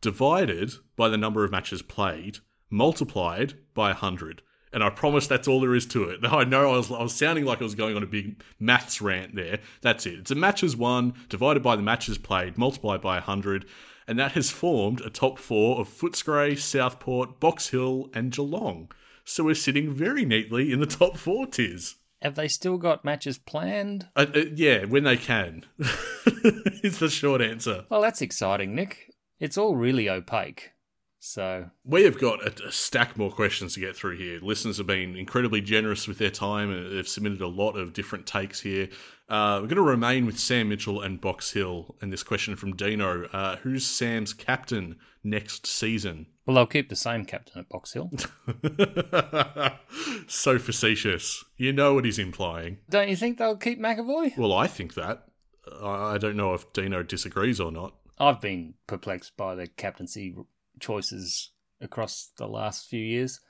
divided 0.00 0.72
by 0.96 1.06
the 1.06 1.18
number 1.18 1.44
of 1.44 1.50
matches 1.50 1.82
played 1.82 2.38
multiplied 2.70 3.52
by 3.74 3.88
100. 3.88 4.40
And 4.72 4.82
I 4.82 4.88
promise 4.88 5.26
that's 5.26 5.46
all 5.46 5.60
there 5.60 5.74
is 5.74 5.84
to 5.88 6.04
it. 6.04 6.22
Now, 6.22 6.38
I 6.38 6.44
know 6.44 6.72
I 6.72 6.78
was, 6.78 6.90
I 6.90 7.02
was 7.02 7.14
sounding 7.14 7.44
like 7.44 7.60
I 7.60 7.64
was 7.64 7.74
going 7.74 7.94
on 7.94 8.02
a 8.02 8.06
big 8.06 8.42
maths 8.58 9.02
rant 9.02 9.34
there. 9.34 9.58
That's 9.82 10.06
it. 10.06 10.20
It's 10.20 10.30
a 10.30 10.34
matches 10.34 10.74
won 10.74 11.12
divided 11.28 11.62
by 11.62 11.76
the 11.76 11.82
matches 11.82 12.16
played 12.16 12.56
multiplied 12.56 13.02
by 13.02 13.16
100. 13.16 13.66
And 14.08 14.18
that 14.18 14.32
has 14.32 14.50
formed 14.50 15.02
a 15.02 15.10
top 15.10 15.38
four 15.38 15.78
of 15.78 15.90
Footscray, 15.90 16.56
Southport, 16.56 17.38
Box 17.38 17.68
Hill, 17.68 18.08
and 18.14 18.32
Geelong. 18.32 18.90
So 19.26 19.44
we're 19.44 19.54
sitting 19.54 19.90
very 19.90 20.24
neatly 20.24 20.72
in 20.72 20.80
the 20.80 20.86
top 20.86 21.18
four 21.18 21.46
tiers. 21.46 21.96
Have 22.26 22.34
they 22.34 22.48
still 22.48 22.76
got 22.76 23.04
matches 23.04 23.38
planned? 23.38 24.08
Uh, 24.16 24.26
uh, 24.34 24.40
yeah, 24.52 24.84
when 24.84 25.04
they 25.04 25.16
can. 25.16 25.64
is 26.82 26.98
the 26.98 27.08
short 27.08 27.40
answer. 27.40 27.84
Well, 27.88 28.02
that's 28.02 28.20
exciting, 28.20 28.74
Nick. 28.74 29.14
It's 29.38 29.56
all 29.56 29.76
really 29.76 30.10
opaque. 30.10 30.72
So 31.20 31.70
we 31.84 32.02
have 32.02 32.18
got 32.18 32.42
a, 32.44 32.66
a, 32.66 32.72
stack 32.72 33.16
more 33.16 33.30
questions 33.30 33.74
to 33.74 33.80
get 33.80 33.94
through 33.94 34.16
here. 34.16 34.40
Listeners 34.42 34.78
have 34.78 34.88
been 34.88 35.14
incredibly 35.14 35.60
generous 35.60 36.08
with 36.08 36.18
their 36.18 36.32
time 36.32 36.68
and 36.72 36.98
they've 36.98 37.06
submitted 37.06 37.40
a 37.40 37.46
lot 37.46 37.76
of 37.76 37.92
different 37.92 38.26
takes 38.26 38.62
here. 38.62 38.88
Uh, 39.28 39.58
we're 39.60 39.68
going 39.68 39.76
to 39.76 39.82
remain 39.82 40.24
with 40.24 40.38
Sam 40.38 40.68
Mitchell 40.68 41.00
and 41.00 41.20
Box 41.20 41.52
Hill. 41.52 41.96
And 42.00 42.12
this 42.12 42.22
question 42.22 42.54
from 42.56 42.76
Dino 42.76 43.24
uh, 43.26 43.56
Who's 43.56 43.84
Sam's 43.84 44.32
captain 44.32 44.96
next 45.24 45.66
season? 45.66 46.26
Well, 46.46 46.54
they'll 46.54 46.66
keep 46.66 46.88
the 46.88 46.96
same 46.96 47.24
captain 47.24 47.58
at 47.58 47.68
Box 47.68 47.92
Hill. 47.92 48.10
so 50.28 50.58
facetious. 50.58 51.44
You 51.56 51.72
know 51.72 51.94
what 51.94 52.04
he's 52.04 52.20
implying. 52.20 52.78
Don't 52.88 53.08
you 53.08 53.16
think 53.16 53.38
they'll 53.38 53.56
keep 53.56 53.80
McEvoy? 53.80 54.38
Well, 54.38 54.52
I 54.52 54.68
think 54.68 54.94
that. 54.94 55.24
I 55.82 56.18
don't 56.18 56.36
know 56.36 56.54
if 56.54 56.72
Dino 56.72 57.02
disagrees 57.02 57.58
or 57.60 57.72
not. 57.72 57.94
I've 58.18 58.40
been 58.40 58.74
perplexed 58.86 59.36
by 59.36 59.56
the 59.56 59.66
captaincy 59.66 60.36
choices 60.78 61.50
across 61.80 62.30
the 62.36 62.46
last 62.46 62.88
few 62.88 63.02
years. 63.02 63.40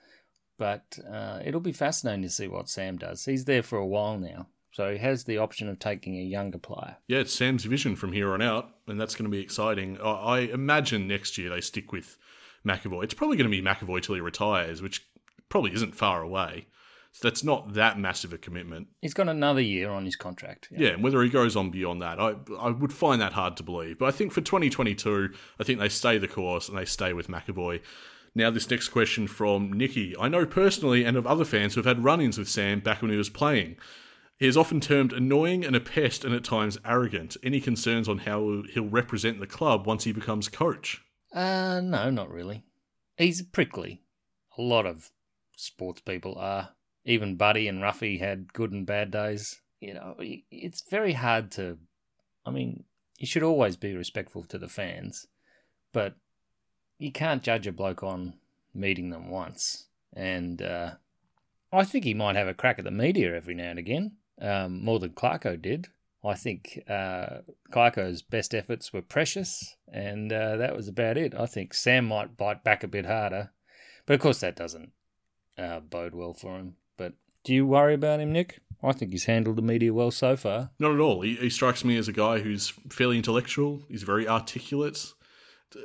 But 0.58 0.98
uh, 1.10 1.40
it'll 1.44 1.60
be 1.60 1.72
fascinating 1.72 2.22
to 2.22 2.30
see 2.30 2.48
what 2.48 2.70
Sam 2.70 2.96
does. 2.96 3.26
He's 3.26 3.44
there 3.44 3.62
for 3.62 3.76
a 3.76 3.86
while 3.86 4.18
now, 4.18 4.48
so 4.76 4.92
he 4.92 4.98
has 4.98 5.24
the 5.24 5.38
option 5.38 5.70
of 5.70 5.78
taking 5.78 6.18
a 6.18 6.22
younger 6.22 6.58
player. 6.58 6.98
Yeah, 7.08 7.20
it's 7.20 7.32
Sam's 7.32 7.64
vision 7.64 7.96
from 7.96 8.12
here 8.12 8.34
on 8.34 8.42
out, 8.42 8.68
and 8.86 9.00
that's 9.00 9.14
going 9.14 9.24
to 9.24 9.34
be 9.34 9.42
exciting. 9.42 9.98
I, 10.02 10.40
imagine 10.40 11.08
next 11.08 11.38
year 11.38 11.48
they 11.48 11.62
stick 11.62 11.92
with 11.92 12.18
McEvoy. 12.62 13.04
It's 13.04 13.14
probably 13.14 13.38
going 13.38 13.50
to 13.50 13.62
be 13.62 13.66
McEvoy 13.66 14.02
till 14.02 14.16
he 14.16 14.20
retires, 14.20 14.82
which 14.82 15.08
probably 15.48 15.72
isn't 15.72 15.94
far 15.94 16.20
away. 16.20 16.66
So 17.12 17.26
that's 17.26 17.42
not 17.42 17.72
that 17.72 17.98
massive 17.98 18.34
a 18.34 18.36
commitment. 18.36 18.88
He's 19.00 19.14
got 19.14 19.30
another 19.30 19.62
year 19.62 19.88
on 19.88 20.04
his 20.04 20.14
contract. 20.14 20.68
Yeah. 20.70 20.88
yeah, 20.88 20.88
and 20.90 21.02
whether 21.02 21.22
he 21.22 21.30
goes 21.30 21.56
on 21.56 21.70
beyond 21.70 22.02
that, 22.02 22.20
I 22.20 22.34
I 22.60 22.68
would 22.68 22.92
find 22.92 23.18
that 23.22 23.32
hard 23.32 23.56
to 23.56 23.62
believe. 23.62 23.98
But 23.98 24.08
I 24.08 24.10
think 24.10 24.30
for 24.30 24.42
2022, 24.42 25.30
I 25.58 25.64
think 25.64 25.78
they 25.78 25.88
stay 25.88 26.18
the 26.18 26.28
course 26.28 26.68
and 26.68 26.76
they 26.76 26.84
stay 26.84 27.14
with 27.14 27.28
McEvoy. 27.28 27.80
Now, 28.34 28.50
this 28.50 28.70
next 28.70 28.88
question 28.90 29.26
from 29.26 29.72
Nikki. 29.72 30.14
I 30.20 30.28
know 30.28 30.44
personally 30.44 31.02
and 31.02 31.16
of 31.16 31.26
other 31.26 31.46
fans 31.46 31.74
who 31.74 31.78
have 31.78 31.86
had 31.86 32.04
run 32.04 32.20
ins 32.20 32.36
with 32.36 32.50
Sam 32.50 32.80
back 32.80 33.00
when 33.00 33.10
he 33.10 33.16
was 33.16 33.30
playing. 33.30 33.78
He 34.38 34.46
is 34.46 34.56
often 34.56 34.80
termed 34.80 35.12
annoying 35.12 35.64
and 35.64 35.74
a 35.74 35.80
pest 35.80 36.24
and 36.24 36.34
at 36.34 36.44
times 36.44 36.78
arrogant. 36.84 37.36
Any 37.42 37.60
concerns 37.60 38.08
on 38.08 38.18
how 38.18 38.64
he'll 38.72 38.88
represent 38.88 39.40
the 39.40 39.46
club 39.46 39.86
once 39.86 40.04
he 40.04 40.12
becomes 40.12 40.48
coach? 40.48 41.02
Uh, 41.32 41.80
no, 41.82 42.10
not 42.10 42.30
really. 42.30 42.64
He's 43.16 43.40
prickly. 43.42 44.02
A 44.58 44.62
lot 44.62 44.84
of 44.84 45.10
sports 45.56 46.02
people 46.02 46.36
are 46.38 46.70
even 47.04 47.36
Buddy 47.36 47.66
and 47.66 47.82
Roughy 47.82 48.18
had 48.18 48.52
good 48.52 48.72
and 48.72 48.84
bad 48.84 49.10
days. 49.10 49.60
You 49.80 49.94
know, 49.94 50.16
it's 50.18 50.82
very 50.90 51.14
hard 51.14 51.50
to. 51.52 51.78
I 52.44 52.50
mean, 52.50 52.84
you 53.18 53.26
should 53.26 53.42
always 53.42 53.76
be 53.76 53.94
respectful 53.94 54.44
to 54.44 54.58
the 54.58 54.68
fans, 54.68 55.26
but 55.92 56.14
you 56.98 57.10
can't 57.10 57.42
judge 57.42 57.66
a 57.66 57.72
bloke 57.72 58.02
on 58.02 58.34
meeting 58.74 59.10
them 59.10 59.30
once. 59.30 59.86
And 60.12 60.60
uh, 60.60 60.92
I 61.72 61.84
think 61.84 62.04
he 62.04 62.14
might 62.14 62.36
have 62.36 62.48
a 62.48 62.54
crack 62.54 62.78
at 62.78 62.84
the 62.84 62.90
media 62.90 63.34
every 63.34 63.54
now 63.54 63.70
and 63.70 63.78
again, 63.78 64.12
um, 64.40 64.84
more 64.84 64.98
than 64.98 65.10
Clarko 65.10 65.60
did. 65.60 65.88
I 66.24 66.34
think 66.34 66.82
uh, 66.88 67.42
Clarko's 67.70 68.22
best 68.22 68.54
efforts 68.54 68.92
were 68.92 69.02
precious, 69.02 69.76
and 69.92 70.32
uh, 70.32 70.56
that 70.56 70.74
was 70.76 70.88
about 70.88 71.16
it. 71.16 71.34
I 71.34 71.46
think 71.46 71.72
Sam 71.72 72.06
might 72.06 72.36
bite 72.36 72.64
back 72.64 72.82
a 72.82 72.88
bit 72.88 73.06
harder, 73.06 73.52
but 74.06 74.14
of 74.14 74.20
course 74.20 74.40
that 74.40 74.56
doesn't 74.56 74.90
uh, 75.56 75.80
bode 75.80 76.14
well 76.14 76.34
for 76.34 76.56
him. 76.56 76.74
But 76.96 77.12
do 77.44 77.54
you 77.54 77.66
worry 77.66 77.94
about 77.94 78.20
him, 78.20 78.32
Nick? 78.32 78.60
I 78.82 78.92
think 78.92 79.12
he's 79.12 79.24
handled 79.24 79.56
the 79.56 79.62
media 79.62 79.94
well 79.94 80.10
so 80.10 80.36
far. 80.36 80.70
Not 80.78 80.92
at 80.92 81.00
all. 81.00 81.22
He, 81.22 81.36
he 81.36 81.50
strikes 81.50 81.84
me 81.84 81.96
as 81.96 82.08
a 82.08 82.12
guy 82.12 82.40
who's 82.40 82.70
fairly 82.90 83.16
intellectual. 83.16 83.82
He's 83.88 84.02
very 84.02 84.28
articulate. 84.28 85.12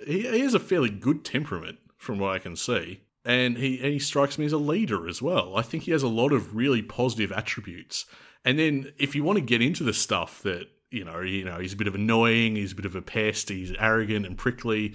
He, 0.06 0.24
he 0.24 0.40
has 0.40 0.54
a 0.54 0.60
fairly 0.60 0.90
good 0.90 1.24
temperament, 1.24 1.78
from 1.98 2.20
what 2.20 2.34
I 2.34 2.40
can 2.40 2.56
see. 2.56 3.02
And 3.24 3.58
he, 3.58 3.78
he 3.78 4.00
strikes 4.00 4.38
me 4.40 4.46
as 4.46 4.54
a 4.54 4.58
leader 4.58 5.08
as 5.08 5.22
well. 5.22 5.56
I 5.56 5.62
think 5.62 5.84
he 5.84 5.92
has 5.92 6.04
a 6.04 6.08
lot 6.08 6.34
of 6.34 6.56
really 6.56 6.82
positive 6.82 7.32
attributes. 7.32 8.06
And 8.44 8.58
then 8.58 8.94
if 8.98 9.16
you 9.16 9.24
want 9.24 9.38
to 9.38 9.46
get 9.46 9.62
into 9.62 9.84
the 9.84 9.94
stuff 9.94 10.42
that 10.44 10.68
you 10.92 11.06
know, 11.06 11.22
you 11.22 11.46
know, 11.46 11.58
he's 11.58 11.74
a 11.74 11.78
bit 11.78 11.88
of 11.88 11.96
annoying, 11.96 12.56
he's 12.56 12.74
a 12.74 12.76
bit 12.76 12.86
of 12.86 12.96
a 12.96 13.02
pest, 13.02 13.50
he's 13.50 13.74
arrogant 13.80 14.26
and 14.26 14.38
prickly. 14.38 14.94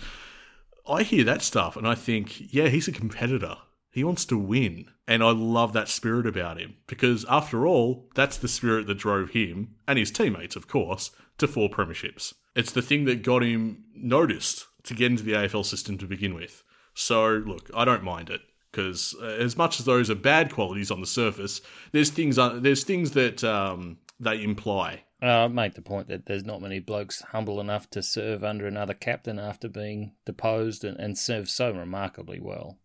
I 0.87 1.03
hear 1.03 1.25
that 1.25 1.43
stuff 1.43 1.77
and 1.77 1.89
I 1.89 1.95
think, 1.95 2.53
yeah, 2.55 2.69
he's 2.69 2.87
a 2.87 2.93
competitor. 2.93 3.57
He 3.91 4.05
wants 4.05 4.27
to 4.27 4.39
win. 4.39 4.91
And 5.09 5.23
I 5.23 5.31
love 5.31 5.73
that 5.73 5.89
spirit 5.89 6.27
about 6.27 6.61
him 6.61 6.77
because, 6.87 7.25
after 7.31 7.67
all, 7.67 8.11
that's 8.15 8.37
the 8.37 8.49
spirit 8.49 8.87
that 8.89 8.99
drove 8.99 9.31
him 9.31 9.77
and 9.89 9.99
his 9.99 10.11
teammates, 10.11 10.55
of 10.55 10.69
course, 10.69 11.13
to 11.39 11.49
four 11.49 11.71
premierships. 11.71 12.35
It's 12.55 12.73
the 12.73 12.83
thing 12.83 13.05
that 13.07 13.23
got 13.23 13.43
him 13.43 13.85
noticed 13.95 14.67
to 14.83 14.95
get 14.95 15.11
into 15.13 15.23
the 15.23 15.33
AFL 15.33 15.65
system 15.65 15.97
to 15.99 16.07
begin 16.07 16.35
with. 16.35 16.63
So, 16.93 17.43
look, 17.47 17.71
I 17.75 17.85
don't 17.85 18.03
mind 18.03 18.31
it 18.31 18.43
because 18.77 19.15
uh, 19.23 19.27
as 19.27 19.57
much 19.57 19.81
as 19.81 19.87
those 19.87 20.11
are 20.11 20.15
bad 20.15 20.53
qualities 20.53 20.91
on 20.91 21.01
the 21.01 21.07
surface, 21.07 21.61
there's 21.93 22.11
things 22.11 22.39
uh, 22.39 22.59
there's 22.61 22.85
things 22.85 23.13
that 23.13 23.43
um, 23.43 23.99
they 24.21 24.43
imply. 24.43 25.05
Uh, 25.23 25.45
I 25.45 25.49
make 25.49 25.75
the 25.75 25.83
point 25.83 26.09
that 26.09 26.27
there's 26.27 26.45
not 26.45 26.61
many 26.61 26.79
blokes 26.79 27.23
humble 27.23 27.59
enough 27.59 27.89
to 27.91 28.03
serve 28.03 28.45
under 28.45 28.67
another 28.67 28.93
captain 28.93 29.39
after 29.39 29.67
being 29.67 30.13
deposed 30.27 30.85
and, 30.85 30.99
and 31.01 31.17
serve 31.17 31.49
so 31.49 31.71
remarkably 31.71 32.39
well. 32.39 32.77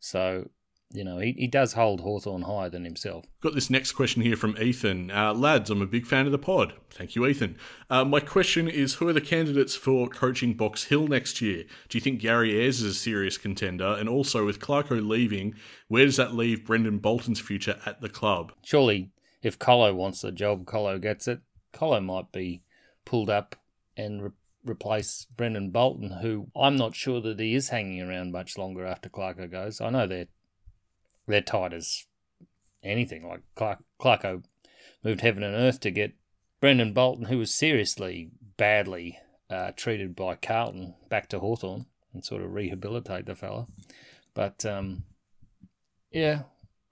So 0.00 0.48
you 0.90 1.04
know, 1.04 1.18
he, 1.18 1.32
he 1.32 1.46
does 1.46 1.74
hold 1.74 2.00
Hawthorn 2.00 2.42
higher 2.42 2.70
than 2.70 2.84
himself. 2.84 3.26
Got 3.42 3.54
this 3.54 3.68
next 3.68 3.92
question 3.92 4.22
here 4.22 4.36
from 4.36 4.56
Ethan. 4.56 5.10
Uh, 5.10 5.34
lads, 5.34 5.68
I'm 5.68 5.82
a 5.82 5.86
big 5.86 6.06
fan 6.06 6.24
of 6.24 6.32
the 6.32 6.38
pod. 6.38 6.72
Thank 6.90 7.14
you, 7.14 7.26
Ethan. 7.26 7.58
Uh, 7.90 8.04
my 8.04 8.20
question 8.20 8.68
is 8.68 8.94
Who 8.94 9.08
are 9.08 9.12
the 9.12 9.20
candidates 9.20 9.76
for 9.76 10.08
coaching 10.08 10.54
Box 10.54 10.84
Hill 10.84 11.06
next 11.06 11.42
year? 11.42 11.64
Do 11.88 11.98
you 11.98 12.00
think 12.00 12.20
Gary 12.20 12.58
Ayres 12.58 12.80
is 12.80 12.96
a 12.96 12.98
serious 12.98 13.36
contender? 13.36 13.96
And 13.98 14.08
also, 14.08 14.46
with 14.46 14.60
Clarko 14.60 15.06
leaving, 15.06 15.54
where 15.88 16.06
does 16.06 16.16
that 16.16 16.34
leave 16.34 16.64
Brendan 16.64 16.98
Bolton's 16.98 17.40
future 17.40 17.78
at 17.84 18.00
the 18.00 18.08
club? 18.08 18.52
Surely, 18.64 19.10
if 19.42 19.58
Colo 19.58 19.94
wants 19.94 20.22
the 20.22 20.32
job, 20.32 20.66
Colo 20.66 20.98
gets 20.98 21.28
it. 21.28 21.40
Colo 21.72 22.00
might 22.00 22.32
be 22.32 22.62
pulled 23.04 23.28
up 23.28 23.56
and 23.94 24.22
re- 24.22 24.30
replace 24.64 25.26
Brendan 25.36 25.70
Bolton, 25.70 26.10
who 26.22 26.48
I'm 26.56 26.76
not 26.76 26.96
sure 26.96 27.20
that 27.20 27.38
he 27.38 27.54
is 27.54 27.68
hanging 27.68 28.00
around 28.00 28.32
much 28.32 28.56
longer 28.56 28.86
after 28.86 29.10
Clarko 29.10 29.50
goes. 29.50 29.82
I 29.82 29.90
know 29.90 30.06
they're 30.06 30.28
they're 31.28 31.40
tight 31.40 31.72
as 31.72 32.06
anything. 32.82 33.26
Like 33.28 33.42
Clark, 33.54 33.78
Clarko 34.00 34.44
moved 35.04 35.20
heaven 35.20 35.42
and 35.42 35.54
earth 35.54 35.80
to 35.80 35.90
get 35.90 36.14
Brendan 36.60 36.92
Bolton, 36.92 37.26
who 37.26 37.38
was 37.38 37.54
seriously 37.54 38.30
badly 38.56 39.18
uh, 39.48 39.72
treated 39.76 40.16
by 40.16 40.34
Carlton, 40.34 40.94
back 41.08 41.28
to 41.28 41.38
Hawthorn 41.38 41.86
and 42.12 42.24
sort 42.24 42.42
of 42.42 42.52
rehabilitate 42.52 43.26
the 43.26 43.34
fella. 43.34 43.66
But 44.34 44.64
um, 44.66 45.04
yeah, 46.10 46.42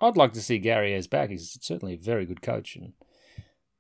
I'd 0.01 0.17
like 0.17 0.33
to 0.35 0.43
see 0.43 0.59
Gary 0.59 0.93
Ayres 0.93 1.07
back. 1.07 1.31
He's 1.31 1.59
certainly 1.61 1.95
a 1.95 1.99
very 1.99 2.27
good 2.27 2.43
coach 2.43 2.77
and 2.77 2.93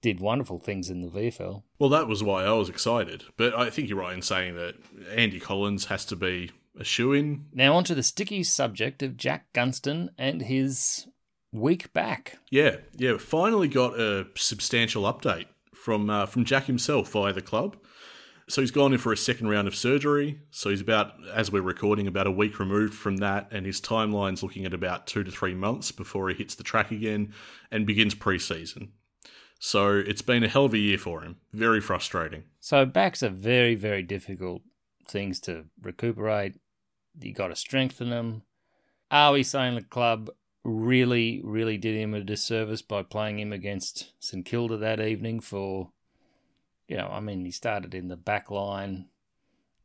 did 0.03 0.21
wonderful 0.21 0.59
things 0.59 0.91
in 0.91 1.01
the 1.01 1.09
VFL. 1.09 1.63
Well, 1.79 1.91
that 1.91 2.09
was 2.09 2.23
why 2.23 2.45
I 2.45 2.53
was 2.53 2.69
excited. 2.69 3.25
But 3.37 3.55
I 3.57 3.71
think 3.71 3.89
you're 3.89 3.99
right 3.99 4.15
in 4.15 4.23
saying 4.23 4.57
that 4.57 4.77
Andy 5.15 5.41
Collins 5.41 5.87
has 5.87 6.05
to 6.07 6.17
be 6.17 6.53
a 6.79 6.85
shoe 6.85 7.13
in. 7.13 7.47
Now, 7.53 7.75
on 7.75 7.85
to 7.85 7.95
the 7.95 8.03
sticky 8.03 8.43
subject 8.45 9.03
of 9.03 9.17
Jack 9.17 9.53
Gunston 9.53 10.11
and 10.19 10.43
his 10.43 11.07
week 11.53 11.93
back. 11.93 12.39
Yeah, 12.51 12.77
yeah. 12.97 13.19
Finally 13.19 13.69
got 13.69 13.99
a 13.99 14.27
substantial 14.37 15.05
update 15.05 15.47
from 15.75 16.11
uh, 16.11 16.27
from 16.27 16.45
Jack 16.45 16.65
himself 16.65 17.11
via 17.11 17.33
the 17.33 17.43
club. 17.43 17.77
So 18.49 18.61
he's 18.61 18.71
gone 18.71 18.93
in 18.93 18.99
for 18.99 19.13
a 19.13 19.17
second 19.17 19.49
round 19.49 19.67
of 19.67 19.75
surgery. 19.75 20.39
So 20.53 20.71
he's 20.71 20.81
about, 20.81 21.15
as 21.35 21.51
we're 21.51 21.63
recording, 21.63 22.07
about 22.07 22.29
a 22.29 22.31
week 22.31 22.61
removed 22.61 22.95
from 22.95 23.17
that, 23.17 23.49
and 23.51 23.67
his 23.67 23.81
timeline's 23.81 24.41
looking 24.41 24.65
at 24.65 24.73
about 24.73 25.09
two 25.09 25.25
to 25.25 25.33
three 25.33 25.55
months 25.55 25.91
before 25.91 26.29
he 26.29 26.37
hits 26.37 26.55
the 26.55 26.63
track 26.63 26.93
again 26.93 27.33
and 27.73 27.87
begins 27.87 28.15
preseason. 28.15 28.91
So 29.59 29.97
it's 29.97 30.23
been 30.23 30.45
a 30.45 30.49
hell 30.49 30.67
of 30.67 30.75
a 30.75 30.79
year 30.79 30.99
for 30.99 31.23
him. 31.23 31.39
Very 31.53 31.81
frustrating. 31.81 32.45
So 32.61 32.87
backs 32.87 33.23
are 33.25 33.31
very, 33.31 33.75
very 33.75 34.05
difficult 34.05 34.63
things 35.09 35.41
to 35.41 35.65
recuperate 35.83 36.55
you 37.21 37.33
got 37.33 37.49
to 37.49 37.57
strengthen 37.57 38.09
him. 38.09 38.43
Are 39.11 39.33
we 39.33 39.43
saying 39.43 39.77
the 39.77 39.83
club 39.83 40.31
really, 40.65 41.41
really 41.45 41.79
did 41.79 41.97
him 41.97 42.15
a 42.15 42.21
disservice 42.21 42.83
by 42.83 43.03
playing 43.03 43.39
him 43.39 43.53
against 43.53 44.13
St 44.19 44.45
Kilda 44.45 44.77
that 44.79 45.01
evening 45.01 45.41
for, 45.41 45.91
you 46.89 46.97
know, 46.97 47.09
I 47.11 47.21
mean, 47.21 47.45
he 47.45 47.51
started 47.51 47.95
in 47.95 48.09
the 48.09 48.17
back 48.17 48.51
line 48.51 49.07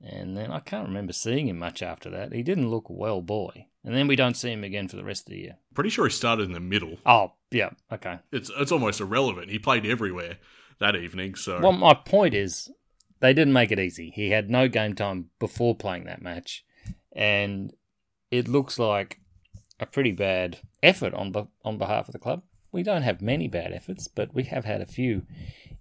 and 0.04 0.36
then 0.36 0.52
I 0.52 0.60
can't 0.60 0.88
remember 0.88 1.14
seeing 1.14 1.48
him 1.48 1.60
much 1.60 1.84
after 1.84 2.10
that. 2.10 2.34
He 2.34 2.42
didn't 2.42 2.70
look 2.70 2.90
well, 2.90 3.22
boy. 3.22 3.68
And 3.84 3.96
then 3.96 4.08
we 4.08 4.16
don't 4.16 4.38
see 4.38 4.52
him 4.52 4.64
again 4.64 4.88
for 4.88 4.96
the 4.96 5.04
rest 5.04 5.28
of 5.28 5.34
the 5.34 5.40
year. 5.40 5.58
Pretty 5.74 5.90
sure 5.90 6.06
he 6.06 6.12
started 6.12 6.44
in 6.44 6.54
the 6.54 6.60
middle. 6.60 6.98
Oh, 7.06 7.34
yeah, 7.52 7.72
okay. 7.92 8.20
It's 8.32 8.52
it's 8.58 8.72
almost 8.72 9.02
irrelevant. 9.02 9.50
He 9.50 9.60
played 9.60 9.86
everywhere 9.86 10.38
that 10.80 10.96
evening, 10.96 11.36
so 11.36 11.60
Well, 11.60 11.72
my 11.72 11.94
point 11.94 12.34
is 12.34 12.72
they 13.20 13.34
didn't 13.34 13.54
make 13.54 13.72
it 13.72 13.80
easy. 13.80 14.12
He 14.12 14.30
had 14.30 14.50
no 14.50 14.68
game 14.68 14.96
time 14.96 15.30
before 15.40 15.76
playing 15.76 16.06
that 16.06 16.22
match 16.22 16.64
and 17.14 17.74
it 18.30 18.48
looks 18.48 18.80
like 18.80 19.20
a 19.80 19.86
pretty 19.86 20.12
bad 20.12 20.60
effort 20.84 21.14
on 21.14 21.32
be- 21.32 21.48
on 21.66 21.78
behalf 21.78 22.08
of 22.08 22.14
the 22.14 22.20
club. 22.20 22.44
We 22.72 22.84
don't 22.84 23.02
have 23.02 23.22
many 23.22 23.48
bad 23.48 23.74
efforts, 23.74 24.08
but 24.08 24.34
we 24.34 24.44
have 24.44 24.64
had 24.64 24.80
a 24.80 24.86
few 24.86 25.24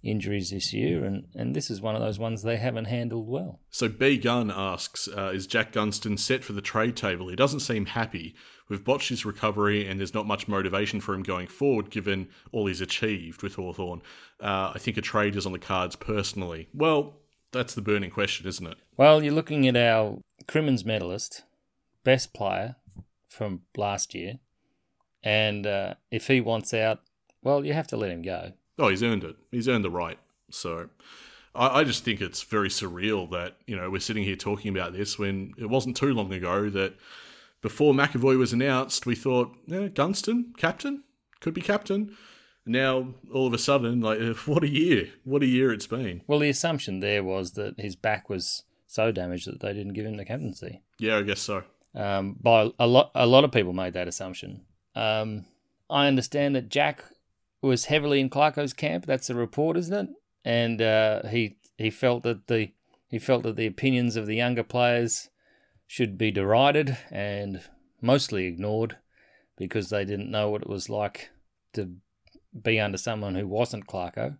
injuries 0.03 0.49
this 0.49 0.73
year, 0.73 1.05
and, 1.05 1.27
and 1.35 1.55
this 1.55 1.69
is 1.69 1.79
one 1.79 1.95
of 1.95 2.01
those 2.01 2.19
ones 2.19 2.41
they 2.41 2.57
haven't 2.57 2.85
handled 2.85 3.29
well. 3.29 3.59
So 3.69 3.87
B 3.87 4.17
Gunn 4.17 4.51
asks, 4.51 5.07
uh, 5.07 5.31
is 5.33 5.47
Jack 5.47 5.71
Gunston 5.71 6.17
set 6.17 6.43
for 6.43 6.53
the 6.53 6.61
trade 6.61 6.97
table? 6.97 7.29
He 7.29 7.35
doesn't 7.35 7.59
seem 7.61 7.85
happy. 7.85 8.35
We've 8.67 8.83
botched 8.83 9.09
his 9.09 9.25
recovery, 9.25 9.87
and 9.87 9.99
there's 9.99 10.13
not 10.13 10.25
much 10.25 10.47
motivation 10.47 10.99
for 11.01 11.13
him 11.13 11.23
going 11.23 11.47
forward, 11.47 11.91
given 11.91 12.29
all 12.51 12.65
he's 12.65 12.81
achieved 12.81 13.43
with 13.43 13.55
Hawthorn. 13.55 14.01
Uh, 14.41 14.71
I 14.73 14.79
think 14.79 14.97
a 14.97 15.01
trade 15.01 15.35
is 15.35 15.45
on 15.45 15.51
the 15.51 15.59
cards 15.59 15.95
personally. 15.95 16.67
Well, 16.73 17.17
that's 17.51 17.75
the 17.75 17.81
burning 17.81 18.11
question, 18.11 18.47
isn't 18.47 18.65
it? 18.65 18.77
Well, 18.97 19.23
you're 19.23 19.33
looking 19.33 19.67
at 19.67 19.75
our 19.75 20.17
Crimmins 20.51 20.83
medalist, 20.83 21.43
best 22.03 22.33
player 22.33 22.75
from 23.29 23.61
last 23.77 24.13
year, 24.13 24.39
and 25.23 25.65
uh, 25.65 25.93
if 26.11 26.27
he 26.27 26.41
wants 26.41 26.73
out, 26.73 26.99
well, 27.41 27.63
you 27.63 27.71
have 27.71 27.87
to 27.87 27.95
let 27.95 28.11
him 28.11 28.21
go. 28.21 28.51
Oh, 28.77 28.89
he's 28.89 29.01
earned 29.01 29.23
it. 29.23 29.37
He's 29.49 29.69
earned 29.69 29.85
the 29.85 29.89
right. 29.89 30.19
So 30.49 30.89
I, 31.55 31.79
I 31.79 31.83
just 31.85 32.03
think 32.03 32.19
it's 32.19 32.43
very 32.43 32.67
surreal 32.67 33.31
that, 33.31 33.55
you 33.65 33.77
know, 33.77 33.89
we're 33.89 34.01
sitting 34.01 34.25
here 34.25 34.35
talking 34.35 34.75
about 34.75 34.91
this 34.91 35.17
when 35.17 35.53
it 35.57 35.69
wasn't 35.69 35.95
too 35.95 36.13
long 36.13 36.33
ago 36.33 36.69
that 36.69 36.95
before 37.61 37.93
McEvoy 37.93 38.37
was 38.37 38.51
announced, 38.51 39.05
we 39.05 39.15
thought, 39.15 39.55
yeah, 39.67 39.87
Gunston, 39.87 40.53
captain, 40.57 41.05
could 41.39 41.53
be 41.53 41.61
captain. 41.61 42.17
Now, 42.65 43.13
all 43.33 43.47
of 43.47 43.53
a 43.53 43.57
sudden, 43.57 44.01
like, 44.01 44.19
what 44.45 44.65
a 44.65 44.69
year. 44.69 45.11
What 45.23 45.43
a 45.43 45.47
year 45.47 45.71
it's 45.71 45.87
been. 45.87 46.23
Well, 46.27 46.39
the 46.39 46.49
assumption 46.49 46.99
there 46.99 47.23
was 47.23 47.51
that 47.53 47.79
his 47.79 47.95
back 47.95 48.29
was 48.29 48.63
so 48.91 49.09
damaged 49.09 49.47
that 49.47 49.61
they 49.61 49.73
didn't 49.73 49.93
give 49.93 50.05
him 50.05 50.17
the 50.17 50.25
captaincy. 50.25 50.81
Yeah, 50.99 51.17
I 51.17 51.21
guess 51.21 51.39
so. 51.39 51.63
Um, 51.95 52.35
by 52.41 52.71
a 52.77 52.87
lot, 52.87 53.11
a 53.15 53.25
lot 53.25 53.45
of 53.45 53.51
people 53.51 53.71
made 53.71 53.93
that 53.93 54.07
assumption. 54.07 54.65
Um, 54.95 55.45
I 55.89 56.07
understand 56.07 56.55
that 56.55 56.67
Jack 56.67 57.05
was 57.61 57.85
heavily 57.85 58.19
in 58.19 58.29
Clarko's 58.29 58.73
camp. 58.73 59.05
That's 59.05 59.29
a 59.29 59.35
report, 59.35 59.77
isn't 59.77 59.93
it? 59.93 60.15
And 60.43 60.81
uh, 60.81 61.27
he 61.27 61.57
he 61.77 61.89
felt 61.89 62.23
that 62.23 62.47
the 62.47 62.71
he 63.07 63.17
felt 63.17 63.43
that 63.43 63.55
the 63.55 63.65
opinions 63.65 64.17
of 64.17 64.25
the 64.25 64.35
younger 64.35 64.63
players 64.63 65.29
should 65.87 66.17
be 66.17 66.31
derided 66.31 66.97
and 67.09 67.61
mostly 68.01 68.45
ignored 68.45 68.97
because 69.57 69.89
they 69.89 70.03
didn't 70.03 70.31
know 70.31 70.49
what 70.49 70.63
it 70.63 70.69
was 70.69 70.89
like 70.89 71.29
to 71.73 71.95
be 72.61 72.77
under 72.77 72.97
someone 72.97 73.35
who 73.35 73.47
wasn't 73.47 73.87
Clarko. 73.87 74.37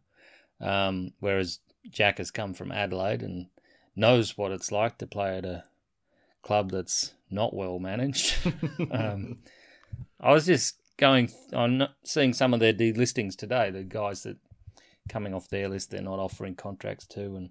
Um, 0.60 1.14
whereas 1.22 1.60
Jack 1.90 2.18
has 2.18 2.32
come 2.32 2.54
from 2.54 2.72
Adelaide 2.72 3.22
and 3.22 3.48
knows 3.96 4.38
what 4.38 4.52
it's 4.52 4.72
like 4.72 4.98
to 5.00 5.08
play 5.08 5.38
at 5.38 5.46
a 5.46 5.64
club 6.42 6.72
that's 6.72 7.14
not 7.30 7.54
well 7.54 7.80
managed. 7.80 8.36
um, 8.92 9.40
I 10.20 10.32
was 10.34 10.46
just 10.46 10.76
going 10.98 11.32
on 11.54 11.90
seeing 12.04 12.34
some 12.34 12.54
of 12.54 12.60
their 12.60 12.74
delistings 12.74 13.36
today. 13.36 13.70
The 13.70 13.84
guys 13.84 14.24
that 14.24 14.38
coming 15.10 15.34
off 15.34 15.50
their 15.50 15.68
list, 15.68 15.92
they're 15.92 16.02
not 16.02 16.20
offering 16.20 16.56
contracts 16.56 17.06
to, 17.08 17.36
and 17.36 17.50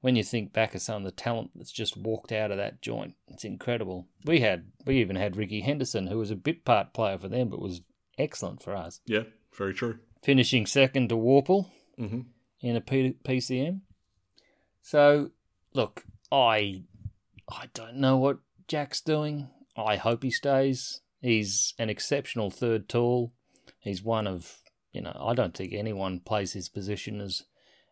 when 0.00 0.16
you 0.16 0.22
think 0.22 0.52
back 0.52 0.74
of 0.74 0.82
some 0.82 0.96
of 0.96 1.04
the 1.04 1.10
talent 1.10 1.50
that's 1.54 1.72
just 1.72 1.96
walked 1.96 2.30
out 2.30 2.50
of 2.50 2.58
that 2.58 2.82
joint, 2.82 3.14
it's 3.28 3.44
incredible. 3.44 4.06
We 4.24 4.40
had 4.40 4.66
we 4.84 4.98
even 4.98 5.16
had 5.16 5.36
Ricky 5.36 5.62
Henderson, 5.62 6.08
who 6.08 6.18
was 6.18 6.30
a 6.30 6.36
bit 6.36 6.64
part 6.64 6.92
player 6.92 7.18
for 7.18 7.28
them, 7.28 7.48
but 7.48 7.60
was 7.60 7.80
excellent 8.18 8.62
for 8.62 8.76
us. 8.76 9.00
Yeah, 9.06 9.22
very 9.56 9.74
true. 9.74 9.98
Finishing 10.22 10.66
second 10.66 11.08
to 11.08 11.16
Worpel 11.16 11.70
mm-hmm. 11.98 12.20
in 12.60 12.76
a 12.76 12.80
P- 12.80 13.16
PCM. 13.24 13.80
So 14.82 15.30
look, 15.74 16.04
I 16.32 16.82
I 17.48 17.66
don't 17.74 17.96
know 17.96 18.16
what 18.16 18.38
Jack's 18.68 19.00
doing. 19.00 19.48
I 19.76 19.96
hope 19.96 20.22
he 20.22 20.30
stays. 20.30 21.00
He's 21.20 21.74
an 21.78 21.90
exceptional 21.90 22.50
third 22.50 22.88
tall. 22.88 23.32
He's 23.80 24.02
one 24.02 24.26
of 24.26 24.58
you 24.92 25.00
know 25.02 25.16
I 25.20 25.34
don't 25.34 25.54
think 25.56 25.72
anyone 25.72 26.20
plays 26.20 26.52
his 26.52 26.68
position 26.68 27.20
as 27.20 27.42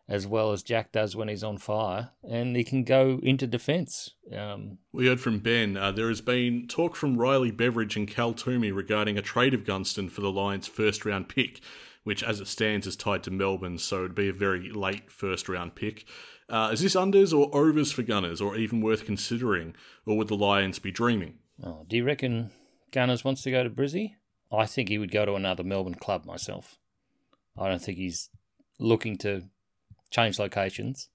as 0.09 0.27
well 0.27 0.51
as 0.51 0.63
Jack 0.63 0.91
does 0.91 1.15
when 1.15 1.29
he's 1.29 1.45
on 1.45 1.57
fire, 1.57 2.11
and 2.29 2.57
he 2.57 2.63
can 2.65 2.83
go 2.83 3.21
into 3.23 3.47
defence. 3.47 4.11
Um, 4.35 4.79
we 4.91 5.07
heard 5.07 5.21
from 5.21 5.39
Ben. 5.39 5.77
Uh, 5.77 5.93
there 5.93 6.09
has 6.09 6.19
been 6.19 6.67
talk 6.67 6.97
from 6.97 7.17
Riley 7.17 7.51
Beveridge 7.51 7.95
and 7.95 8.05
Cal 8.07 8.33
Twomey 8.33 8.75
regarding 8.75 9.17
a 9.17 9.21
trade 9.21 9.53
of 9.53 9.63
Gunston 9.63 10.09
for 10.09 10.19
the 10.19 10.31
Lions' 10.31 10.67
first 10.67 11.05
round 11.05 11.29
pick. 11.29 11.61
which 12.03 12.21
as 12.21 12.41
it 12.41 12.47
stands 12.47 12.85
is 12.85 12.95
tied 12.97 13.23
to 13.23 13.31
Melbourne, 13.31 13.77
so 13.77 13.99
it'd 13.99 14.15
be 14.15 14.27
a 14.27 14.33
very 14.33 14.69
late 14.69 15.09
first 15.09 15.47
round 15.47 15.75
pick. 15.75 16.05
Uh, 16.49 16.69
is 16.71 16.81
this 16.81 16.95
unders 16.95 17.37
or 17.37 17.53
overs 17.55 17.91
for 17.91 18.03
Gunners, 18.03 18.41
or 18.41 18.55
even 18.55 18.81
worth 18.81 19.05
considering, 19.05 19.75
or 20.05 20.17
would 20.17 20.27
the 20.27 20.35
Lions 20.35 20.79
be 20.79 20.91
dreaming? 20.91 21.39
Oh, 21.63 21.85
do 21.87 21.95
you 21.95 22.03
reckon 22.03 22.51
Gunners 22.91 23.23
wants 23.23 23.43
to 23.43 23.51
go 23.51 23.63
to 23.63 23.69
Brizzy? 23.69 24.15
I 24.51 24.65
think 24.65 24.89
he 24.89 24.97
would 24.97 25.11
go 25.11 25.25
to 25.25 25.33
another 25.35 25.63
Melbourne 25.63 25.95
club 25.95 26.25
myself. 26.25 26.77
I 27.57 27.69
don't 27.69 27.81
think 27.81 27.97
he's 27.97 28.29
looking 28.79 29.17
to 29.19 29.43
change 30.11 30.39
locations. 30.39 31.09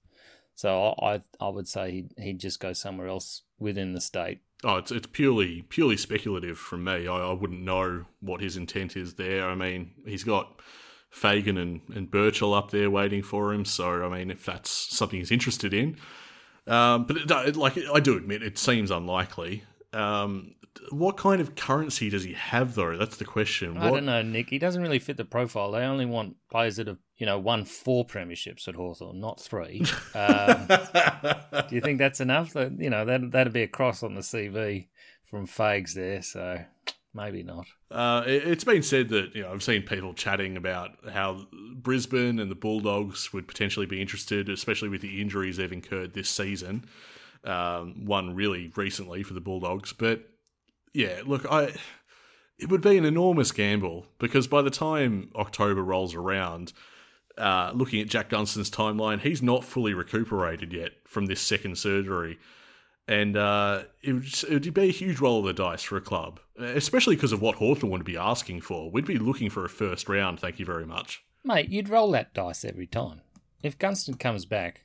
So 0.55 0.93
I 1.01 1.21
I 1.39 1.47
would 1.47 1.67
say 1.67 1.91
he'd, 1.91 2.13
he'd 2.17 2.39
just 2.39 2.59
go 2.59 2.73
somewhere 2.73 3.07
else 3.07 3.43
within 3.59 3.93
the 3.93 4.01
state. 4.01 4.39
Oh, 4.63 4.75
it's 4.75 4.91
it's 4.91 5.07
purely 5.07 5.61
purely 5.61 5.95
speculative 5.95 6.57
from 6.57 6.83
me. 6.83 7.07
I, 7.07 7.17
I 7.17 7.33
wouldn't 7.33 7.61
know 7.61 8.05
what 8.19 8.41
his 8.41 8.57
intent 8.57 8.97
is 8.97 9.13
there. 9.13 9.49
I 9.49 9.55
mean, 9.55 9.91
he's 10.05 10.25
got 10.25 10.59
Fagan 11.09 11.57
and, 11.57 11.81
and 11.93 12.09
Birchall 12.09 12.53
up 12.53 12.71
there 12.71 12.89
waiting 12.89 13.23
for 13.23 13.53
him. 13.53 13.65
So 13.65 14.05
I 14.05 14.17
mean, 14.17 14.31
if 14.31 14.45
that's 14.45 14.69
something 14.69 15.19
he's 15.19 15.31
interested 15.31 15.73
in, 15.73 15.97
um, 16.67 17.05
but 17.05 17.17
it, 17.17 17.31
it, 17.31 17.55
like 17.55 17.77
I 17.93 17.99
do 17.99 18.17
admit, 18.17 18.43
it 18.43 18.57
seems 18.57 18.91
unlikely. 18.91 19.63
Um, 19.91 20.55
what 20.91 21.17
kind 21.17 21.41
of 21.41 21.55
currency 21.55 22.09
does 22.09 22.23
he 22.23 22.33
have, 22.33 22.75
though? 22.75 22.95
That's 22.97 23.17
the 23.17 23.25
question. 23.25 23.77
I 23.77 23.89
don't 23.89 24.05
know, 24.05 24.21
Nick. 24.21 24.49
He 24.49 24.59
doesn't 24.59 24.81
really 24.81 24.99
fit 24.99 25.17
the 25.17 25.25
profile. 25.25 25.71
They 25.71 25.83
only 25.83 26.05
want 26.05 26.35
players 26.49 26.77
that 26.77 26.87
have, 26.87 26.97
you 27.17 27.25
know, 27.25 27.37
won 27.37 27.65
four 27.65 28.05
premierships 28.05 28.67
at 28.67 28.75
Hawthorn, 28.75 29.19
not 29.19 29.39
three. 29.39 29.83
Um, 30.15 30.67
do 31.67 31.75
you 31.75 31.81
think 31.81 31.99
that's 31.99 32.19
enough? 32.19 32.53
That 32.53 32.79
you 32.79 32.89
know, 32.89 33.05
that 33.05 33.31
that'd 33.31 33.53
be 33.53 33.63
a 33.63 33.67
cross 33.67 34.03
on 34.03 34.15
the 34.15 34.21
CV 34.21 34.87
from 35.23 35.47
Fags 35.47 35.93
there. 35.93 36.21
So 36.21 36.63
maybe 37.13 37.43
not. 37.43 37.67
Uh, 37.91 38.23
it, 38.25 38.43
has 38.43 38.63
been 38.63 38.83
said 38.83 39.09
that 39.09 39.35
you 39.35 39.43
know 39.43 39.51
I've 39.51 39.63
seen 39.63 39.83
people 39.83 40.13
chatting 40.13 40.57
about 40.57 40.91
how 41.11 41.47
Brisbane 41.75 42.39
and 42.39 42.49
the 42.49 42.55
Bulldogs 42.55 43.33
would 43.33 43.47
potentially 43.47 43.85
be 43.85 44.01
interested, 44.01 44.49
especially 44.49 44.89
with 44.89 45.01
the 45.01 45.21
injuries 45.21 45.57
they've 45.57 45.71
incurred 45.71 46.13
this 46.13 46.29
season. 46.29 46.85
Um, 47.43 48.05
one 48.05 48.35
really 48.35 48.71
recently 48.75 49.23
for 49.23 49.33
the 49.33 49.39
Bulldogs, 49.39 49.93
but 49.93 50.29
yeah, 50.93 51.21
look, 51.25 51.45
I 51.49 51.73
it 52.57 52.69
would 52.69 52.81
be 52.81 52.97
an 52.97 53.05
enormous 53.05 53.51
gamble 53.51 54.07
because 54.19 54.47
by 54.47 54.61
the 54.61 54.69
time 54.69 55.31
October 55.35 55.81
rolls 55.81 56.13
around, 56.13 56.73
uh, 57.37 57.71
looking 57.73 58.01
at 58.01 58.09
Jack 58.09 58.29
Gunston's 58.29 58.69
timeline, 58.69 59.21
he's 59.21 59.41
not 59.41 59.63
fully 59.63 59.93
recuperated 59.93 60.73
yet 60.73 60.91
from 61.05 61.27
this 61.27 61.39
second 61.39 61.77
surgery. 61.77 62.37
And 63.09 63.35
uh, 63.35 63.85
it, 64.03 64.13
would 64.13 64.21
just, 64.21 64.43
it 64.43 64.53
would 64.53 64.73
be 64.73 64.89
a 64.89 64.91
huge 64.91 65.19
roll 65.19 65.39
of 65.39 65.45
the 65.45 65.53
dice 65.53 65.81
for 65.81 65.97
a 65.97 66.01
club, 66.01 66.39
especially 66.59 67.15
because 67.15 67.31
of 67.31 67.41
what 67.41 67.55
Hawthorn 67.55 67.91
would 67.91 68.05
be 68.05 68.15
asking 68.15 68.61
for. 68.61 68.91
We'd 68.91 69.03
be 69.03 69.17
looking 69.17 69.49
for 69.49 69.65
a 69.65 69.69
first 69.69 70.07
round, 70.07 70.39
thank 70.39 70.59
you 70.59 70.65
very 70.65 70.85
much. 70.85 71.23
Mate, 71.43 71.69
you'd 71.69 71.89
roll 71.89 72.11
that 72.11 72.35
dice 72.35 72.63
every 72.63 72.85
time. 72.85 73.21
If 73.63 73.79
Gunston 73.79 74.19
comes 74.19 74.45
back, 74.45 74.83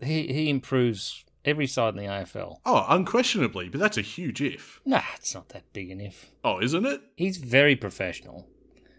he, 0.00 0.26
he 0.26 0.50
improves 0.50 1.24
every 1.44 1.68
side 1.68 1.94
in 1.94 2.02
the 2.02 2.10
AFL. 2.10 2.56
Oh, 2.66 2.84
unquestionably, 2.88 3.68
but 3.68 3.78
that's 3.78 3.96
a 3.96 4.02
huge 4.02 4.42
if. 4.42 4.80
Nah, 4.84 5.02
it's 5.14 5.32
not 5.32 5.50
that 5.50 5.72
big 5.72 5.92
an 5.92 6.00
if. 6.00 6.32
Oh, 6.42 6.60
isn't 6.60 6.84
it? 6.84 7.00
He's 7.16 7.36
very 7.36 7.76
professional. 7.76 8.48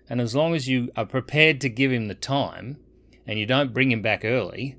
And 0.09 0.21
as 0.21 0.33
long 0.33 0.55
as 0.55 0.69
you 0.69 0.89
are 0.95 1.05
prepared 1.05 1.59
to 1.59 1.69
give 1.69 1.91
him 1.91 2.07
the 2.07 2.15
time 2.15 2.77
and 3.25 3.37
you 3.37 3.45
don't 3.45 3.73
bring 3.73 3.91
him 3.91 4.01
back 4.01 4.23
early, 4.23 4.77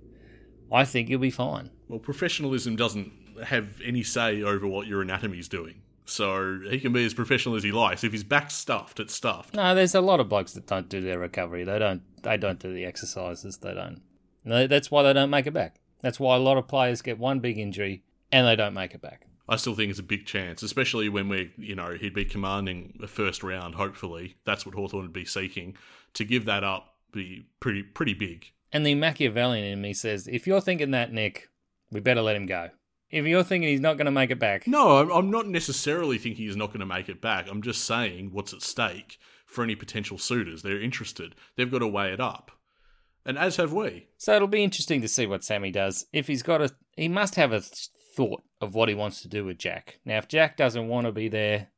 I 0.73 0.87
think 0.87 1.11
you'll 1.11 1.21
be 1.21 1.31
fine. 1.31 1.69
Well, 1.87 1.99
professionalism 1.99 2.75
doesn't 2.75 3.13
have 3.45 3.81
any 3.85 4.03
say 4.03 4.43
over 4.43 4.67
what 4.67 4.87
your 4.87 5.03
anatomy's 5.03 5.49
doing. 5.49 5.83
So 6.05 6.61
he 6.71 6.81
can 6.81 6.93
be 6.93 7.05
as 7.05 7.13
professional 7.13 7.55
as 7.55 7.63
he 7.63 7.71
likes. 7.71 8.03
If 8.03 8.13
his 8.13 8.25
back's 8.25 8.55
stuffed, 8.55 8.99
it's 8.99 9.15
stuffed. 9.15 9.55
No, 9.55 9.75
there's 9.75 9.95
a 9.95 10.01
lot 10.01 10.21
of 10.21 10.29
blokes 10.29 10.55
that 10.55 10.67
don't 10.67 10.89
do 10.89 11.03
their 11.03 11.19
recovery. 11.19 11.65
They 11.65 11.79
don't. 11.79 12.03
They 12.23 12.39
don't 12.39 12.59
do 12.59 12.73
the 12.73 12.87
exercises. 12.87 13.59
They 13.59 13.75
don't. 13.75 14.01
That's 14.45 14.91
why 14.91 15.03
they 15.03 15.13
don't 15.13 15.31
make 15.31 15.47
it 15.47 15.53
back. 15.53 15.81
That's 16.01 16.19
why 16.19 16.37
a 16.37 16.39
lot 16.39 16.57
of 16.57 16.67
players 16.67 17.03
get 17.03 17.19
one 17.19 17.41
big 17.41 17.59
injury 17.59 18.03
and 18.33 18.47
they 18.47 18.57
don't 18.57 18.73
make 18.75 18.95
it 18.95 19.03
back. 19.03 19.27
I 19.49 19.57
still 19.57 19.75
think 19.75 19.91
it's 19.91 19.99
a 19.99 20.05
big 20.05 20.27
chance, 20.27 20.63
especially 20.63 21.09
when 21.09 21.29
we're, 21.29 21.51
you 21.57 21.75
know, 21.75 21.97
he'd 21.99 22.15
be 22.15 22.25
commanding 22.25 22.97
the 23.01 23.09
first 23.09 23.43
round, 23.43 23.75
hopefully. 23.75 24.37
That's 24.45 24.65
what 24.67 24.75
Hawthorn 24.75 25.05
would 25.05 25.13
be 25.13 25.25
seeking. 25.25 25.77
To 26.15 26.25
give 26.25 26.45
that 26.47 26.65
up 26.65 26.95
be 27.13 27.47
pretty 27.61 27.83
pretty 27.83 28.15
big. 28.15 28.53
And 28.73 28.85
the 28.85 28.95
Machiavellian 28.95 29.65
in 29.65 29.81
me 29.81 29.95
says, 29.95 30.29
if 30.29 30.47
you're 30.47 30.61
thinking 30.61 30.91
that, 30.91 31.13
Nick, 31.13 31.49
we 31.91 32.01
better 32.01 32.21
let 32.21 32.37
him 32.37 32.47
go. 32.47 32.71
If 33.11 33.25
you're 33.25 33.43
thinking 33.43 33.71
he's 33.71 33.81
not 33.81 33.97
going 33.97 34.07
to 34.07 34.11
make 34.13 34.31
it 34.31 34.39
back. 34.39 34.67
No, 34.67 35.11
I'm 35.11 35.31
not 35.31 35.47
necessarily 35.47 36.19
thinking 36.19 36.45
he's 36.45 36.57
not 36.57 36.69
going 36.69 36.81
to 36.81 36.87
make 36.87 37.09
it 37.09 37.21
back. 37.21 37.47
I'm 37.49 37.63
just 37.63 37.85
saying 37.85 38.31
what's 38.33 38.53
at 38.53 38.63
stake 38.63 39.19
for 39.47 39.65
any 39.65 39.75
potential 39.75 40.19
suitors. 40.19 40.63
They're 40.63 40.81
interested. 40.81 41.35
They've 41.57 41.71
got 41.71 41.79
to 41.79 41.89
weigh 41.89 42.13
it 42.13 42.21
up 42.21 42.53
and 43.29 43.39
as 43.39 43.57
have 43.57 43.73
we. 43.75 44.09
So 44.17 44.35
it'll 44.35 44.49
be 44.49 44.65
interesting 44.65 45.03
to 45.03 45.09
see 45.09 45.27
what 45.27 45.45
Sammy 45.45 45.71
does. 45.71 46.07
If 46.13 46.27
he's 46.27 46.43
got 46.43 46.63
a, 46.63 46.71
he 46.97 47.09
must 47.09 47.35
have 47.35 47.53
a 47.53 47.61
thought 47.61 48.43
of 48.61 48.75
what 48.75 48.89
he 48.89 48.95
wants 48.95 49.21
to 49.21 49.29
do 49.29 49.45
with 49.45 49.59
Jack. 49.59 50.01
Now, 50.05 50.17
if 50.17 50.29
Jack 50.29 50.57
doesn't 50.57 50.89
want 50.89 51.07
to 51.07 51.13
be 51.13 51.29
there, 51.29 51.69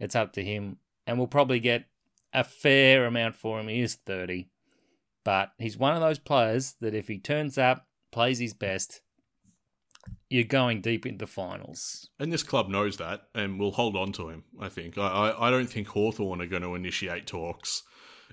it's 0.00 0.16
up 0.16 0.32
to 0.32 0.42
him, 0.42 0.78
and 1.06 1.18
we'll 1.18 1.26
probably 1.26 1.60
get 1.60 1.84
a 2.32 2.42
fair 2.42 3.04
amount 3.04 3.36
for 3.36 3.60
him. 3.60 3.68
He 3.68 3.80
is 3.80 3.94
thirty, 3.94 4.48
but 5.22 5.52
he's 5.58 5.76
one 5.76 5.94
of 5.94 6.00
those 6.00 6.18
players 6.18 6.76
that 6.80 6.94
if 6.94 7.08
he 7.08 7.18
turns 7.18 7.58
up, 7.58 7.86
plays 8.10 8.38
his 8.38 8.54
best, 8.54 9.02
you're 10.28 10.44
going 10.44 10.80
deep 10.80 11.06
into 11.06 11.26
finals. 11.26 12.08
And 12.18 12.32
this 12.32 12.42
club 12.42 12.68
knows 12.68 12.96
that 12.96 13.28
and 13.34 13.58
will 13.58 13.72
hold 13.72 13.96
on 13.96 14.12
to 14.12 14.28
him, 14.28 14.44
I 14.60 14.68
think. 14.68 14.98
I, 14.98 15.30
I, 15.30 15.48
I 15.48 15.50
don't 15.50 15.68
think 15.68 15.88
Hawthorn 15.88 16.40
are 16.40 16.46
going 16.46 16.62
to 16.62 16.74
initiate 16.74 17.26
talks 17.26 17.82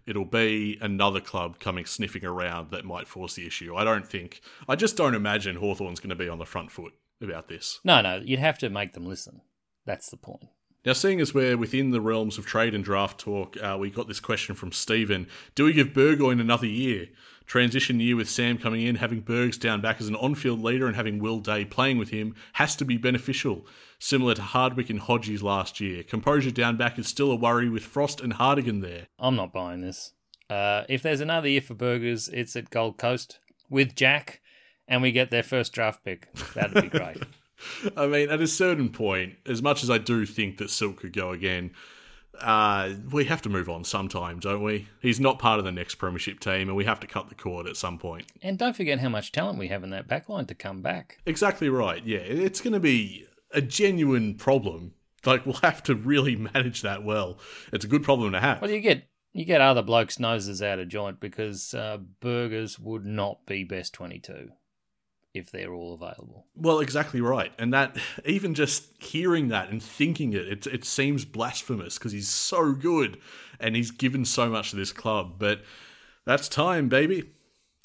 it'll 0.05 0.25
be 0.25 0.77
another 0.81 1.19
club 1.19 1.59
coming 1.59 1.85
sniffing 1.85 2.25
around 2.25 2.71
that 2.71 2.85
might 2.85 3.07
force 3.07 3.35
the 3.35 3.47
issue. 3.47 3.75
I 3.75 3.83
don't 3.83 4.07
think, 4.07 4.41
I 4.67 4.75
just 4.75 4.97
don't 4.97 5.15
imagine 5.15 5.57
Hawthorn's 5.57 5.99
going 5.99 6.09
to 6.09 6.15
be 6.15 6.29
on 6.29 6.39
the 6.39 6.45
front 6.45 6.71
foot 6.71 6.93
about 7.21 7.47
this. 7.47 7.79
No, 7.83 8.01
no, 8.01 8.21
you'd 8.23 8.39
have 8.39 8.57
to 8.59 8.69
make 8.69 8.93
them 8.93 9.05
listen. 9.05 9.41
That's 9.85 10.09
the 10.09 10.17
point. 10.17 10.43
Now, 10.85 10.93
seeing 10.93 11.21
as 11.21 11.33
we're 11.33 11.57
within 11.57 11.91
the 11.91 12.01
realms 12.01 12.37
of 12.37 12.45
trade 12.45 12.75
and 12.75 12.83
draft 12.83 13.17
talk, 13.17 13.55
uh, 13.61 13.77
we 13.79 13.89
got 13.89 14.09
this 14.09 14.19
question 14.19 14.53
from 14.53 14.73
Stephen. 14.73 15.27
Do 15.55 15.63
we 15.63 15.71
give 15.71 15.93
Burgoyne 15.93 16.41
another 16.41 16.67
year? 16.67 17.07
Transition 17.45 17.99
year 17.99 18.15
with 18.15 18.29
Sam 18.29 18.57
coming 18.57 18.81
in, 18.85 18.95
having 18.95 19.21
Bergs 19.21 19.57
down 19.57 19.81
back 19.81 19.99
as 19.99 20.07
an 20.07 20.15
on 20.15 20.35
field 20.35 20.61
leader, 20.61 20.87
and 20.87 20.95
having 20.95 21.19
Will 21.19 21.39
Day 21.39 21.65
playing 21.65 21.97
with 21.97 22.09
him 22.09 22.35
has 22.53 22.75
to 22.77 22.85
be 22.85 22.97
beneficial, 22.97 23.65
similar 23.99 24.33
to 24.35 24.41
Hardwick 24.41 24.89
and 24.89 24.99
Hodges 24.99 25.43
last 25.43 25.79
year. 25.79 26.03
Composure 26.03 26.51
down 26.51 26.77
back 26.77 26.97
is 26.97 27.07
still 27.07 27.31
a 27.31 27.35
worry 27.35 27.69
with 27.69 27.83
Frost 27.83 28.21
and 28.21 28.33
Hartigan 28.33 28.81
there. 28.81 29.07
I'm 29.19 29.35
not 29.35 29.53
buying 29.53 29.81
this. 29.81 30.13
Uh, 30.49 30.83
if 30.89 31.01
there's 31.01 31.21
another 31.21 31.47
year 31.47 31.61
for 31.61 31.73
Burgers, 31.73 32.29
it's 32.29 32.55
at 32.55 32.69
Gold 32.69 32.97
Coast 32.97 33.39
with 33.69 33.95
Jack, 33.95 34.41
and 34.87 35.01
we 35.01 35.11
get 35.11 35.31
their 35.31 35.43
first 35.43 35.73
draft 35.73 36.03
pick. 36.03 36.33
That'd 36.53 36.81
be 36.81 36.89
great. 36.89 37.23
I 37.97 38.07
mean, 38.07 38.29
at 38.29 38.41
a 38.41 38.47
certain 38.47 38.89
point, 38.89 39.35
as 39.45 39.61
much 39.61 39.83
as 39.83 39.89
I 39.89 39.97
do 39.97 40.25
think 40.25 40.57
that 40.57 40.69
Silk 40.69 40.97
could 40.97 41.13
go 41.13 41.31
again, 41.31 41.71
uh, 42.39 42.93
we 43.11 43.25
have 43.25 43.41
to 43.43 43.49
move 43.49 43.69
on 43.69 43.83
sometime, 43.83 44.39
don't 44.39 44.63
we? 44.63 44.87
He's 44.99 45.19
not 45.19 45.39
part 45.39 45.59
of 45.59 45.65
the 45.65 45.71
next 45.71 45.95
premiership 45.95 46.39
team, 46.39 46.67
and 46.67 46.75
we 46.75 46.85
have 46.85 46.99
to 47.01 47.07
cut 47.07 47.29
the 47.29 47.35
cord 47.35 47.67
at 47.67 47.77
some 47.77 47.97
point. 47.97 48.25
And 48.41 48.57
don't 48.57 48.75
forget 48.75 48.99
how 48.99 49.09
much 49.09 49.31
talent 49.31 49.59
we 49.59 49.67
have 49.67 49.83
in 49.83 49.91
that 49.91 50.07
backline 50.07 50.47
to 50.47 50.55
come 50.55 50.81
back. 50.81 51.19
Exactly 51.25 51.69
right. 51.69 52.05
Yeah, 52.05 52.19
it's 52.19 52.61
going 52.61 52.73
to 52.73 52.79
be 52.79 53.27
a 53.51 53.61
genuine 53.61 54.35
problem. 54.35 54.93
Like 55.25 55.45
we'll 55.45 55.55
have 55.55 55.83
to 55.83 55.95
really 55.95 56.35
manage 56.53 56.81
that 56.81 57.03
well. 57.03 57.39
It's 57.71 57.85
a 57.85 57.89
good 57.89 58.03
problem 58.03 58.31
to 58.33 58.39
have. 58.39 58.61
Well, 58.61 58.71
you 58.71 58.81
get 58.81 59.07
you 59.31 59.45
get 59.45 59.61
other 59.61 59.81
blokes' 59.81 60.19
noses 60.19 60.61
out 60.61 60.79
of 60.79 60.89
joint 60.89 61.19
because 61.19 61.73
uh, 61.73 61.97
burgers 62.19 62.77
would 62.77 63.05
not 63.05 63.45
be 63.45 63.63
best 63.63 63.93
twenty 63.93 64.19
two 64.19 64.49
if 65.33 65.51
they're 65.51 65.73
all 65.73 65.93
available. 65.93 66.45
Well, 66.55 66.79
exactly 66.79 67.21
right. 67.21 67.51
And 67.57 67.73
that 67.73 67.97
even 68.25 68.53
just 68.53 68.91
hearing 69.01 69.47
that 69.47 69.69
and 69.69 69.81
thinking 69.81 70.33
it, 70.33 70.47
it, 70.47 70.67
it 70.67 70.85
seems 70.85 71.25
blasphemous 71.25 71.97
because 71.97 72.11
he's 72.11 72.29
so 72.29 72.73
good 72.73 73.17
and 73.59 73.75
he's 73.75 73.91
given 73.91 74.25
so 74.25 74.49
much 74.49 74.69
to 74.71 74.75
this 74.75 74.91
club. 74.91 75.35
But 75.39 75.61
that's 76.25 76.47
time, 76.47 76.89
baby 76.89 77.29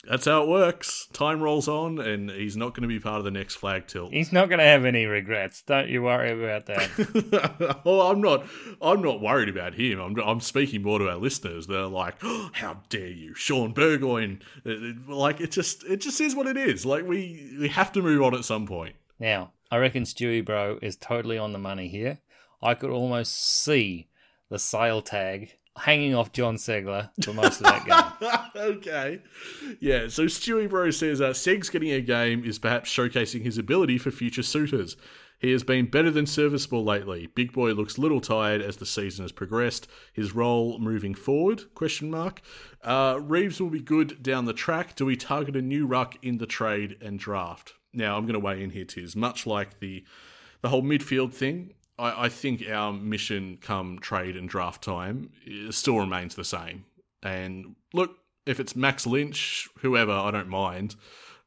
that's 0.04 0.26
how 0.26 0.42
it 0.42 0.48
works. 0.48 1.08
Time 1.12 1.42
rolls 1.42 1.66
on, 1.66 1.98
and 1.98 2.30
he's 2.30 2.56
not 2.56 2.74
going 2.74 2.82
to 2.82 2.88
be 2.88 3.00
part 3.00 3.18
of 3.18 3.24
the 3.24 3.30
next 3.30 3.56
flag 3.56 3.88
tilt. 3.88 4.12
He's 4.12 4.32
not 4.32 4.48
going 4.48 4.60
to 4.60 4.64
have 4.64 4.84
any 4.84 5.06
regrets. 5.06 5.62
Don't 5.62 5.88
you 5.88 6.02
worry 6.02 6.30
about 6.30 6.66
that. 6.66 7.80
well, 7.84 8.00
oh, 8.00 8.10
I'm 8.10 8.20
not. 8.20 8.46
I'm 8.80 9.02
not 9.02 9.20
worried 9.20 9.48
about 9.48 9.74
him. 9.74 10.00
I'm. 10.00 10.18
I'm 10.20 10.40
speaking 10.40 10.82
more 10.82 11.00
to 11.00 11.08
our 11.08 11.16
listeners. 11.16 11.66
They're 11.66 11.86
like, 11.86 12.14
oh, 12.22 12.50
"How 12.52 12.82
dare 12.88 13.08
you, 13.08 13.34
Shaun 13.34 13.72
Burgoyne?" 13.72 14.40
Uh, 14.64 14.70
uh, 14.70 15.14
like 15.14 15.40
it 15.40 15.50
just. 15.50 15.84
It 15.84 16.00
just 16.00 16.20
is 16.20 16.36
what 16.36 16.46
it 16.46 16.56
is. 16.56 16.86
Like 16.86 17.06
we. 17.06 17.56
We 17.58 17.68
have 17.68 17.90
to 17.92 18.02
move 18.02 18.22
on 18.22 18.34
at 18.34 18.44
some 18.44 18.66
point. 18.66 18.94
Now, 19.18 19.52
I 19.70 19.78
reckon 19.78 20.04
Stewie 20.04 20.44
Bro 20.44 20.78
is 20.80 20.96
totally 20.96 21.38
on 21.38 21.52
the 21.52 21.58
money 21.58 21.88
here. 21.88 22.20
I 22.62 22.74
could 22.74 22.90
almost 22.90 23.34
see 23.34 24.08
the 24.48 24.58
sale 24.58 25.02
tag 25.02 25.57
hanging 25.78 26.14
off 26.14 26.32
Jon 26.32 26.56
Ceglar 26.56 27.10
for 27.24 27.32
most 27.32 27.60
of 27.60 27.66
that 27.66 28.20
game. 28.54 28.62
okay. 28.76 29.22
Yeah, 29.80 30.08
so 30.08 30.24
Stewie 30.24 30.68
Bro 30.68 30.90
says 30.92 31.20
uh, 31.20 31.32
Seg's 31.32 31.70
getting 31.70 31.90
a 31.90 32.00
game 32.00 32.44
is 32.44 32.58
perhaps 32.58 32.90
showcasing 32.94 33.42
his 33.42 33.58
ability 33.58 33.98
for 33.98 34.10
future 34.10 34.42
suitors. 34.42 34.96
He 35.38 35.52
has 35.52 35.62
been 35.62 35.86
better 35.86 36.10
than 36.10 36.26
serviceable 36.26 36.84
lately. 36.84 37.28
Big 37.28 37.52
boy 37.52 37.72
looks 37.72 37.96
little 37.96 38.20
tired 38.20 38.60
as 38.60 38.78
the 38.78 38.86
season 38.86 39.24
has 39.24 39.30
progressed. 39.30 39.86
His 40.12 40.34
role 40.34 40.78
moving 40.80 41.14
forward? 41.14 41.72
Question 41.74 42.10
mark. 42.10 42.40
Uh, 42.82 43.20
Reeves 43.22 43.60
will 43.60 43.70
be 43.70 43.80
good 43.80 44.20
down 44.22 44.46
the 44.46 44.52
track. 44.52 44.96
Do 44.96 45.06
we 45.06 45.14
target 45.14 45.54
a 45.54 45.62
new 45.62 45.86
ruck 45.86 46.16
in 46.22 46.38
the 46.38 46.46
trade 46.46 46.96
and 47.00 47.20
draft? 47.20 47.74
Now 47.92 48.16
I'm 48.16 48.24
going 48.24 48.34
to 48.34 48.40
weigh 48.40 48.62
in 48.62 48.70
here, 48.70 48.84
Tiz. 48.84 49.14
Much 49.14 49.46
like 49.46 49.78
the 49.78 50.04
the 50.60 50.70
whole 50.70 50.82
midfield 50.82 51.32
thing, 51.32 51.72
I, 51.98 52.24
I 52.24 52.28
think 52.28 52.64
our 52.68 52.92
mission 52.92 53.58
come 53.60 53.98
trade 53.98 54.36
and 54.36 54.48
draft 54.48 54.82
time 54.82 55.30
still 55.70 55.98
remains 55.98 56.34
the 56.34 56.44
same. 56.44 56.84
And 57.22 57.76
look, 57.92 58.16
if 58.46 58.60
it's 58.60 58.76
Max 58.76 59.06
Lynch, 59.06 59.68
whoever, 59.80 60.12
I 60.12 60.30
don't 60.30 60.48
mind. 60.48 60.96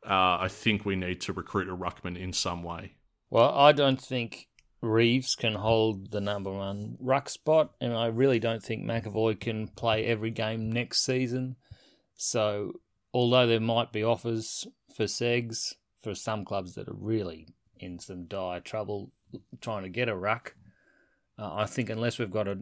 Uh, 0.06 0.38
I 0.42 0.48
think 0.50 0.86
we 0.86 0.96
need 0.96 1.22
to 1.22 1.34
recruit 1.34 1.70
a 1.70 1.76
ruckman 1.76 2.18
in 2.18 2.34
some 2.34 2.64
way. 2.64 2.94
Well, 3.30 3.52
I 3.56 3.72
don't 3.72 4.02
think 4.02 4.48
Reeves 4.82 5.36
can 5.36 5.56
hold 5.56 6.12
the 6.12 6.22
number 6.22 6.52
one 6.52 6.98
ruck 7.00 7.30
spot, 7.30 7.72
and 7.80 7.94
I 7.94 8.08
really 8.08 8.40
don't 8.40 8.64
think 8.64 8.84
McEvoy 8.84 9.40
can 9.40 9.68
play 9.68 10.06
every 10.06 10.32
game 10.32 10.72
next 10.72 11.06
season. 11.06 11.56
So, 12.16 12.74
although 13.14 13.48
there 13.48 13.60
might 13.60 13.92
be 13.92 14.04
offers 14.04 14.68
for 14.94 15.06
Segs 15.06 15.76
for 16.02 16.16
some 16.16 16.46
clubs 16.46 16.74
that 16.76 16.90
are 16.90 16.96
really 16.96 17.48
in 17.80 18.00
some 18.00 18.26
dire 18.26 18.60
trouble 18.60 19.12
trying 19.62 19.84
to 19.84 19.90
get 19.90 20.10
a 20.10 20.16
ruck, 20.16 20.56
uh, 21.38 21.54
I 21.54 21.66
think 21.66 21.90
unless 21.90 22.20
we've 22.20 22.32
got 22.32 22.48
a, 22.48 22.58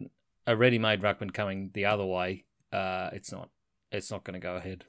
a 0.46 0.56
ready-made 0.56 1.02
ruckman 1.02 1.32
coming 1.32 1.70
the 1.72 1.86
other 1.86 2.04
way, 2.04 2.44
uh, 2.72 3.10
it's 3.12 3.32
not 3.32 3.50
it's 3.92 4.10
not 4.10 4.24
going 4.24 4.34
to 4.34 4.40
go 4.40 4.56
ahead. 4.56 4.84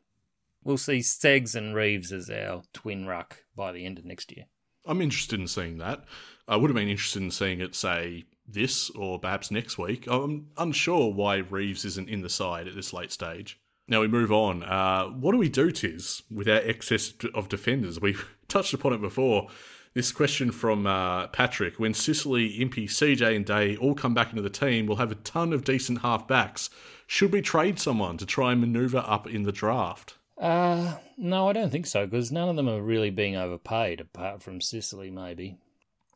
We'll 0.64 0.78
see 0.78 1.00
Segs 1.00 1.56
and 1.56 1.74
Reeves 1.74 2.12
as 2.12 2.30
our 2.30 2.62
twin 2.72 3.08
ruck 3.08 3.46
by 3.56 3.72
the 3.72 3.86
end 3.86 3.98
of 3.98 4.06
next 4.06 4.32
year. 4.32 4.46
I'm 4.86 5.02
interested 5.02 5.40
in 5.40 5.48
seeing 5.48 5.78
that. 5.80 6.06
I 6.48 6.56
would 6.56 6.70
have 6.70 6.76
been 6.76 6.88
interested 6.88 7.22
in 7.22 7.32
seeing 7.32 7.62
it, 7.62 7.76
say, 7.76 8.26
this 8.48 8.90
or 8.92 9.20
perhaps 9.20 9.52
next 9.52 9.78
week. 9.78 10.08
I'm 10.08 10.48
unsure 10.58 11.12
why 11.12 11.38
Reeves 11.38 11.86
isn't 11.86 12.10
in 12.10 12.22
the 12.22 12.30
side 12.30 12.68
at 12.68 12.76
this 12.76 12.94
late 12.94 13.12
stage. 13.12 13.60
Now 13.88 14.02
we 14.02 14.08
move 14.08 14.32
on. 14.32 14.64
Uh, 14.64 15.06
what 15.08 15.32
do 15.32 15.38
we 15.38 15.50
do, 15.50 15.72
Tiz, 15.72 16.22
with 16.32 16.48
our 16.48 16.62
excess 16.64 17.14
of 17.34 17.50
defenders? 17.50 18.00
We've 18.00 18.26
touched 18.48 18.74
upon 18.74 18.94
it 18.94 19.02
before. 19.02 19.50
This 19.94 20.14
question 20.14 20.52
from 20.52 20.88
uh, 20.88 21.28
Patrick 21.28 21.78
When 21.78 21.94
Sicily, 21.94 22.62
Impey, 22.62 22.88
CJ, 22.88 23.36
and 23.36 23.46
Day 23.46 23.76
all 23.76 23.94
come 23.94 24.14
back 24.14 24.30
into 24.30 24.42
the 24.42 24.50
team, 24.50 24.86
we'll 24.86 24.98
have 24.98 25.12
a 25.12 25.16
ton 25.16 25.52
of 25.52 25.66
decent 25.66 26.02
halfbacks. 26.02 26.70
Should 27.08 27.34
we 27.34 27.42
trade 27.42 27.78
someone 27.78 28.16
to 28.18 28.26
try 28.26 28.54
and 28.54 28.62
maneuver 28.62 29.04
up 29.06 29.28
in 29.28 29.44
the 29.44 29.52
draft? 29.52 30.16
Uh, 30.38 30.96
no, 31.18 31.50
I 31.50 31.54
don't 31.54 31.72
think 31.72 31.88
so, 31.88 32.06
because 32.06 32.32
none 32.32 32.48
of 32.48 32.56
them 32.56 32.70
are 32.70 32.82
really 32.82 33.10
being 33.10 33.36
overpaid, 33.36 34.00
apart 34.00 34.42
from 34.42 34.62
Sicily, 34.62 35.12
maybe, 35.12 35.58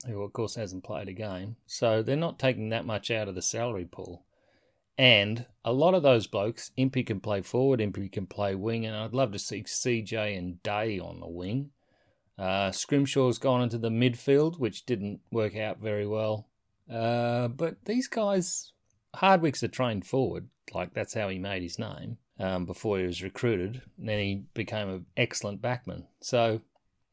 who, 0.08 0.22
of 0.22 0.32
course, 0.32 0.56
hasn't 0.56 0.86
played 0.86 1.10
a 1.10 1.14
game. 1.14 1.58
So 1.66 2.02
they're 2.02 2.16
not 2.16 2.40
taking 2.40 2.70
that 2.70 2.86
much 2.86 3.12
out 3.12 3.28
of 3.28 3.36
the 3.36 3.42
salary 3.42 3.86
pool. 3.86 4.24
And 4.98 5.48
a 5.66 5.74
lot 5.74 5.96
of 5.96 6.02
those 6.02 6.28
blokes, 6.28 6.72
Impey 6.78 7.04
can 7.04 7.20
play 7.20 7.42
forward, 7.42 7.82
Impey 7.82 8.08
can 8.08 8.26
play 8.26 8.56
wing, 8.56 8.86
and 8.86 8.96
I'd 8.96 9.14
love 9.14 9.34
to 9.34 9.40
see 9.40 9.64
CJ 9.64 10.38
and 10.38 10.64
Day 10.64 10.98
on 10.98 11.20
the 11.20 11.28
wing. 11.28 11.72
Uh, 12.38 12.72
Scrimshaw's 12.72 13.38
gone 13.38 13.62
into 13.62 13.78
the 13.78 13.90
midfield, 13.90 14.60
which 14.60 14.86
didn't 14.86 15.22
work 15.32 15.56
out 15.56 15.80
very 15.80 16.06
well. 16.06 16.50
Uh, 16.92 17.48
but 17.48 17.86
these 17.86 18.08
guys, 18.08 18.74
Hardwick's 19.16 19.64
a 19.64 19.68
trained 19.68 20.06
forward, 20.06 20.50
like 20.74 20.94
that's 20.94 21.14
how 21.14 21.30
he 21.30 21.40
made 21.40 21.64
his 21.64 21.80
name 21.80 22.18
um, 22.40 22.66
before 22.66 23.00
he 23.00 23.06
was 23.06 23.24
recruited. 23.24 23.82
And 23.98 24.10
then 24.10 24.20
he 24.20 24.44
became 24.54 24.90
an 24.90 25.06
excellent 25.16 25.62
backman. 25.62 26.06
So, 26.22 26.62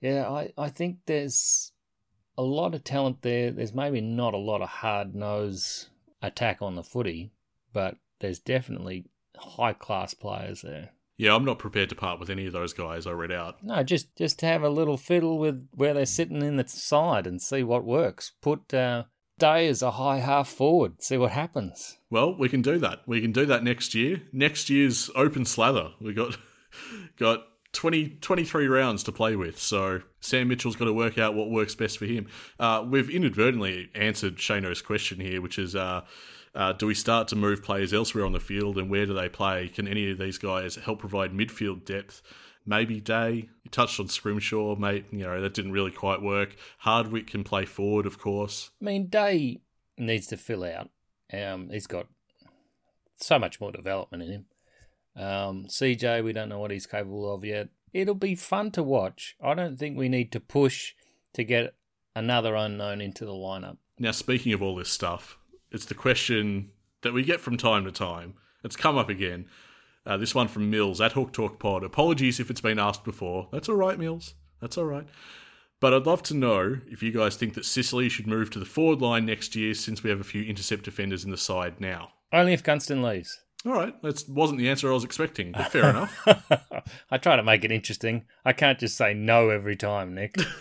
yeah, 0.01 0.29
I, 0.29 0.53
I 0.59 0.69
think 0.69 0.99
there's 1.07 1.73
a 2.37 2.43
lot 2.43 2.75
of 2.75 2.85
talent 2.85 3.23
there. 3.23 3.51
There's 3.51 3.75
maybe 3.75 4.01
not 4.01 4.35
a 4.35 4.39
lot 4.39 4.63
of 4.63 4.69
hard 4.69 5.15
nose 5.15 5.89
attack 6.21 6.59
on 6.61 6.75
the 6.75 6.83
footy, 6.83 7.33
but 7.73 7.97
there's 8.21 8.39
definitely 8.39 9.07
high 9.37 9.73
class 9.73 10.15
players 10.15 10.63
there. 10.63 10.91
Yeah, 11.17 11.35
I'm 11.35 11.45
not 11.45 11.59
prepared 11.59 11.91
to 11.91 11.95
part 11.95 12.19
with 12.19 12.31
any 12.31 12.47
of 12.47 12.53
those 12.53 12.73
guys 12.73 13.07
I 13.07 13.13
read 13.13 13.33
out. 13.33 13.63
No, 13.63 13.83
just 13.83 14.17
just 14.17 14.41
have 14.41 14.63
a 14.63 14.69
little 14.69 14.97
fiddle 14.97 15.39
with 15.39 15.69
where 15.73 15.95
they're 15.95 16.07
sitting 16.07 16.43
in 16.43 16.57
the 16.57 16.67
side 16.67 17.27
and 17.27 17.41
see 17.41 17.63
what 17.63 17.85
works. 17.85 18.33
Put 18.41 18.73
uh, 18.75 19.05
Day 19.39 19.67
as 19.67 19.83
a 19.83 19.93
high 19.93 20.19
half 20.19 20.49
forward, 20.49 21.03
see 21.03 21.17
what 21.17 21.33
happens. 21.33 21.99
Well, 22.11 22.37
we 22.37 22.49
can 22.49 22.63
do 22.63 22.79
that. 22.79 23.01
We 23.07 23.21
can 23.21 23.33
do 23.33 23.45
that 23.47 23.65
next 23.65 23.93
year. 23.95 24.23
Next 24.33 24.71
year's 24.71 25.11
open 25.17 25.45
slather. 25.47 25.91
We 26.01 26.13
got 26.13 26.37
got 27.19 27.41
20, 27.73 28.19
23 28.21 28.69
rounds 28.69 29.03
to 29.03 29.11
play 29.11 29.35
with. 29.35 29.59
So 29.59 30.03
Sam 30.21 30.47
Mitchell's 30.47 30.77
got 30.77 30.85
to 30.85 30.93
work 30.93 31.19
out 31.19 31.35
what 31.35 31.51
works 31.51 31.75
best 31.75 31.99
for 31.99 32.05
him. 32.05 32.29
Uh, 32.61 32.85
we've 32.87 33.11
inadvertently 33.11 33.91
answered 33.95 34.37
Shano's 34.37 34.83
question 34.83 35.19
here, 35.19 35.41
which 35.41 35.59
is 35.59 35.75
uh, 35.75 36.03
uh, 36.55 36.73
do 36.73 36.87
we 36.87 36.95
start 36.95 37.29
to 37.29 37.37
move 37.37 37.63
players 37.63 37.93
elsewhere 37.93 38.25
on 38.25 38.33
the 38.33 38.41
field 38.41 38.79
and 38.79 38.91
where 38.91 39.07
do 39.07 39.15
they 39.15 39.29
play? 39.29 39.69
Can 39.69 39.89
any 39.89 40.11
of 40.11 40.19
these 40.19 40.39
guys 40.39 40.77
help 40.77 40.99
provide 40.99 41.33
midfield 41.33 41.85
depth? 41.85 42.23
Maybe 42.65 43.01
Day. 43.01 43.49
You 43.65 43.71
touched 43.71 43.99
on 43.99 44.09
Scrimshaw, 44.09 44.77
mate. 44.77 45.07
You 45.11 45.25
know, 45.25 45.41
that 45.41 45.55
didn't 45.55 45.73
really 45.73 45.91
quite 45.91 46.23
work. 46.23 46.55
Hardwick 46.79 47.27
can 47.27 47.43
play 47.43 47.65
forward, 47.65 48.07
of 48.07 48.19
course. 48.19 48.71
I 48.81 48.85
mean, 48.85 49.09
Day 49.09 49.63
needs 49.99 50.29
to 50.29 50.37
fill 50.37 50.65
out. 50.65 50.91
Um, 51.33 51.71
he's 51.71 51.87
got 51.87 52.07
so 53.17 53.39
much 53.39 53.61
more 53.61 53.73
development 53.73 54.23
in 54.23 54.31
him. 54.31 54.45
Um, 55.17 55.65
CJ, 55.67 56.23
we 56.25 56.33
don't 56.33 56.49
know 56.49 56.59
what 56.59 56.71
he's 56.71 56.87
capable 56.87 57.35
of 57.35 57.45
yet. 57.45 57.69
It'll 57.93 58.15
be 58.15 58.35
fun 58.35 58.71
to 58.73 58.83
watch. 58.83 59.37
I 59.43 59.55
don't 59.55 59.79
think 59.79 59.97
we 59.97 60.09
need 60.09 60.33
to 60.33 60.41
push 60.41 60.95
to 61.35 61.45
get 61.45 61.75
another 62.15 62.55
unknown 62.55 63.01
into 63.01 63.25
the 63.25 63.33
lineup. 63.33 63.79
Now, 63.99 64.13
speaking 64.13 64.53
of 64.53 64.63
all 64.63 64.77
this 64.77 64.89
stuff, 64.89 65.39
it's 65.73 65.87
the 65.87 65.95
question 65.95 66.71
that 67.03 67.13
we 67.13 67.25
get 67.25 67.41
from 67.41 67.57
time 67.57 67.85
to 67.85 67.93
time. 67.93 68.35
It's 68.63 68.77
come 68.77 68.97
up 68.97 69.09
again. 69.09 69.47
Uh, 70.05 70.17
this 70.17 70.35
one 70.35 70.49
from 70.49 70.71
Mills 70.71 71.01
at 71.01 71.13
Hawk 71.13 71.33
Talk 71.33 71.59
Pod. 71.59 71.85
Apologies 71.85 72.41
if 72.41 72.51
it's 72.51 72.61
been 72.61 72.79
asked 72.79 73.05
before. 73.05 73.49
That's 73.53 73.69
all 73.69 73.77
right, 73.77 73.99
Mills. 73.99 74.35
That's 74.61 74.77
all 74.77 74.85
right. 74.85 75.07
But 75.81 75.95
I'd 75.95 76.07
love 76.07 76.23
to 76.25 76.35
know 76.35 76.79
if 76.87 77.03
you 77.03 77.11
guys 77.11 77.37
think 77.37 77.55
that 77.55 77.65
Sicily 77.65 78.09
should 78.09 78.27
move 78.27 78.51
to 78.51 78.59
the 78.59 78.65
forward 78.65 79.01
line 79.01 79.27
next 79.27 79.57
year 79.57 79.75
since 79.75 80.03
we 80.03 80.11
have 80.11 80.21
a 80.21 80.25
few 80.25 80.45
intercept 80.45 80.85
defenders 80.85 81.25
in 81.25 81.31
the 81.33 81.37
side 81.37 81.81
now. 81.81 82.11
Only 82.33 82.53
if 82.53 82.63
Gunston 82.63 83.03
leaves. 83.03 83.41
All 83.65 83.73
right, 83.73 84.01
that 84.03 84.25
wasn't 84.29 84.59
the 84.59 84.69
answer 84.69 84.91
I 84.91 84.95
was 84.95 85.05
expecting, 85.05 85.53
but 85.53 85.71
fair 85.71 85.91
enough. 85.91 86.17
I 87.11 87.19
try 87.19 87.37
to 87.37 87.45
make 87.45 87.65
it 87.65 87.71
interesting. 87.71 88.25
I 88.45 88.53
can't 88.53 88.79
just 88.79 88.97
say 88.97 89.15
no 89.15 89.51
every 89.51 89.77
time, 89.77 90.15
Nick. 90.15 90.35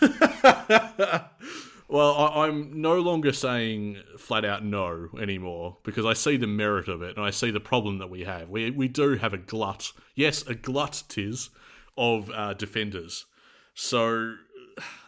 well, 1.88 2.14
I, 2.14 2.48
am 2.48 2.80
no 2.80 3.00
longer 3.00 3.32
saying 3.32 3.98
flat 4.18 4.44
out 4.44 4.64
no 4.64 5.10
anymore 5.20 5.78
because 5.82 6.06
I 6.06 6.12
see 6.12 6.36
the 6.36 6.46
merit 6.46 6.88
of 6.88 7.02
it 7.02 7.16
and 7.16 7.24
I 7.24 7.30
see 7.30 7.50
the 7.50 7.60
problem 7.60 7.98
that 7.98 8.10
we 8.10 8.24
have. 8.24 8.48
We 8.48 8.70
we 8.70 8.88
do 8.88 9.16
have 9.16 9.32
a 9.32 9.38
glut, 9.38 9.92
yes, 10.14 10.46
a 10.46 10.54
glut 10.54 11.02
tis 11.08 11.50
of 11.96 12.30
uh, 12.30 12.54
defenders. 12.54 13.26
So, 13.74 14.36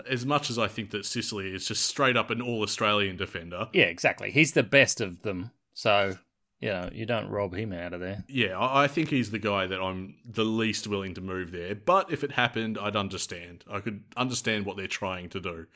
as 0.09 0.25
much 0.25 0.51
as 0.51 0.59
I 0.59 0.69
think 0.69 0.91
that 0.91 1.05
Sicily 1.05 1.55
is 1.55 1.69
just 1.69 1.85
straight 1.85 2.17
up 2.17 2.31
an 2.31 2.41
all 2.41 2.63
Australian 2.63 3.17
defender, 3.17 3.69
yeah, 3.73 3.85
exactly. 3.85 4.31
He's 4.31 4.53
the 4.53 4.63
best 4.63 5.01
of 5.01 5.23
them. 5.23 5.51
So 5.73 6.19
you 6.65 6.71
know, 6.71 6.89
you 6.93 7.05
don't 7.05 7.29
rob 7.29 7.55
him 7.55 7.75
out 7.75 7.93
of 7.93 8.01
there. 8.01 8.25
Yeah, 8.27 8.57
I 8.59 8.89
think 8.89 9.11
he's 9.11 9.31
the 9.31 9.39
guy 9.39 9.67
that 9.67 9.83
I'm 9.83 10.15
the 10.25 10.45
least 10.45 10.87
willing 10.87 11.13
to 11.13 11.21
move 11.21 11.53
there. 11.53 11.75
But 11.75 12.11
if 12.11 12.25
it 12.25 12.33
happened, 12.33 12.79
I'd 12.79 12.97
understand. 12.97 13.65
I 13.71 13.81
could 13.81 14.05
understand 14.17 14.65
what 14.65 14.79
they're 14.79 14.87
trying 14.87 15.29
to 15.29 15.41
do. 15.41 15.67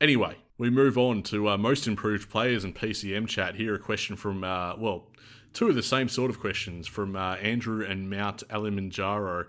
Anyway, 0.00 0.36
we 0.58 0.70
move 0.70 0.98
on 0.98 1.22
to 1.24 1.48
uh, 1.48 1.56
most 1.56 1.86
improved 1.86 2.30
players 2.30 2.64
and 2.64 2.74
PCM 2.74 3.28
chat. 3.28 3.56
Here, 3.56 3.74
a 3.74 3.78
question 3.78 4.16
from, 4.16 4.44
uh, 4.44 4.76
well, 4.76 5.04
two 5.52 5.68
of 5.68 5.74
the 5.74 5.82
same 5.82 6.08
sort 6.08 6.30
of 6.30 6.40
questions 6.40 6.86
from 6.86 7.16
uh, 7.16 7.36
Andrew 7.36 7.84
and 7.84 8.10
Mount 8.10 8.42
Kilimanjaro. 8.48 9.46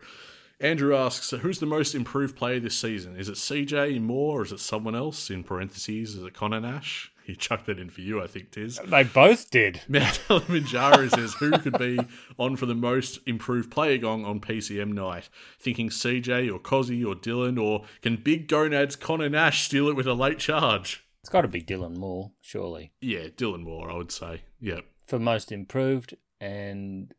Andrew 0.59 0.95
asks, 0.95 1.31
who's 1.31 1.59
the 1.59 1.65
most 1.65 1.93
improved 1.93 2.35
player 2.35 2.59
this 2.59 2.77
season? 2.77 3.17
Is 3.17 3.27
it 3.27 3.35
CJ 3.35 4.01
Moore 4.01 4.39
or 4.39 4.43
is 4.43 4.51
it 4.51 4.59
someone 4.59 4.95
else? 4.95 5.29
In 5.29 5.43
parentheses, 5.43 6.15
is 6.15 6.23
it 6.23 6.33
Conor 6.33 6.61
Nash? 6.61 7.11
He 7.25 7.35
chucked 7.35 7.65
that 7.65 7.79
in 7.79 7.89
for 7.89 8.01
you, 8.01 8.21
I 8.21 8.27
think, 8.27 8.51
Tiz. 8.51 8.79
They 8.85 9.03
both 9.03 9.49
did. 9.49 9.81
Mount 9.87 10.21
Kilimanjaro 10.27 11.07
says, 11.07 11.33
who 11.33 11.51
could 11.57 11.77
be 11.79 11.99
on 12.37 12.55
for 12.55 12.67
the 12.67 12.75
most 12.75 13.19
improved 13.25 13.71
player 13.71 13.97
gong 13.97 14.23
on 14.23 14.39
PCM 14.39 14.93
night? 14.93 15.29
Thinking 15.59 15.89
CJ 15.89 16.53
or 16.53 16.59
Cozzy 16.59 17.03
or 17.03 17.15
Dylan, 17.15 17.61
or 17.61 17.85
can 18.03 18.17
Big 18.17 18.47
Gonads 18.47 18.95
Conor 18.95 19.29
Nash 19.29 19.63
steal 19.63 19.87
it 19.87 19.95
with 19.95 20.05
a 20.05 20.13
late 20.13 20.37
charge? 20.37 21.03
It's 21.21 21.29
got 21.29 21.41
to 21.41 21.47
be 21.47 21.63
Dylan 21.63 21.97
Moore, 21.97 22.31
surely. 22.41 22.93
Yeah, 23.01 23.29
Dylan 23.35 23.63
Moore, 23.63 23.89
I 23.89 23.95
would 23.95 24.11
say. 24.11 24.43
Yep. 24.59 24.85
For 25.07 25.17
most 25.17 25.51
improved. 25.51 26.15
And 26.39 27.11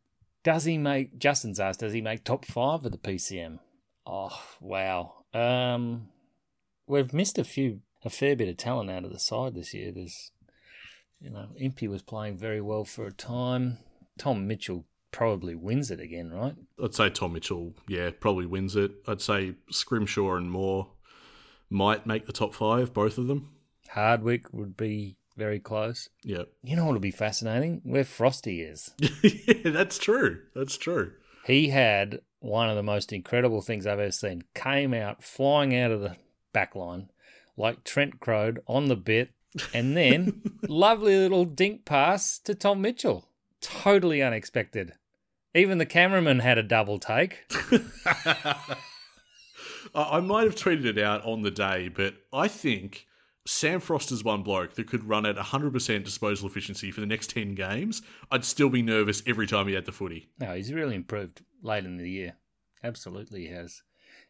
does 0.45 0.63
he 0.63 0.77
make, 0.77 1.19
Justin's 1.19 1.59
asked, 1.59 1.81
does 1.81 1.91
he 1.91 1.99
make 1.99 2.23
top 2.23 2.45
five 2.45 2.85
of 2.85 2.93
the 2.93 2.97
PCM? 2.97 3.59
Oh, 4.05 4.41
wow. 4.61 5.25
Um, 5.33 6.07
we've 6.87 7.13
missed 7.13 7.37
a 7.37 7.43
few 7.43 7.81
a 8.07 8.09
fair 8.09 8.35
bit 8.35 8.49
of 8.49 8.57
talent 8.57 8.89
out 8.89 9.05
of 9.05 9.11
the 9.11 9.19
side 9.19 9.53
this 9.53 9.73
year. 9.73 9.91
There's, 9.91 10.31
you 11.19 11.29
know, 11.29 11.49
Impey 11.57 11.87
was 11.87 12.01
playing 12.01 12.37
very 12.37 12.61
well 12.61 12.83
for 12.83 13.05
a 13.05 13.13
time. 13.13 13.77
Tom 14.17 14.47
Mitchell 14.47 14.85
probably 15.11 15.55
wins 15.55 15.91
it 15.91 15.99
again, 15.99 16.31
right? 16.31 16.55
I'd 16.83 16.95
say 16.95 17.09
Tom 17.09 17.33
Mitchell, 17.33 17.73
yeah, 17.87 18.09
probably 18.19 18.45
wins 18.45 18.75
it. 18.75 18.91
I'd 19.07 19.21
say 19.21 19.55
Scrimshaw 19.69 20.35
and 20.35 20.49
Moore 20.49 20.89
might 21.69 22.07
make 22.07 22.25
the 22.25 22.33
top 22.33 22.53
five, 22.53 22.93
both 22.93 23.17
of 23.17 23.27
them. 23.27 23.51
Hardwick 23.89 24.51
would 24.51 24.75
be 24.75 25.17
very 25.35 25.59
close. 25.59 26.09
Yeah. 26.23 26.43
You 26.63 26.75
know 26.75 26.85
what'll 26.85 26.99
be 26.99 27.11
fascinating? 27.11 27.81
Where 27.83 28.03
Frosty 28.03 28.61
is. 28.61 28.89
yeah, 29.23 29.71
that's 29.71 29.97
true. 29.97 30.41
That's 30.55 30.77
true. 30.77 31.13
He 31.45 31.69
had 31.69 32.21
one 32.39 32.69
of 32.69 32.75
the 32.75 32.83
most 32.83 33.13
incredible 33.13 33.61
things 33.61 33.85
I've 33.85 33.99
ever 33.99 34.11
seen. 34.11 34.43
Came 34.53 34.93
out 34.93 35.23
flying 35.23 35.75
out 35.75 35.91
of 35.91 36.01
the 36.01 36.17
back 36.53 36.75
line 36.75 37.09
like 37.57 37.83
Trent 37.83 38.19
Croad 38.19 38.59
on 38.67 38.87
the 38.87 38.95
bit, 38.95 39.31
and 39.73 39.97
then 39.97 40.41
lovely 40.67 41.17
little 41.17 41.45
dink 41.45 41.85
pass 41.85 42.39
to 42.39 42.55
Tom 42.55 42.81
Mitchell. 42.81 43.29
Totally 43.61 44.21
unexpected. 44.21 44.93
Even 45.55 45.79
the 45.79 45.85
cameraman 45.85 46.39
had 46.39 46.57
a 46.57 46.63
double 46.63 46.99
take. 46.99 47.45
I 49.95 50.19
might 50.19 50.43
have 50.43 50.55
tweeted 50.55 50.85
it 50.85 50.99
out 50.99 51.25
on 51.25 51.41
the 51.41 51.49
day, 51.49 51.87
but 51.87 52.15
I 52.31 52.47
think 52.47 53.07
Sam 53.47 53.79
Frost 53.79 54.11
is 54.11 54.23
one 54.23 54.43
bloke 54.43 54.75
that 54.75 54.87
could 54.87 55.07
run 55.07 55.25
at 55.25 55.37
100% 55.37 56.03
disposal 56.03 56.47
efficiency 56.47 56.91
for 56.91 56.99
the 56.99 57.07
next 57.07 57.31
10 57.31 57.55
games. 57.55 58.01
I'd 58.29 58.45
still 58.45 58.69
be 58.69 58.81
nervous 58.81 59.23
every 59.25 59.47
time 59.47 59.67
he 59.67 59.73
had 59.73 59.85
the 59.85 59.91
footy. 59.91 60.29
No, 60.39 60.53
he's 60.53 60.71
really 60.73 60.95
improved 60.95 61.43
late 61.63 61.85
in 61.85 61.97
the 61.97 62.09
year. 62.09 62.35
Absolutely 62.83 63.47
he 63.47 63.53
has. 63.53 63.81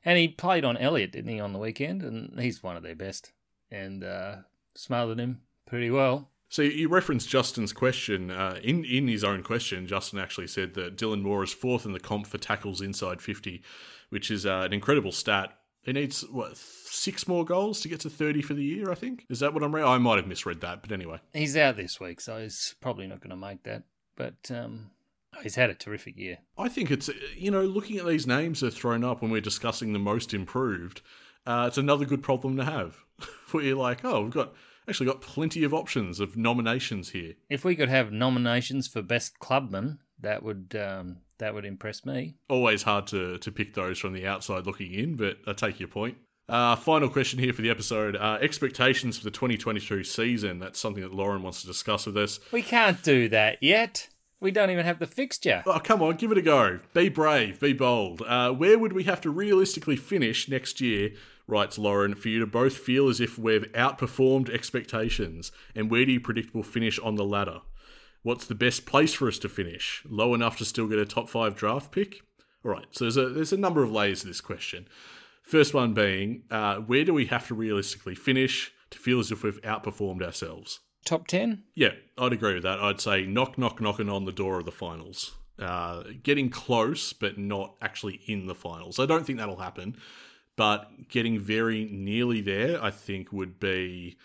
And 0.05 0.17
he 0.17 0.27
played 0.27 0.63
on 0.63 0.77
Elliott, 0.77 1.11
didn't 1.11 1.31
he, 1.31 1.39
on 1.39 1.53
the 1.53 1.59
weekend? 1.59 2.01
And 2.01 2.39
he's 2.39 2.63
one 2.63 2.77
of 2.77 2.83
their 2.83 2.95
best. 2.95 3.31
And 3.69 4.03
uh, 4.03 4.37
smothered 4.75 5.19
him 5.19 5.41
pretty 5.65 5.89
well. 5.89 6.29
So 6.49 6.61
you 6.61 6.87
referenced 6.87 7.27
Justin's 7.27 7.73
question. 7.73 8.31
Uh, 8.31 8.59
in 8.63 8.85
in 8.85 9.07
his 9.07 9.23
own 9.23 9.43
question, 9.43 9.85
Justin 9.85 10.19
actually 10.19 10.47
said 10.47 10.75
that 10.75 10.95
Dylan 10.95 11.21
Moore 11.21 11.43
is 11.43 11.51
fourth 11.51 11.85
in 11.85 11.91
the 11.91 11.99
comp 11.99 12.25
for 12.25 12.37
tackles 12.37 12.79
inside 12.79 13.21
50, 13.21 13.61
which 14.09 14.31
is 14.31 14.45
uh, 14.45 14.63
an 14.65 14.73
incredible 14.73 15.11
stat. 15.11 15.57
He 15.83 15.93
needs, 15.93 16.21
what, 16.29 16.57
six 16.57 17.29
more 17.29 17.45
goals 17.45 17.79
to 17.79 17.87
get 17.87 18.01
to 18.01 18.09
30 18.09 18.41
for 18.41 18.53
the 18.53 18.63
year, 18.63 18.91
I 18.91 18.95
think? 18.95 19.25
Is 19.29 19.39
that 19.39 19.53
what 19.53 19.63
I'm 19.63 19.73
read? 19.73 19.85
I 19.85 19.97
might 19.97 20.17
have 20.17 20.27
misread 20.27 20.59
that, 20.59 20.81
but 20.81 20.91
anyway. 20.91 21.19
He's 21.33 21.55
out 21.55 21.77
this 21.77 21.97
week, 21.97 22.19
so 22.19 22.41
he's 22.41 22.75
probably 22.81 23.07
not 23.07 23.21
going 23.21 23.29
to 23.29 23.37
make 23.37 23.63
that. 23.63 23.83
But 24.17 24.51
um, 24.53 24.91
he's 25.43 25.55
had 25.55 25.69
a 25.69 25.75
terrific 25.75 26.17
year. 26.17 26.39
I 26.57 26.69
think 26.69 26.91
it's, 26.91 27.09
you 27.35 27.51
know, 27.51 27.63
looking 27.63 27.97
at 27.97 28.05
these 28.05 28.27
names 28.27 28.59
that 28.59 28.67
are 28.67 28.71
thrown 28.71 29.03
up 29.03 29.21
when 29.21 29.31
we're 29.31 29.41
discussing 29.41 29.93
the 29.93 29.99
most 29.99 30.33
improved, 30.33 31.01
uh, 31.45 31.65
it's 31.67 31.77
another 31.77 32.05
good 32.05 32.23
problem 32.23 32.57
to 32.57 32.65
have. 32.65 32.97
Where 33.51 33.63
you're 33.63 33.77
like, 33.77 34.03
oh, 34.03 34.23
we've 34.23 34.33
got 34.33 34.53
actually 34.87 35.07
got 35.07 35.21
plenty 35.21 35.63
of 35.63 35.73
options 35.73 36.19
of 36.19 36.37
nominations 36.37 37.09
here. 37.09 37.33
If 37.49 37.65
we 37.65 37.75
could 37.75 37.89
have 37.89 38.11
nominations 38.11 38.87
for 38.87 39.01
best 39.01 39.39
clubman, 39.39 39.99
that 40.19 40.43
would 40.43 40.75
um, 40.79 41.17
that 41.39 41.53
would 41.53 41.65
impress 41.65 42.05
me. 42.05 42.35
Always 42.49 42.83
hard 42.83 43.07
to, 43.07 43.37
to 43.37 43.51
pick 43.51 43.73
those 43.73 43.99
from 43.99 44.13
the 44.13 44.27
outside 44.27 44.65
looking 44.65 44.93
in, 44.93 45.15
but 45.15 45.37
I 45.45 45.53
take 45.53 45.79
your 45.79 45.89
point. 45.89 46.17
Uh, 46.49 46.77
final 46.77 47.09
question 47.09 47.39
here 47.39 47.51
for 47.51 47.61
the 47.61 47.69
episode. 47.69 48.15
Uh, 48.15 48.37
expectations 48.41 49.17
for 49.17 49.25
the 49.25 49.31
2022 49.31 50.03
season. 50.03 50.59
That's 50.59 50.79
something 50.79 51.03
that 51.03 51.13
Lauren 51.13 51.43
wants 51.43 51.61
to 51.61 51.67
discuss 51.67 52.05
with 52.05 52.15
us. 52.15 52.39
We 52.51 52.61
can't 52.61 53.03
do 53.03 53.27
that 53.29 53.61
yet. 53.61 54.07
We 54.39 54.51
don't 54.51 54.69
even 54.69 54.85
have 54.85 54.99
the 54.99 55.07
fixture. 55.07 55.63
Oh, 55.65 55.79
come 55.79 56.01
on, 56.03 56.15
give 56.15 56.31
it 56.31 56.37
a 56.37 56.43
go. 56.43 56.79
Be 56.93 57.09
brave, 57.09 57.59
be 57.59 57.73
bold. 57.73 58.21
Uh, 58.21 58.51
where 58.51 58.77
would 58.77 58.93
we 58.93 59.03
have 59.05 59.19
to 59.21 59.31
realistically 59.31 59.95
finish 59.95 60.47
next 60.47 60.79
year, 60.79 61.11
writes 61.47 61.79
Lauren, 61.79 62.13
for 62.13 62.29
you 62.29 62.39
to 62.39 62.45
both 62.45 62.77
feel 62.77 63.09
as 63.09 63.19
if 63.19 63.39
we've 63.39 63.71
outperformed 63.73 64.49
expectations? 64.49 65.51
And 65.75 65.89
where 65.89 66.05
do 66.05 66.11
you 66.11 66.19
predict 66.19 66.53
we'll 66.53 66.63
finish 66.63 66.99
on 66.99 67.15
the 67.15 67.25
ladder? 67.25 67.61
What's 68.21 68.45
the 68.45 68.55
best 68.55 68.85
place 68.85 69.13
for 69.13 69.27
us 69.27 69.39
to 69.39 69.49
finish? 69.49 70.03
Low 70.07 70.35
enough 70.35 70.57
to 70.57 70.65
still 70.65 70.87
get 70.87 70.99
a 70.99 71.05
top 71.05 71.29
five 71.29 71.55
draft 71.55 71.91
pick? 71.91 72.21
All 72.63 72.71
right, 72.71 72.85
so 72.91 73.05
there's 73.05 73.17
a, 73.17 73.29
there's 73.29 73.53
a 73.53 73.57
number 73.57 73.81
of 73.83 73.91
layers 73.91 74.21
to 74.21 74.27
this 74.27 74.41
question. 74.41 74.87
First 75.41 75.73
one 75.73 75.93
being, 75.93 76.43
uh, 76.51 76.75
where 76.75 77.05
do 77.05 77.13
we 77.13 77.27
have 77.27 77.47
to 77.47 77.55
realistically 77.55 78.15
finish 78.15 78.71
to 78.91 78.99
feel 78.99 79.19
as 79.19 79.31
if 79.31 79.43
we've 79.43 79.61
outperformed 79.61 80.21
ourselves? 80.21 80.81
Top 81.07 81.25
10? 81.25 81.63
Yeah, 81.73 81.93
I'd 82.17 82.33
agree 82.33 82.55
with 82.55 82.63
that. 82.63 82.81
I'd 82.81 82.99
say 82.99 83.25
knock, 83.25 83.57
knock, 83.57 83.79
knocking 83.79 84.09
on 84.09 84.25
the 84.25 84.33
door 84.33 84.59
of 84.59 84.65
the 84.65 84.73
finals. 84.73 85.37
Uh, 85.57 86.03
getting 86.21 86.49
close, 86.49 87.13
but 87.13 87.37
not 87.37 87.75
actually 87.81 88.19
in 88.27 88.45
the 88.45 88.53
finals. 88.53 88.99
I 88.99 89.05
don't 89.05 89.25
think 89.25 89.39
that'll 89.39 89.55
happen, 89.55 89.95
but 90.57 91.07
getting 91.07 91.39
very 91.39 91.85
nearly 91.85 92.41
there, 92.41 92.83
I 92.83 92.91
think, 92.91 93.31
would 93.31 93.57
be. 93.57 94.17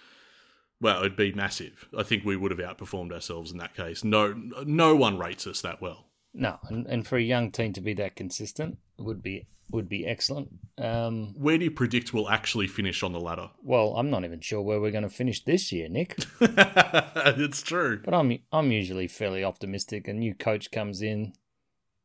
Well, 0.81 0.99
it'd 0.99 1.15
be 1.15 1.31
massive. 1.31 1.89
I 1.97 2.03
think 2.03 2.25
we 2.25 2.37
would 2.37 2.51
have 2.51 2.59
outperformed 2.59 3.13
ourselves 3.13 3.53
in 3.53 3.59
that 3.59 3.77
case. 3.77 4.03
No, 4.03 4.33
no 4.67 4.97
one 4.97 5.19
rates 5.19 5.47
us 5.47 5.61
that 5.61 5.81
well. 5.81 6.07
No, 6.35 6.59
and, 6.69 6.87
and 6.87 7.07
for 7.07 7.17
a 7.17 7.23
young 7.23 7.51
team 7.51 7.73
to 7.75 7.81
be 7.81 7.95
that 7.95 8.17
consistent 8.17 8.79
would 8.99 9.23
be 9.23 9.47
would 9.71 9.89
be 9.89 10.07
excellent. 10.07 10.51
Um, 10.79 11.35
Where 11.37 11.57
do 11.57 11.65
you 11.65 11.71
predict 11.71 12.13
we'll 12.13 12.29
actually 12.29 12.67
finish 12.67 13.03
on 13.03 13.13
the 13.13 13.21
ladder? 13.21 13.51
well, 13.63 13.95
I'm 13.97 14.11
not 14.11 14.25
even 14.25 14.41
sure 14.41 14.61
where 14.61 14.81
we're 14.81 14.91
going 14.91 15.03
to 15.03 15.09
finish 15.09 15.43
this 15.45 15.73
year, 15.73 15.89
Nick. 15.89 16.17
it's 16.41 17.63
true. 17.63 18.01
But 18.05 18.15
I'm 18.15 18.39
I'm 18.53 18.71
usually 18.71 19.09
fairly 19.09 19.43
optimistic. 19.43 20.09
A 20.09 20.13
new 20.13 20.35
coach 20.35 20.71
comes 20.71 21.01
in, 21.03 21.33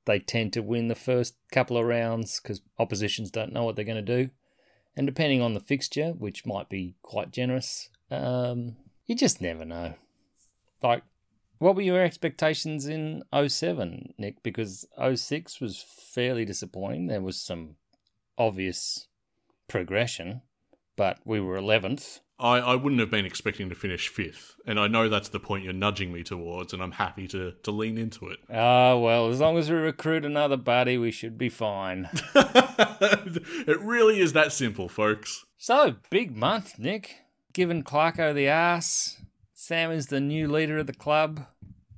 they 0.06 0.20
tend 0.20 0.54
to 0.54 0.62
win 0.62 0.88
the 0.88 0.96
first 0.96 1.36
couple 1.52 1.78
of 1.78 1.86
rounds 1.86 2.40
because 2.40 2.62
oppositions 2.80 3.30
don't 3.30 3.54
know 3.54 3.64
what 3.64 3.76
they're 3.76 3.86
going 3.86 4.04
to 4.04 4.24
do, 4.24 4.30
and 4.96 5.06
depending 5.06 5.42
on 5.42 5.54
the 5.54 5.60
fixture, 5.60 6.12
which 6.12 6.46
might 6.46 6.70
be 6.70 6.96
quite 7.02 7.32
generous, 7.32 7.90
um, 8.10 8.78
you 9.06 9.16
just 9.16 9.42
never 9.42 9.66
know. 9.66 9.96
Like, 10.82 11.04
what 11.60 11.76
were 11.76 11.82
your 11.82 12.02
expectations 12.02 12.88
in 12.88 13.24
07, 13.34 14.14
Nick? 14.18 14.44
Because 14.44 14.86
06 15.16 15.60
was 15.60 15.82
fairly 15.82 16.46
disappointing. 16.46 17.08
There 17.08 17.22
was 17.22 17.40
some 17.40 17.76
obvious 18.38 19.08
progression, 19.68 20.42
but 20.96 21.20
we 21.26 21.40
were 21.40 21.58
11th. 21.58 22.20
I, 22.40 22.58
I 22.58 22.76
wouldn't 22.76 23.00
have 23.00 23.10
been 23.10 23.26
expecting 23.26 23.68
to 23.70 23.76
finish 23.76 24.10
fifth, 24.10 24.58
and 24.68 24.80
I 24.80 24.88
know 24.88 25.10
that's 25.10 25.30
the 25.30 25.40
point 25.40 25.64
you're 25.64 25.74
nudging 25.74 26.14
me 26.14 26.22
towards, 26.22 26.72
and 26.72 26.84
I'm 26.84 26.92
happy 26.92 27.28
to, 27.30 27.54
to 27.64 27.72
lean 27.72 27.98
into 27.98 28.28
it. 28.28 28.38
Ah, 28.54 28.96
well, 28.96 29.30
as 29.30 29.40
long 29.40 29.58
as 29.58 29.72
we 29.72 29.78
recruit 29.78 30.24
another 30.24 30.58
buddy, 30.58 31.00
we 31.00 31.10
should 31.10 31.38
be 31.38 31.50
fine. 31.50 32.08
it 32.36 33.80
really 33.82 34.20
is 34.20 34.34
that 34.34 34.52
simple, 34.52 34.88
folks. 34.88 35.46
So, 35.58 35.96
big 36.12 36.38
month, 36.38 36.78
Nick. 36.78 37.22
Giving 37.54 37.82
Clarko 37.82 38.36
the 38.36 38.48
ass. 38.48 39.20
Sam 39.60 39.90
is 39.90 40.06
the 40.06 40.20
new 40.20 40.48
leader 40.48 40.78
of 40.78 40.86
the 40.86 40.94
club. 40.94 41.48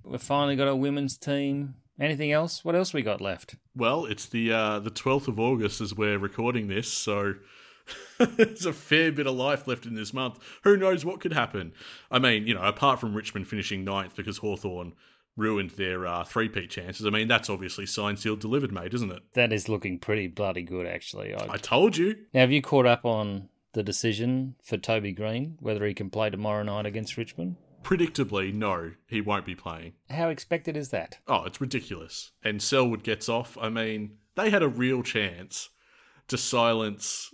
We've 0.05 0.21
finally 0.21 0.55
got 0.55 0.69
a 0.69 0.75
women's 0.77 1.17
team. 1.17 1.75
Anything 1.99 2.31
else? 2.31 2.63
What 2.63 2.73
else 2.73 2.93
we 2.93 3.01
got 3.01 3.19
left? 3.19 3.57
Well, 3.75 4.05
it's 4.05 4.25
the 4.27 4.49
uh, 4.49 4.79
the 4.79 4.89
12th 4.89 5.27
of 5.27 5.41
August 5.41 5.81
as 5.81 5.93
we're 5.93 6.17
recording 6.17 6.69
this, 6.69 6.87
so 6.87 7.33
there's 8.17 8.65
a 8.65 8.71
fair 8.71 9.11
bit 9.11 9.27
of 9.27 9.35
life 9.35 9.67
left 9.67 9.85
in 9.85 9.93
this 9.93 10.13
month. 10.13 10.39
Who 10.63 10.77
knows 10.77 11.03
what 11.03 11.19
could 11.19 11.33
happen? 11.33 11.73
I 12.09 12.17
mean, 12.17 12.47
you 12.47 12.53
know, 12.53 12.61
apart 12.61 13.01
from 13.01 13.13
Richmond 13.13 13.49
finishing 13.49 13.83
ninth 13.83 14.15
because 14.15 14.37
Hawthorn 14.37 14.93
ruined 15.35 15.71
their 15.71 16.07
uh, 16.07 16.23
three-peat 16.23 16.69
chances, 16.69 17.05
I 17.05 17.09
mean, 17.09 17.27
that's 17.27 17.49
obviously 17.49 17.85
signed, 17.85 18.19
sealed, 18.19 18.39
delivered, 18.39 18.71
mate, 18.71 18.93
isn't 18.93 19.11
it? 19.11 19.23
That 19.33 19.51
is 19.51 19.67
looking 19.67 19.99
pretty 19.99 20.27
bloody 20.27 20.61
good, 20.61 20.87
actually. 20.87 21.35
I... 21.35 21.55
I 21.55 21.57
told 21.57 21.97
you. 21.97 22.15
Now, 22.33 22.39
have 22.39 22.53
you 22.53 22.61
caught 22.61 22.85
up 22.85 23.03
on 23.03 23.49
the 23.73 23.83
decision 23.83 24.55
for 24.63 24.77
Toby 24.77 25.11
Greene, 25.11 25.57
whether 25.59 25.85
he 25.85 25.93
can 25.93 26.09
play 26.09 26.29
tomorrow 26.29 26.63
night 26.63 26.85
against 26.85 27.17
Richmond? 27.17 27.57
Predictably, 27.83 28.53
no, 28.53 28.91
he 29.07 29.21
won't 29.21 29.45
be 29.45 29.55
playing. 29.55 29.93
How 30.09 30.29
expected 30.29 30.75
is 30.75 30.89
that? 30.89 31.19
Oh, 31.27 31.43
it's 31.45 31.61
ridiculous. 31.61 32.31
And 32.43 32.61
Selwood 32.61 33.03
gets 33.03 33.29
off. 33.29 33.57
I 33.59 33.69
mean, 33.69 34.17
they 34.35 34.49
had 34.49 34.63
a 34.63 34.67
real 34.67 35.01
chance 35.01 35.69
to 36.27 36.37
silence 36.37 37.33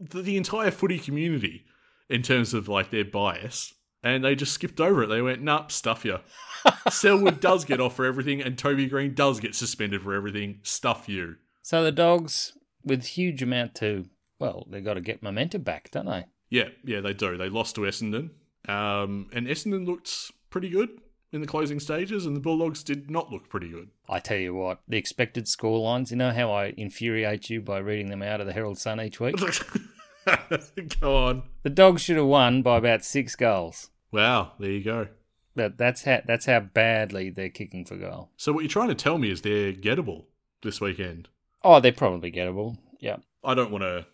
the, 0.00 0.22
the 0.22 0.36
entire 0.36 0.70
footy 0.70 0.98
community 0.98 1.64
in 2.08 2.22
terms 2.22 2.54
of 2.54 2.68
like 2.68 2.90
their 2.90 3.04
bias, 3.04 3.74
and 4.02 4.24
they 4.24 4.34
just 4.34 4.52
skipped 4.52 4.80
over 4.80 5.04
it. 5.04 5.06
They 5.06 5.22
went, 5.22 5.42
"Nah, 5.42 5.68
stuff 5.68 6.04
you." 6.04 6.18
Selwood 6.90 7.40
does 7.40 7.64
get 7.64 7.80
off 7.80 7.96
for 7.96 8.04
everything, 8.04 8.42
and 8.42 8.58
Toby 8.58 8.86
Greene 8.86 9.14
does 9.14 9.40
get 9.40 9.54
suspended 9.54 10.02
for 10.02 10.14
everything. 10.14 10.60
Stuff 10.62 11.08
you. 11.08 11.36
So 11.62 11.84
the 11.84 11.92
dogs, 11.92 12.52
with 12.84 13.04
huge 13.04 13.42
amount 13.42 13.74
to, 13.76 14.06
well, 14.42 14.66
they've 14.68 14.84
got 14.84 14.94
to 14.94 15.00
get 15.00 15.22
momentum 15.22 15.62
back, 15.62 15.90
don't 15.92 16.06
they? 16.06 16.26
Yeah, 16.50 16.68
yeah, 16.84 17.00
they 17.00 17.14
do. 17.14 17.36
They 17.38 17.48
lost 17.48 17.76
to 17.76 17.82
Essendon, 17.82 18.30
um, 18.68 19.30
and 19.32 19.46
Essendon 19.46 19.86
looked 19.86 20.32
pretty 20.50 20.68
good 20.68 20.90
in 21.30 21.40
the 21.40 21.46
closing 21.46 21.78
stages, 21.78 22.26
and 22.26 22.34
the 22.34 22.40
Bulldogs 22.40 22.82
did 22.82 23.08
not 23.08 23.30
look 23.30 23.48
pretty 23.48 23.68
good. 23.68 23.90
I 24.08 24.18
tell 24.18 24.36
you 24.36 24.52
what, 24.52 24.80
the 24.88 24.98
expected 24.98 25.46
score 25.46 25.78
lines, 25.78 26.10
you 26.10 26.16
know 26.16 26.32
how 26.32 26.50
I 26.50 26.74
infuriate 26.76 27.48
you 27.50 27.60
by 27.62 27.78
reading 27.78 28.08
them 28.10 28.20
out 28.20 28.40
of 28.40 28.48
the 28.48 28.52
Herald 28.52 28.78
Sun 28.78 29.00
each 29.00 29.20
week? 29.20 29.36
Go 31.00 31.16
on. 31.16 31.44
the 31.62 31.70
dogs 31.70 32.02
should 32.02 32.16
have 32.16 32.26
won 32.26 32.62
by 32.62 32.78
about 32.78 33.04
six 33.04 33.36
goals. 33.36 33.90
Wow, 34.10 34.52
there 34.58 34.70
you 34.70 34.82
go. 34.84 35.06
That 35.54 35.78
that's 35.78 36.02
how 36.02 36.20
that's 36.26 36.46
how 36.46 36.60
badly 36.60 37.30
they're 37.30 37.48
kicking 37.48 37.84
for 37.84 37.96
goal. 37.96 38.30
So 38.36 38.52
what 38.52 38.60
you're 38.60 38.68
trying 38.68 38.88
to 38.88 38.94
tell 38.94 39.18
me 39.18 39.30
is 39.30 39.42
they're 39.42 39.72
gettable 39.72 40.24
this 40.62 40.80
weekend. 40.80 41.28
Oh, 41.62 41.78
they're 41.80 41.92
probably 41.92 42.32
gettable. 42.32 42.78
Yeah. 43.00 43.16
I 43.44 43.54
don't 43.54 43.70
want 43.70 43.82
to 43.82 44.06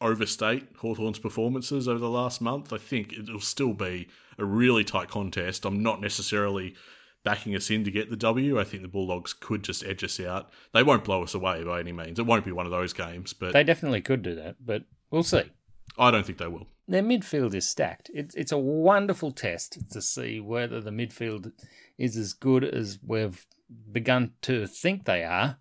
overstate 0.00 0.68
Hawthorn's 0.78 1.18
performances 1.18 1.88
over 1.88 1.98
the 1.98 2.10
last 2.10 2.40
month. 2.40 2.72
I 2.72 2.78
think 2.78 3.12
it'll 3.12 3.40
still 3.40 3.72
be 3.72 4.08
a 4.38 4.44
really 4.44 4.84
tight 4.84 5.08
contest. 5.08 5.64
I'm 5.64 5.82
not 5.82 6.00
necessarily 6.00 6.74
backing 7.24 7.56
us 7.56 7.70
in 7.70 7.82
to 7.84 7.90
get 7.90 8.08
the 8.08 8.16
W. 8.16 8.58
I 8.60 8.64
think 8.64 8.82
the 8.82 8.88
Bulldogs 8.88 9.32
could 9.32 9.64
just 9.64 9.84
edge 9.84 10.04
us 10.04 10.20
out. 10.20 10.50
They 10.72 10.82
won't 10.82 11.04
blow 11.04 11.22
us 11.22 11.34
away 11.34 11.64
by 11.64 11.80
any 11.80 11.92
means. 11.92 12.18
It 12.18 12.26
won't 12.26 12.44
be 12.44 12.52
one 12.52 12.66
of 12.66 12.72
those 12.72 12.92
games, 12.92 13.32
but 13.32 13.52
They 13.52 13.64
definitely 13.64 14.00
could 14.00 14.22
do 14.22 14.34
that, 14.36 14.56
but 14.64 14.84
we'll 15.10 15.22
see. 15.24 15.42
I 15.98 16.10
don't 16.10 16.24
think 16.24 16.38
they 16.38 16.46
will. 16.46 16.68
Their 16.86 17.02
midfield 17.02 17.54
is 17.54 17.68
stacked. 17.68 18.10
It's 18.14 18.34
it's 18.36 18.52
a 18.52 18.58
wonderful 18.58 19.32
test 19.32 19.90
to 19.90 20.00
see 20.00 20.38
whether 20.38 20.80
the 20.80 20.90
midfield 20.90 21.52
is 21.98 22.16
as 22.16 22.32
good 22.32 22.62
as 22.62 22.98
we've 23.04 23.44
begun 23.90 24.32
to 24.42 24.66
think 24.66 25.04
they 25.04 25.24
are 25.24 25.58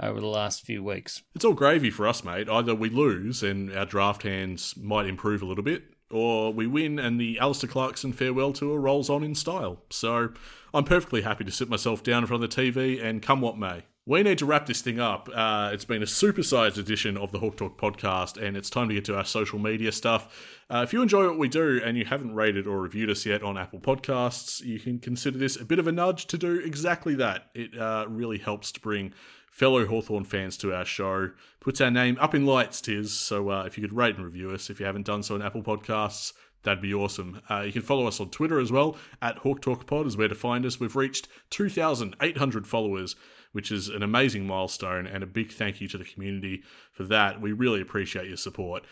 over 0.00 0.20
the 0.20 0.26
last 0.26 0.64
few 0.64 0.82
weeks. 0.82 1.22
It's 1.34 1.44
all 1.44 1.54
gravy 1.54 1.90
for 1.90 2.06
us, 2.06 2.24
mate. 2.24 2.48
Either 2.48 2.74
we 2.74 2.90
lose 2.90 3.42
and 3.42 3.74
our 3.76 3.86
draft 3.86 4.22
hands 4.22 4.74
might 4.76 5.06
improve 5.06 5.42
a 5.42 5.46
little 5.46 5.64
bit, 5.64 5.84
or 6.10 6.52
we 6.52 6.66
win 6.66 6.98
and 6.98 7.20
the 7.20 7.38
Alastair 7.38 7.70
Clarkson 7.70 8.12
farewell 8.12 8.52
tour 8.52 8.78
rolls 8.78 9.10
on 9.10 9.22
in 9.22 9.34
style. 9.34 9.82
So 9.90 10.32
I'm 10.72 10.84
perfectly 10.84 11.22
happy 11.22 11.44
to 11.44 11.52
sit 11.52 11.68
myself 11.68 12.02
down 12.02 12.22
in 12.22 12.26
front 12.26 12.44
of 12.44 12.50
the 12.50 12.56
TV 12.56 13.02
and 13.02 13.22
come 13.22 13.40
what 13.40 13.58
may. 13.58 13.84
We 14.08 14.22
need 14.22 14.38
to 14.38 14.46
wrap 14.46 14.64
this 14.64 14.80
thing 14.80 14.98
up. 14.98 15.28
Uh, 15.34 15.68
it's 15.74 15.84
been 15.84 16.02
a 16.02 16.06
supersized 16.06 16.78
edition 16.78 17.18
of 17.18 17.30
the 17.30 17.40
Hawk 17.40 17.58
Talk 17.58 17.78
podcast, 17.78 18.42
and 18.42 18.56
it's 18.56 18.70
time 18.70 18.88
to 18.88 18.94
get 18.94 19.04
to 19.04 19.14
our 19.14 19.24
social 19.26 19.58
media 19.58 19.92
stuff. 19.92 20.56
Uh, 20.70 20.80
if 20.82 20.94
you 20.94 21.02
enjoy 21.02 21.26
what 21.26 21.36
we 21.36 21.46
do 21.46 21.78
and 21.84 21.98
you 21.98 22.06
haven't 22.06 22.34
rated 22.34 22.66
or 22.66 22.80
reviewed 22.80 23.10
us 23.10 23.26
yet 23.26 23.42
on 23.42 23.58
Apple 23.58 23.80
Podcasts, 23.80 24.64
you 24.64 24.80
can 24.80 24.98
consider 24.98 25.36
this 25.36 25.60
a 25.60 25.64
bit 25.66 25.78
of 25.78 25.86
a 25.86 25.92
nudge 25.92 26.26
to 26.28 26.38
do 26.38 26.58
exactly 26.58 27.16
that. 27.16 27.50
It 27.54 27.78
uh, 27.78 28.06
really 28.08 28.38
helps 28.38 28.72
to 28.72 28.80
bring 28.80 29.12
fellow 29.50 29.86
Hawthorn 29.86 30.24
fans 30.24 30.56
to 30.58 30.74
our 30.74 30.84
show. 30.84 31.30
Puts 31.60 31.80
our 31.80 31.90
name 31.90 32.16
up 32.20 32.34
in 32.34 32.46
lights, 32.46 32.80
Tiz. 32.80 33.12
So 33.12 33.50
uh, 33.50 33.64
if 33.64 33.76
you 33.76 33.82
could 33.82 33.96
rate 33.96 34.16
and 34.16 34.24
review 34.24 34.50
us, 34.50 34.70
if 34.70 34.80
you 34.80 34.86
haven't 34.86 35.06
done 35.06 35.22
so 35.22 35.34
on 35.34 35.42
Apple 35.42 35.62
Podcasts, 35.62 36.32
that'd 36.62 36.82
be 36.82 36.94
awesome. 36.94 37.40
Uh, 37.50 37.62
you 37.66 37.72
can 37.72 37.82
follow 37.82 38.06
us 38.06 38.20
on 38.20 38.30
Twitter 38.30 38.58
as 38.60 38.72
well. 38.72 38.96
At 39.20 39.38
Hawk 39.38 39.60
Talk 39.60 39.86
Pod 39.86 40.06
is 40.06 40.16
where 40.16 40.28
to 40.28 40.34
find 40.34 40.64
us. 40.64 40.80
We've 40.80 40.96
reached 40.96 41.28
2,800 41.50 42.66
followers, 42.66 43.16
which 43.52 43.72
is 43.72 43.88
an 43.88 44.02
amazing 44.02 44.46
milestone, 44.46 45.06
and 45.06 45.22
a 45.22 45.26
big 45.26 45.52
thank 45.52 45.80
you 45.80 45.88
to 45.88 45.98
the 45.98 46.04
community 46.04 46.62
for 46.92 47.04
that. 47.04 47.40
We 47.40 47.52
really 47.52 47.80
appreciate 47.80 48.28
your 48.28 48.36
support. 48.36 48.84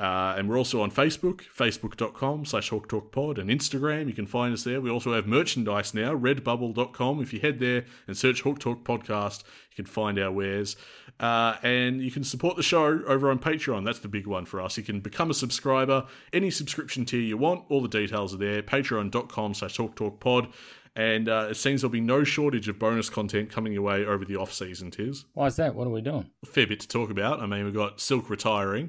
Uh, 0.00 0.34
and 0.38 0.48
we're 0.48 0.56
also 0.56 0.80
on 0.80 0.90
Facebook, 0.90 1.42
facebook.com 1.54 2.46
slash 2.46 2.70
hawktalkpod, 2.70 3.36
and 3.36 3.50
Instagram. 3.50 4.06
You 4.06 4.14
can 4.14 4.24
find 4.24 4.54
us 4.54 4.64
there. 4.64 4.80
We 4.80 4.88
also 4.88 5.12
have 5.12 5.26
merchandise 5.26 5.92
now, 5.92 6.16
redbubble.com. 6.16 7.20
If 7.20 7.34
you 7.34 7.40
head 7.40 7.58
there 7.58 7.84
and 8.06 8.16
search 8.16 8.40
Hawk 8.40 8.58
Talk 8.60 8.82
Podcast, 8.82 9.42
you 9.70 9.76
can 9.76 9.84
find 9.84 10.18
our 10.18 10.32
wares. 10.32 10.74
Uh, 11.20 11.56
and 11.62 12.00
you 12.00 12.10
can 12.10 12.24
support 12.24 12.56
the 12.56 12.62
show 12.62 13.02
over 13.06 13.30
on 13.30 13.38
Patreon. 13.38 13.84
That's 13.84 13.98
the 13.98 14.08
big 14.08 14.26
one 14.26 14.46
for 14.46 14.62
us. 14.62 14.78
You 14.78 14.84
can 14.84 15.00
become 15.00 15.30
a 15.30 15.34
subscriber, 15.34 16.06
any 16.32 16.50
subscription 16.50 17.04
tier 17.04 17.20
you 17.20 17.36
want. 17.36 17.64
All 17.68 17.82
the 17.82 17.88
details 17.88 18.32
are 18.32 18.38
there, 18.38 18.62
patreon.com 18.62 19.52
slash 19.52 19.76
hawktalkpod. 19.76 20.50
And 20.96 21.28
uh, 21.28 21.48
it 21.50 21.56
seems 21.56 21.82
there'll 21.82 21.92
be 21.92 22.00
no 22.00 22.24
shortage 22.24 22.68
of 22.68 22.78
bonus 22.78 23.10
content 23.10 23.50
coming 23.50 23.74
your 23.74 23.82
way 23.82 24.06
over 24.06 24.24
the 24.24 24.36
off 24.36 24.54
season, 24.54 24.90
Tiz. 24.90 25.26
Why 25.34 25.48
is 25.48 25.56
that? 25.56 25.74
What 25.74 25.86
are 25.86 25.90
we 25.90 26.00
doing? 26.00 26.30
A 26.42 26.46
fair 26.46 26.66
bit 26.66 26.80
to 26.80 26.88
talk 26.88 27.10
about. 27.10 27.40
I 27.40 27.46
mean, 27.46 27.66
we've 27.66 27.74
got 27.74 28.00
Silk 28.00 28.30
retiring. 28.30 28.88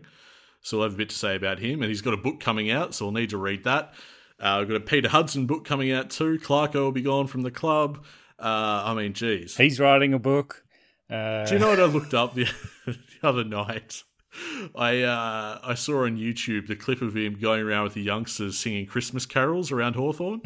So 0.61 0.77
we'll 0.77 0.87
have 0.87 0.93
a 0.93 0.97
bit 0.97 1.09
to 1.09 1.15
say 1.15 1.35
about 1.35 1.59
him. 1.59 1.81
And 1.81 1.89
he's 1.89 2.01
got 2.01 2.13
a 2.13 2.17
book 2.17 2.39
coming 2.39 2.69
out, 2.69 2.93
so 2.93 3.05
we'll 3.05 3.13
need 3.13 3.31
to 3.31 3.37
read 3.37 3.63
that. 3.63 3.93
Uh, 4.39 4.57
we've 4.59 4.67
got 4.67 4.77
a 4.77 4.81
Peter 4.81 5.09
Hudson 5.09 5.45
book 5.45 5.65
coming 5.65 5.91
out 5.91 6.09
too. 6.09 6.39
Clarko 6.39 6.75
will 6.75 6.91
be 6.91 7.01
gone 7.01 7.27
from 7.27 7.41
the 7.41 7.51
club. 7.51 8.03
Uh, 8.39 8.83
I 8.85 8.93
mean, 8.93 9.13
geez. 9.13 9.57
He's 9.57 9.79
writing 9.79 10.13
a 10.13 10.19
book. 10.19 10.63
Uh... 11.09 11.45
Do 11.45 11.53
you 11.53 11.59
know 11.59 11.69
what 11.69 11.79
I 11.79 11.85
looked 11.85 12.13
up 12.13 12.33
the, 12.33 12.49
the 12.85 12.97
other 13.21 13.43
night? 13.43 14.03
I 14.75 15.01
uh, 15.01 15.59
I 15.61 15.73
saw 15.73 16.05
on 16.05 16.17
YouTube 16.17 16.67
the 16.67 16.75
clip 16.75 17.01
of 17.01 17.17
him 17.17 17.37
going 17.39 17.61
around 17.61 17.83
with 17.83 17.95
the 17.95 18.01
youngsters 18.01 18.57
singing 18.57 18.85
Christmas 18.85 19.25
carols 19.25 19.71
around 19.71 19.95
Hawthorn. 19.95 20.41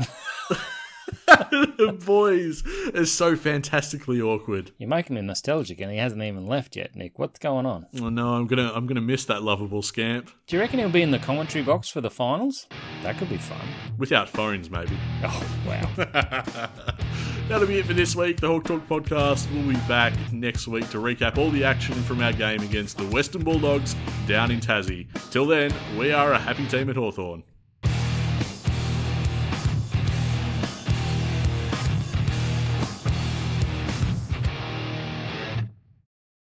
the 1.28 1.98
boys 2.06 2.64
is 2.94 3.12
so 3.12 3.36
fantastically 3.36 4.22
awkward. 4.22 4.72
You're 4.78 4.90
making 4.90 5.16
me 5.16 5.22
nostalgic, 5.22 5.80
and 5.82 5.92
he 5.92 5.98
hasn't 5.98 6.22
even 6.22 6.46
left 6.46 6.76
yet, 6.76 6.96
Nick. 6.96 7.18
What's 7.20 7.40
going 7.40 7.66
on? 7.66 7.88
Oh 8.02 8.10
no, 8.10 8.34
I'm 8.36 8.48
gonna 8.48 8.72
I'm 8.74 8.88
gonna 8.88 9.02
miss 9.02 9.26
that 9.26 9.44
lovable 9.44 9.82
scamp. 9.82 10.32
Do 10.48 10.56
you 10.56 10.62
reckon 10.62 10.80
he'll 10.80 10.90
be 10.90 11.02
in 11.02 11.12
the 11.12 11.20
commentary 11.20 11.64
box 11.64 11.90
for 11.90 12.02
the 12.02 12.10
finals? 12.10 12.68
That 13.04 13.18
could 13.18 13.30
be 13.30 13.38
fun. 13.38 13.68
Without 13.98 14.30
phones, 14.30 14.70
maybe. 14.70 14.98
Oh 15.28 15.48
wow. 15.66 16.70
That'll 17.48 17.68
be 17.68 17.80
it 17.80 17.86
for 17.86 17.94
this 17.94 18.16
week. 18.16 18.40
The 18.40 18.48
Hawk 18.48 18.66
Talk 18.66 18.88
podcast 18.88 19.52
will 19.54 19.72
be 19.72 19.80
back 19.88 20.14
next 20.32 20.68
week 20.68 20.90
to 20.90 20.98
recap 20.98 21.38
all 21.38 21.50
the 21.52 21.64
action 21.64 21.94
from 21.94 22.22
our 22.22 22.34
game 22.34 22.62
against 22.62 22.98
the 22.98 23.06
Western 23.06 23.44
Bulldogs 23.44 23.96
down 24.28 24.50
in 24.52 24.60
Tassie. 24.60 25.08
Till 25.32 25.46
then, 25.46 25.72
we 25.98 26.12
are 26.12 26.34
a 26.34 26.40
happy 26.40 26.68
team 26.68 26.90
at 26.90 26.96
Hawthorn. 26.96 27.44